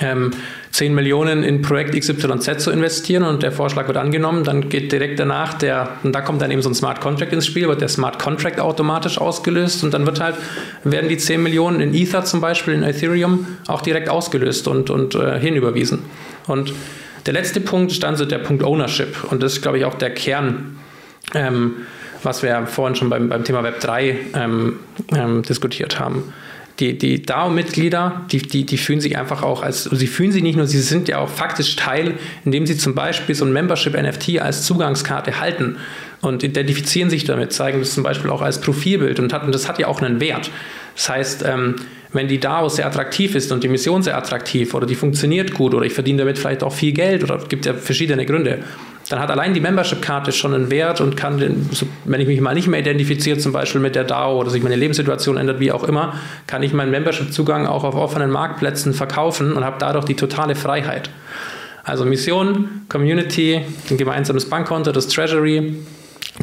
[0.00, 0.30] ähm,
[0.76, 5.18] 10 Millionen in Projekt XYZ zu investieren und der Vorschlag wird angenommen, dann geht direkt
[5.18, 7.88] danach der, und da kommt dann eben so ein Smart Contract ins Spiel, wird der
[7.88, 10.34] Smart Contract automatisch ausgelöst und dann wird halt,
[10.84, 15.14] werden die 10 Millionen in Ether zum Beispiel, in Ethereum, auch direkt ausgelöst und, und
[15.14, 16.00] äh, hinüberwiesen.
[16.46, 16.74] Und
[17.24, 19.94] der letzte Punkt ist dann so der Punkt Ownership und das ist, glaube ich, auch
[19.94, 20.78] der Kern.
[21.32, 21.76] Ähm,
[22.22, 24.78] was wir vorhin schon beim, beim Thema Web 3 ähm,
[25.14, 26.34] ähm, diskutiert haben
[26.78, 30.56] die, die DAO-Mitglieder, die, die, die fühlen sich einfach auch als, sie fühlen sich nicht
[30.56, 32.14] nur, sie sind ja auch faktisch Teil,
[32.44, 35.76] indem sie zum Beispiel so ein Membership-NFT als Zugangskarte halten
[36.20, 39.68] und identifizieren sich damit, zeigen das zum Beispiel auch als Profilbild und, hat, und das
[39.68, 40.50] hat ja auch einen Wert.
[40.94, 41.76] Das heißt, ähm,
[42.12, 45.74] wenn die DAO sehr attraktiv ist und die Mission sehr attraktiv oder die funktioniert gut
[45.74, 48.60] oder ich verdiene damit vielleicht auch viel Geld oder es gibt ja verschiedene Gründe,
[49.08, 51.68] dann hat allein die Membership-Karte schon einen Wert und kann, den,
[52.04, 54.76] wenn ich mich mal nicht mehr identifiziere, zum Beispiel mit der DAO oder sich meine
[54.76, 56.14] Lebenssituation ändert, wie auch immer,
[56.46, 61.10] kann ich meinen Membership-Zugang auch auf offenen Marktplätzen verkaufen und habe dadurch die totale Freiheit.
[61.84, 65.76] Also Mission, Community, ein gemeinsames Bankkonto, das Treasury,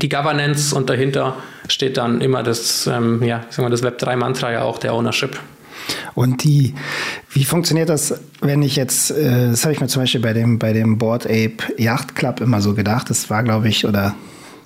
[0.02, 1.36] die Governance und dahinter
[1.68, 5.38] steht dann immer das, ähm, ja, das Web3-Mantra ja auch, der Ownership.
[6.16, 6.74] Und die,
[7.32, 10.60] wie funktioniert das, wenn ich jetzt, äh, das habe ich mir zum Beispiel bei dem,
[10.60, 14.16] bei dem Board Ape Yacht Club immer so gedacht, das war, glaube ich, oder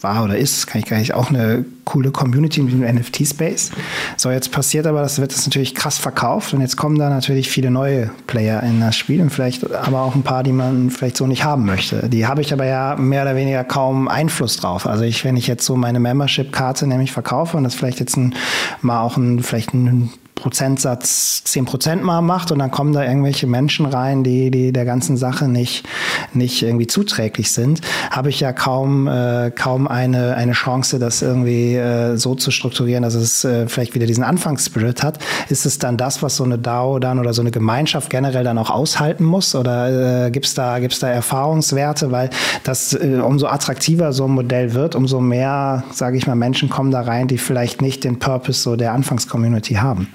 [0.02, 3.72] war oder ist, kann ich gar nicht, auch eine coole Community mit dem NFT-Space.
[4.16, 7.50] So, jetzt passiert aber, das wird das natürlich krass verkauft und jetzt kommen da natürlich
[7.50, 11.18] viele neue Player in das Spiel und vielleicht aber auch ein paar, die man vielleicht
[11.18, 12.10] so nicht haben möchte.
[12.10, 14.86] Die habe ich aber ja mehr oder weniger kaum Einfluss drauf.
[14.86, 18.36] Also ich, wenn ich jetzt so meine Membership-Karte nämlich verkaufe und das vielleicht jetzt ein,
[18.82, 23.48] mal auch ein, vielleicht ein Prozentsatz 10 Prozent mal macht und dann kommen da irgendwelche
[23.48, 25.86] Menschen rein, die, die der ganzen Sache nicht,
[26.34, 27.82] nicht irgendwie zuträglich sind,
[28.12, 33.04] habe ich ja kaum, äh, kaum eine, eine Chance, das irgendwie äh, so zu strukturieren,
[33.04, 35.20] dass es äh, vielleicht wieder diesen Anfangsspirit hat.
[35.50, 38.58] Ist es dann das, was so eine DAO dann oder so eine Gemeinschaft generell dann
[38.58, 39.56] auch aushalten muss?
[39.56, 42.12] Oder äh, gibt es da, gibt's da Erfahrungswerte?
[42.12, 42.30] Weil
[42.64, 46.92] das äh, umso attraktiver so ein Modell wird, umso mehr, sage ich mal, Menschen kommen
[46.92, 50.08] da rein, die vielleicht nicht den Purpose so der Anfangscommunity haben.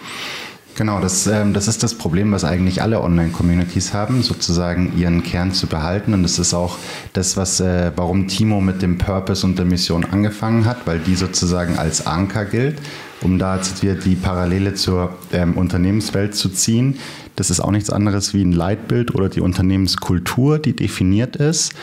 [0.75, 5.53] Genau, das, ähm, das ist das Problem, was eigentlich alle Online-Communities haben, sozusagen ihren Kern
[5.53, 6.15] zu behalten.
[6.15, 6.79] Und das ist auch
[7.13, 11.15] das, was, äh, warum Timo mit dem Purpose und der Mission angefangen hat, weil die
[11.15, 12.79] sozusagen als Anker gilt,
[13.21, 16.99] um da jetzt wieder die Parallele zur ähm, Unternehmenswelt zu ziehen.
[17.37, 21.75] Das ist auch nichts anderes wie ein Leitbild oder die Unternehmenskultur, die definiert ist.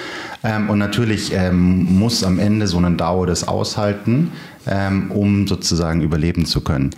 [0.44, 4.32] Ähm, und natürlich ähm, muss am Ende so ein DAO das aushalten,
[4.68, 6.90] ähm, um sozusagen überleben zu können.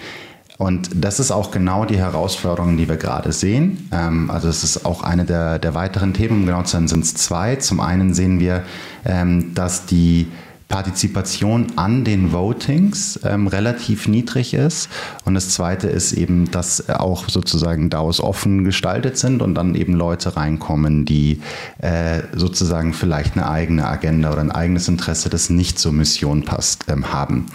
[0.61, 3.89] Und das ist auch genau die Herausforderung, die wir gerade sehen.
[3.91, 7.03] Ähm, also es ist auch eine der, der weiteren Themen, um genau zu sein, sind
[7.03, 7.55] es zwei.
[7.55, 8.61] Zum einen sehen wir,
[9.03, 10.27] ähm, dass die
[10.67, 14.87] Partizipation an den Votings ähm, relativ niedrig ist.
[15.25, 19.93] Und das Zweite ist eben, dass auch sozusagen DAOs offen gestaltet sind und dann eben
[19.93, 21.41] Leute reinkommen, die
[21.79, 26.85] äh, sozusagen vielleicht eine eigene Agenda oder ein eigenes Interesse, das nicht zur Mission passt,
[26.87, 27.47] ähm, haben.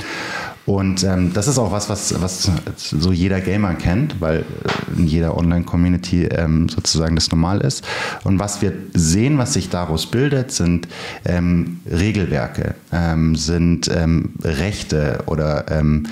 [0.67, 5.07] Und ähm, das ist auch was, was, was so jeder Gamer kennt, weil äh, in
[5.07, 7.85] jeder Online-Community ähm, sozusagen das normal ist.
[8.25, 10.89] Und was wir sehen, was sich daraus bildet, sind
[11.25, 16.09] ähm, Regelwerke, ähm, sind ähm, Rechte oder ähm,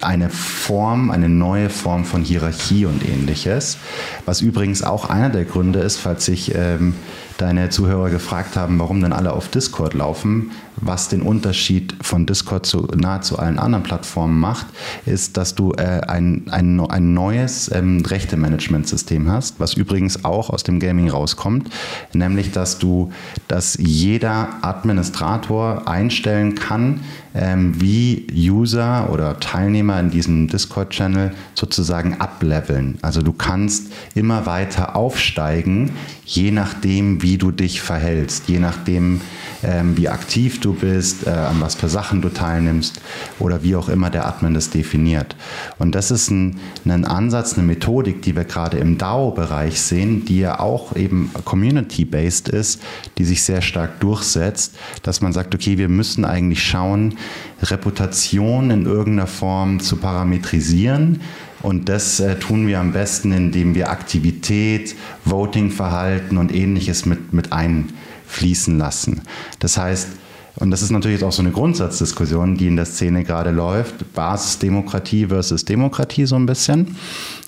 [0.00, 3.76] eine Form, eine neue Form von Hierarchie und ähnliches.
[4.24, 6.94] Was übrigens auch einer der Gründe ist, falls sich ähm,
[7.42, 12.66] deine Zuhörer gefragt haben, warum dann alle auf Discord laufen, was den Unterschied von Discord
[12.66, 14.66] zu nahezu allen anderen Plattformen macht,
[15.06, 20.62] ist, dass du äh, ein, ein, ein neues ähm, Rechte-Management-System hast, was übrigens auch aus
[20.62, 21.68] dem Gaming rauskommt,
[22.12, 23.12] nämlich dass du,
[23.48, 27.00] dass jeder Administrator einstellen kann,
[27.34, 32.98] ähm, wie User oder Teilnehmer in diesem Discord-Channel sozusagen ableveln.
[33.02, 35.92] Also du kannst immer weiter aufsteigen,
[36.24, 39.20] je nachdem, wie du dich verhältst, je nachdem,
[39.62, 43.00] ähm, wie aktiv du bist, äh, an was für Sachen du teilnimmst
[43.38, 45.36] oder wie auch immer der Admin das definiert.
[45.78, 50.40] Und das ist ein, ein Ansatz, eine Methodik, die wir gerade im DAO-Bereich sehen, die
[50.40, 52.80] ja auch eben community-based ist,
[53.18, 57.16] die sich sehr stark durchsetzt, dass man sagt, okay, wir müssen eigentlich schauen,
[57.62, 61.20] Reputation in irgendeiner Form zu parametrisieren.
[61.62, 67.52] Und das äh, tun wir am besten, indem wir Aktivität, Voting-Verhalten und ähnliches mit, mit
[67.52, 69.22] einfließen lassen.
[69.60, 70.08] Das heißt,
[70.56, 75.26] und das ist natürlich auch so eine Grundsatzdiskussion, die in der Szene gerade läuft, Basisdemokratie
[75.26, 76.96] versus Demokratie so ein bisschen.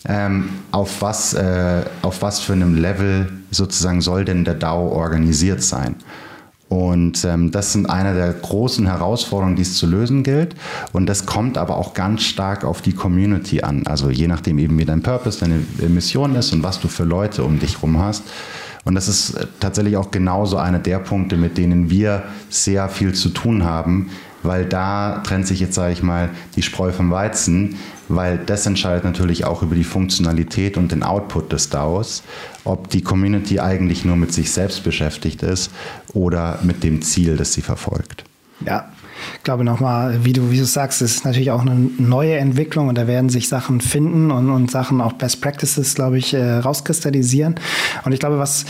[0.06, 5.62] Ähm, auf, was, äh, auf was für einem Level sozusagen soll denn der DAO organisiert
[5.62, 5.96] sein?
[6.74, 10.56] Und ähm, das sind eine der großen Herausforderungen, die es zu lösen gilt.
[10.92, 13.86] Und das kommt aber auch ganz stark auf die Community an.
[13.86, 17.44] Also je nachdem eben wie dein Purpose, deine Mission ist und was du für Leute
[17.44, 18.24] um dich herum hast.
[18.84, 23.12] Und das ist äh, tatsächlich auch genauso einer der Punkte, mit denen wir sehr viel
[23.12, 24.10] zu tun haben,
[24.42, 27.76] weil da trennt sich jetzt, sage ich mal, die Spreu vom Weizen,
[28.08, 32.22] weil das entscheidet natürlich auch über die Funktionalität und den Output des DAOs,
[32.64, 35.70] ob die Community eigentlich nur mit sich selbst beschäftigt ist
[36.12, 38.24] oder mit dem Ziel, das sie verfolgt.
[38.64, 38.88] Ja,
[39.36, 42.88] ich glaube nochmal, wie du, wie du sagst, es ist natürlich auch eine neue Entwicklung
[42.88, 46.58] und da werden sich Sachen finden und, und Sachen auch Best Practices, glaube ich, äh,
[46.58, 47.56] rauskristallisieren.
[48.04, 48.64] Und ich glaube, was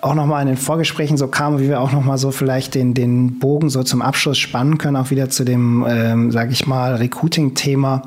[0.00, 3.38] auch nochmal in den Vorgesprächen so kam, wie wir auch nochmal so vielleicht den, den
[3.38, 8.02] Bogen so zum Abschluss spannen können, auch wieder zu dem, ähm, sage ich mal, Recruiting-Thema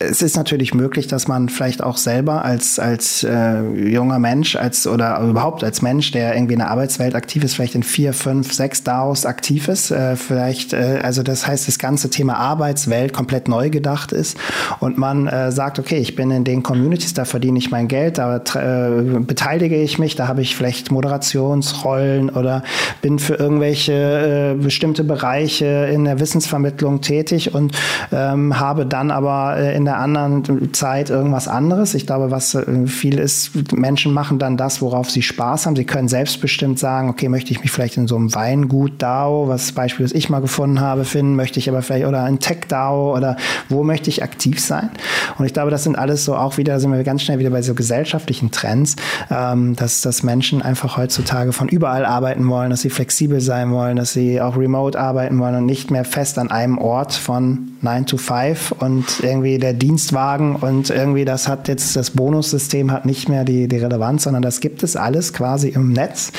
[0.00, 4.86] es ist natürlich möglich, dass man vielleicht auch selber als, als äh, junger Mensch als,
[4.86, 8.52] oder überhaupt als Mensch, der irgendwie in der Arbeitswelt aktiv ist, vielleicht in vier, fünf,
[8.52, 13.48] sechs DAOs aktiv ist, äh, vielleicht, äh, also das heißt, das ganze Thema Arbeitswelt komplett
[13.48, 14.38] neu gedacht ist
[14.78, 18.18] und man äh, sagt, okay, ich bin in den Communities, da verdiene ich mein Geld,
[18.18, 22.62] da äh, beteilige ich mich, da habe ich vielleicht Moderationsrollen oder
[23.02, 27.72] bin für irgendwelche äh, bestimmte Bereiche in der Wissensvermittlung tätig und
[28.12, 31.94] ähm, habe dann aber äh, in der anderen Zeit irgendwas anderes.
[31.94, 35.76] Ich glaube, was äh, viel ist, Menschen machen dann das, worauf sie Spaß haben.
[35.76, 39.72] Sie können selbstbestimmt sagen, okay, möchte ich mich vielleicht in so einem Weingut DAO, was
[39.72, 43.16] Beispiel, das ich mal gefunden habe, finden, möchte ich aber vielleicht, oder ein Tech DAO
[43.16, 43.36] oder
[43.68, 44.90] wo möchte ich aktiv sein?
[45.38, 47.50] Und ich glaube, das sind alles so auch wieder, da sind wir ganz schnell wieder
[47.50, 48.96] bei so gesellschaftlichen Trends,
[49.30, 53.96] ähm, dass, dass Menschen einfach heutzutage von überall arbeiten wollen, dass sie flexibel sein wollen,
[53.96, 58.06] dass sie auch remote arbeiten wollen und nicht mehr fest an einem Ort von 9
[58.06, 63.28] to 5 und irgendwie der Dienstwagen und irgendwie das hat jetzt, das Bonussystem hat nicht
[63.28, 66.32] mehr die, die Relevanz, sondern das gibt es alles quasi im Netz.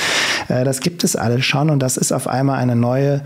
[0.50, 3.22] Äh, das gibt es alles schon und das ist auf einmal eine neue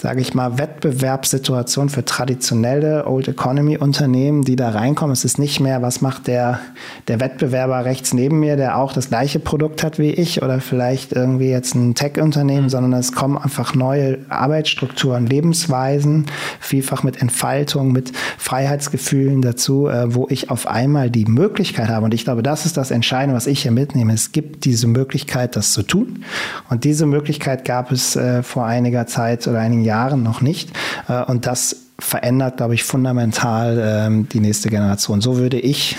[0.00, 5.12] sage ich mal, Wettbewerbssituation für traditionelle Old Economy Unternehmen, die da reinkommen.
[5.12, 6.60] Es ist nicht mehr, was macht der,
[7.08, 11.12] der Wettbewerber rechts neben mir, der auch das gleiche Produkt hat wie ich oder vielleicht
[11.12, 16.26] irgendwie jetzt ein Tech-Unternehmen, sondern es kommen einfach neue Arbeitsstrukturen, Lebensweisen,
[16.60, 22.04] vielfach mit Entfaltung, mit Freiheitsgefühlen dazu, äh, wo ich auf einmal die Möglichkeit habe.
[22.04, 24.12] Und ich glaube, das ist das Entscheidende, was ich hier mitnehme.
[24.12, 26.24] Es gibt diese Möglichkeit, das zu tun.
[26.68, 30.70] Und diese Möglichkeit gab es äh, vor einiger Zeit oder einigen Jahren noch nicht.
[31.08, 35.20] Äh, und das verändert, glaube ich, fundamental ähm, die nächste Generation.
[35.20, 35.96] So würde ich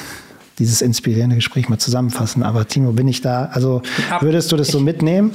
[0.60, 2.44] dieses inspirierende Gespräch mal zusammenfassen.
[2.44, 3.46] Aber Timo, bin ich da?
[3.54, 3.82] Also
[4.20, 5.32] würdest du das so mitnehmen?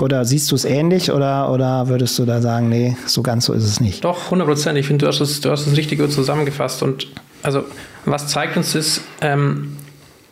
[0.00, 1.12] Oder siehst du es ähnlich?
[1.12, 4.04] Oder, oder würdest du da sagen, nee, so ganz so ist es nicht?
[4.04, 4.78] Doch, 100 Prozent.
[4.78, 6.82] Ich finde, du hast es, du hast es richtig gut zusammengefasst.
[6.82, 7.06] Und
[7.42, 7.64] also,
[8.04, 9.76] was zeigt uns ist, ähm,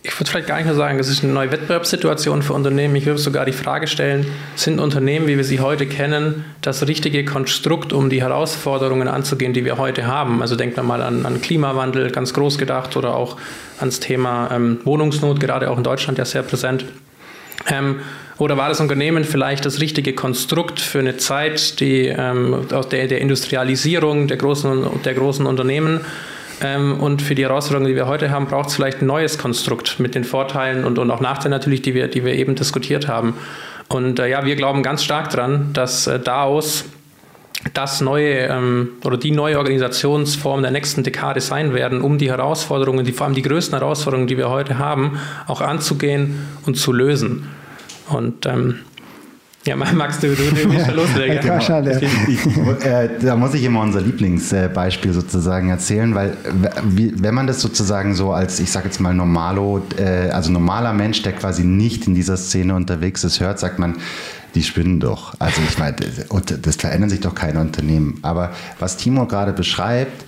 [0.07, 2.95] ich würde vielleicht gar nicht mehr sagen, es ist eine neue Wettbewerbssituation für Unternehmen.
[2.95, 7.25] Ich würde sogar die Frage stellen, sind Unternehmen, wie wir sie heute kennen, das richtige
[7.25, 10.43] Konstrukt, um die Herausforderungen anzugehen, die wir heute haben?
[10.43, 13.39] Also denkt man mal an, an Klimawandel, ganz groß gedacht, oder auch
[13.81, 16.85] ans Thema ähm, Wohnungsnot, gerade auch in Deutschland ja sehr präsent.
[17.71, 18.01] Ähm,
[18.37, 23.07] oder war das Unternehmen vielleicht das richtige Konstrukt für eine Zeit, die ähm, aus der,
[23.07, 26.03] der Industrialisierung der großen, der großen Unternehmen
[26.65, 30.01] ähm, und für die Herausforderungen, die wir heute haben, braucht es vielleicht ein neues Konstrukt
[30.01, 33.35] mit den Vorteilen und, und auch Nachteilen natürlich, die wir, die wir eben diskutiert haben.
[33.89, 36.87] Und äh, ja, wir glauben ganz stark daran, dass äh, daraus
[37.75, 43.05] das neue ähm, oder die neue Organisationsform der nächsten Dekade sein werden, um die Herausforderungen,
[43.05, 47.49] die, vor allem die größten Herausforderungen, die wir heute haben, auch anzugehen und zu lösen.
[48.09, 48.81] Und ähm,
[49.65, 51.41] ja, magst du, du, du bist schon loslegen.
[51.43, 51.59] genau.
[51.59, 56.37] ich, äh, da muss ich immer unser Lieblingsbeispiel sozusagen erzählen, weil
[56.85, 61.23] wenn man das sozusagen so als, ich sage jetzt mal normalo, äh, also normaler Mensch,
[61.23, 63.97] der quasi nicht in dieser Szene unterwegs ist, hört, sagt man,
[64.55, 65.35] die spinnen doch.
[65.39, 68.19] Also ich meine, das verändert sich doch kein Unternehmen.
[68.23, 70.25] Aber was Timo gerade beschreibt,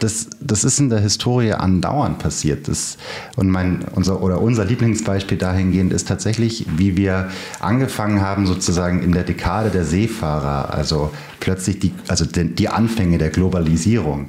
[0.00, 2.68] das, das ist in der Historie andauernd passiert.
[2.68, 2.96] Das,
[3.36, 7.30] und mein, unser, oder unser Lieblingsbeispiel dahingehend ist tatsächlich, wie wir
[7.60, 11.10] angefangen haben, sozusagen in der Dekade der Seefahrer, also
[11.40, 14.26] plötzlich die, also die, die Anfänge der Globalisierung,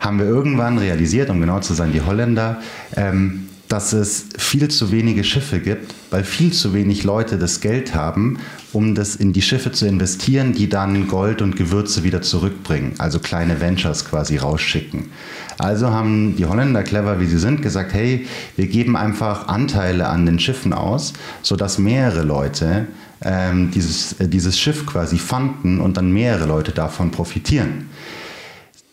[0.00, 2.60] haben wir irgendwann realisiert, um genau zu sein, die Holländer,
[2.96, 7.94] ähm, dass es viel zu wenige Schiffe gibt, weil viel zu wenig Leute das Geld
[7.94, 8.38] haben,
[8.72, 13.18] um das in die Schiffe zu investieren, die dann Gold und Gewürze wieder zurückbringen, also
[13.18, 15.10] kleine Ventures quasi rausschicken.
[15.58, 18.26] Also haben die Holländer clever, wie sie sind, gesagt, hey,
[18.56, 21.12] wir geben einfach Anteile an den Schiffen aus,
[21.42, 22.86] sodass mehrere Leute
[23.22, 27.90] ähm, dieses, äh, dieses Schiff quasi fanden und dann mehrere Leute davon profitieren.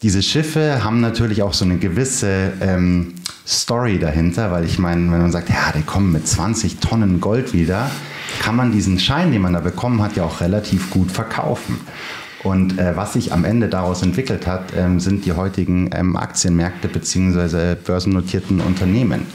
[0.02, 3.16] Diese Schiffe haben natürlich auch so eine gewisse ähm,
[3.46, 7.54] Story dahinter, weil ich meine, wenn man sagt, ja, die kommen mit 20 Tonnen Gold
[7.54, 7.90] wieder,
[8.40, 11.80] kann man diesen Schein, den man da bekommen hat, ja auch relativ gut verkaufen.
[12.44, 16.88] Und äh, was sich am Ende daraus entwickelt hat, ähm, sind die heutigen ähm, Aktienmärkte
[16.88, 17.76] bzw.
[17.76, 19.26] börsennotierten Unternehmen.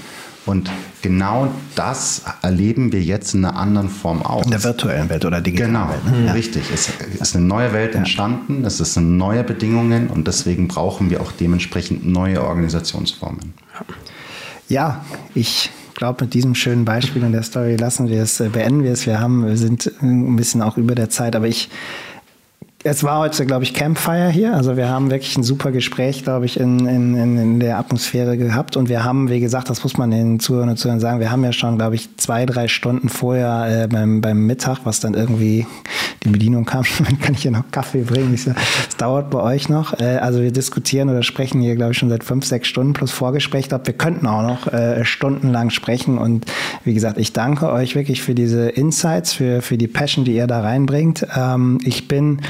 [0.46, 4.44] Und genau das erleben wir jetzt in einer anderen Form auch.
[4.44, 6.00] In der virtuellen Welt oder digitalen genau, Welt.
[6.04, 6.34] Genau, ne?
[6.34, 6.64] richtig.
[6.70, 11.32] Es ist eine neue Welt entstanden, es sind neue Bedingungen und deswegen brauchen wir auch
[11.32, 13.54] dementsprechend neue Organisationsformen.
[14.68, 15.04] Ja,
[15.34, 18.92] ich glaube, mit diesem schönen Beispiel in der Story lassen wir es, äh, beenden wir
[18.92, 19.06] es.
[19.06, 21.70] Wir haben, wir sind ein bisschen auch über der Zeit, aber ich
[22.86, 24.52] es war heute, glaube ich, Campfire hier.
[24.55, 28.77] Also wir haben wirklich ein super Gespräch, glaube ich, in, in, in der Atmosphäre gehabt.
[28.77, 31.43] Und wir haben, wie gesagt, das muss man den Zuhörern und Zuhörern sagen, wir haben
[31.43, 35.66] ja schon, glaube ich, zwei, drei Stunden vorher äh, beim, beim Mittag, was dann irgendwie
[36.24, 36.85] die Bedienung kam,
[37.23, 38.35] kann ich hier noch Kaffee bringen.
[38.35, 38.52] Ich so,
[38.86, 39.98] es dauert bei euch noch.
[39.98, 43.12] Äh, also wir diskutieren oder sprechen hier, glaube ich, schon seit fünf, sechs Stunden plus
[43.12, 43.62] Vorgespräch.
[43.62, 46.19] Ich glaube, wir könnten auch noch äh, stundenlang sprechen.
[46.19, 46.44] Und
[46.85, 50.47] wie gesagt, ich danke euch wirklich für diese Insights, für, für die Passion, die ihr
[50.47, 51.27] da reinbringt.
[51.35, 52.40] Ähm, ich bin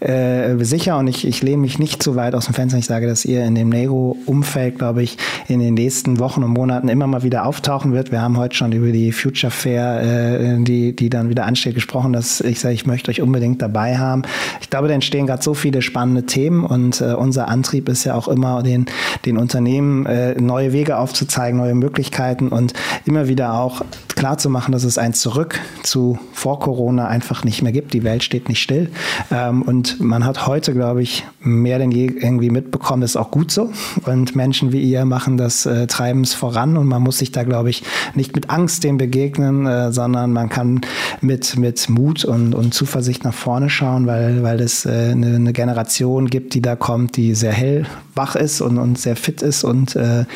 [0.00, 2.78] äh, sicher und ich, ich lehne mich nicht zu weit aus dem Fenster.
[2.78, 5.16] Ich sage, dass ihr in dem Nero-Umfeld, glaube ich,
[5.48, 8.12] in den nächsten Wochen und Monaten immer mal wieder auftauchen wird.
[8.12, 12.12] Wir haben heute schon über die Future Fair, äh, die, die dann wieder ansteht, gesprochen,
[12.12, 14.22] dass ich sage, ich möchte euch unbedingt dabei haben.
[14.60, 18.14] Ich glaube, da entstehen gerade so viele spannende Themen und äh, unser Antrieb ist ja
[18.14, 18.86] auch immer, den,
[19.26, 22.72] den Unternehmen äh, neue Wege aufzuzeigen, neue Möglichkeiten und
[23.04, 23.82] immer wieder auch
[24.20, 27.94] klar zu machen, dass es ein Zurück zu vor Corona einfach nicht mehr gibt.
[27.94, 28.90] Die Welt steht nicht still.
[29.30, 33.30] Ähm, und man hat heute, glaube ich, mehr denn je irgendwie mitbekommen, das ist auch
[33.30, 33.70] gut so.
[34.04, 37.44] Und Menschen wie ihr machen das, äh, treiben es voran und man muss sich da,
[37.44, 37.82] glaube ich,
[38.14, 40.82] nicht mit Angst dem begegnen, äh, sondern man kann
[41.22, 45.54] mit, mit Mut und, und Zuversicht nach vorne schauen, weil, weil es äh, eine, eine
[45.54, 49.64] Generation gibt, die da kommt, die sehr hellwach ist und, und sehr fit ist.
[49.64, 50.26] Und äh,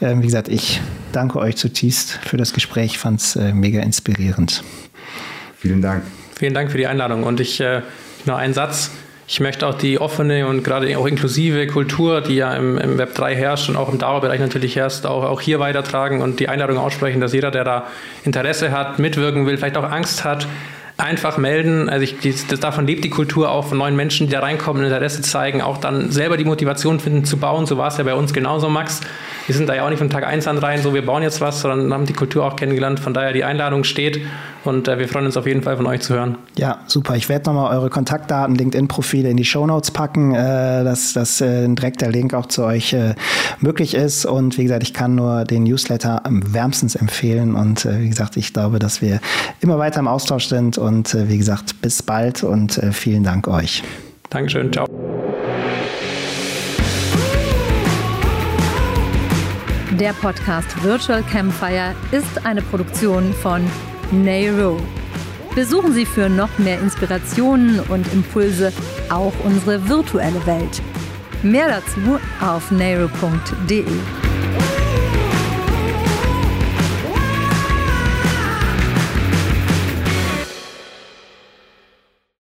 [0.00, 2.92] äh wie gesagt, ich danke euch zutiefst für das Gespräch.
[2.92, 4.62] Ich fand es äh, mega inspirierend.
[5.56, 6.02] Vielen Dank.
[6.38, 7.24] Vielen Dank für die Einladung.
[7.24, 7.82] Und ich äh,
[8.26, 8.90] nur einen Satz.
[9.28, 13.14] Ich möchte auch die offene und gerade auch inklusive Kultur, die ja im, im Web
[13.14, 16.78] 3 herrscht und auch im Dauerbereich natürlich herrscht, auch, auch hier weitertragen und die Einladung
[16.78, 17.86] aussprechen, dass jeder, der da
[18.24, 20.48] Interesse hat, mitwirken will, vielleicht auch Angst hat,
[20.96, 21.88] einfach melden.
[21.88, 25.22] Also ich, das, davon lebt die Kultur auch von neuen Menschen, die da reinkommen, Interesse
[25.22, 27.66] zeigen, auch dann selber die Motivation finden zu bauen.
[27.66, 29.00] So war es ja bei uns genauso, Max.
[29.50, 31.40] Wir sind da ja auch nicht von Tag 1 an rein, so wir bauen jetzt
[31.40, 33.00] was, sondern haben die Kultur auch kennengelernt.
[33.00, 34.20] Von daher die Einladung steht
[34.62, 36.36] und äh, wir freuen uns auf jeden Fall von euch zu hören.
[36.56, 37.16] Ja, super.
[37.16, 42.00] Ich werde nochmal eure Kontaktdaten, LinkedIn-Profile in die Shownotes packen, äh, dass, dass äh, direkt
[42.00, 43.16] der Link auch zu euch äh,
[43.58, 44.24] möglich ist.
[44.24, 47.56] Und wie gesagt, ich kann nur den Newsletter wärmstens empfehlen.
[47.56, 49.18] Und äh, wie gesagt, ich glaube, dass wir
[49.60, 50.78] immer weiter im Austausch sind.
[50.78, 53.82] Und äh, wie gesagt, bis bald und vielen Dank euch.
[54.28, 54.72] Dankeschön.
[54.72, 54.86] Ciao.
[60.00, 63.62] Der Podcast Virtual Campfire ist eine Produktion von
[64.10, 64.80] Nairo.
[65.54, 68.72] Besuchen Sie für noch mehr Inspirationen und Impulse
[69.10, 70.80] auch unsere virtuelle Welt.
[71.42, 73.84] Mehr dazu auf nairo.de.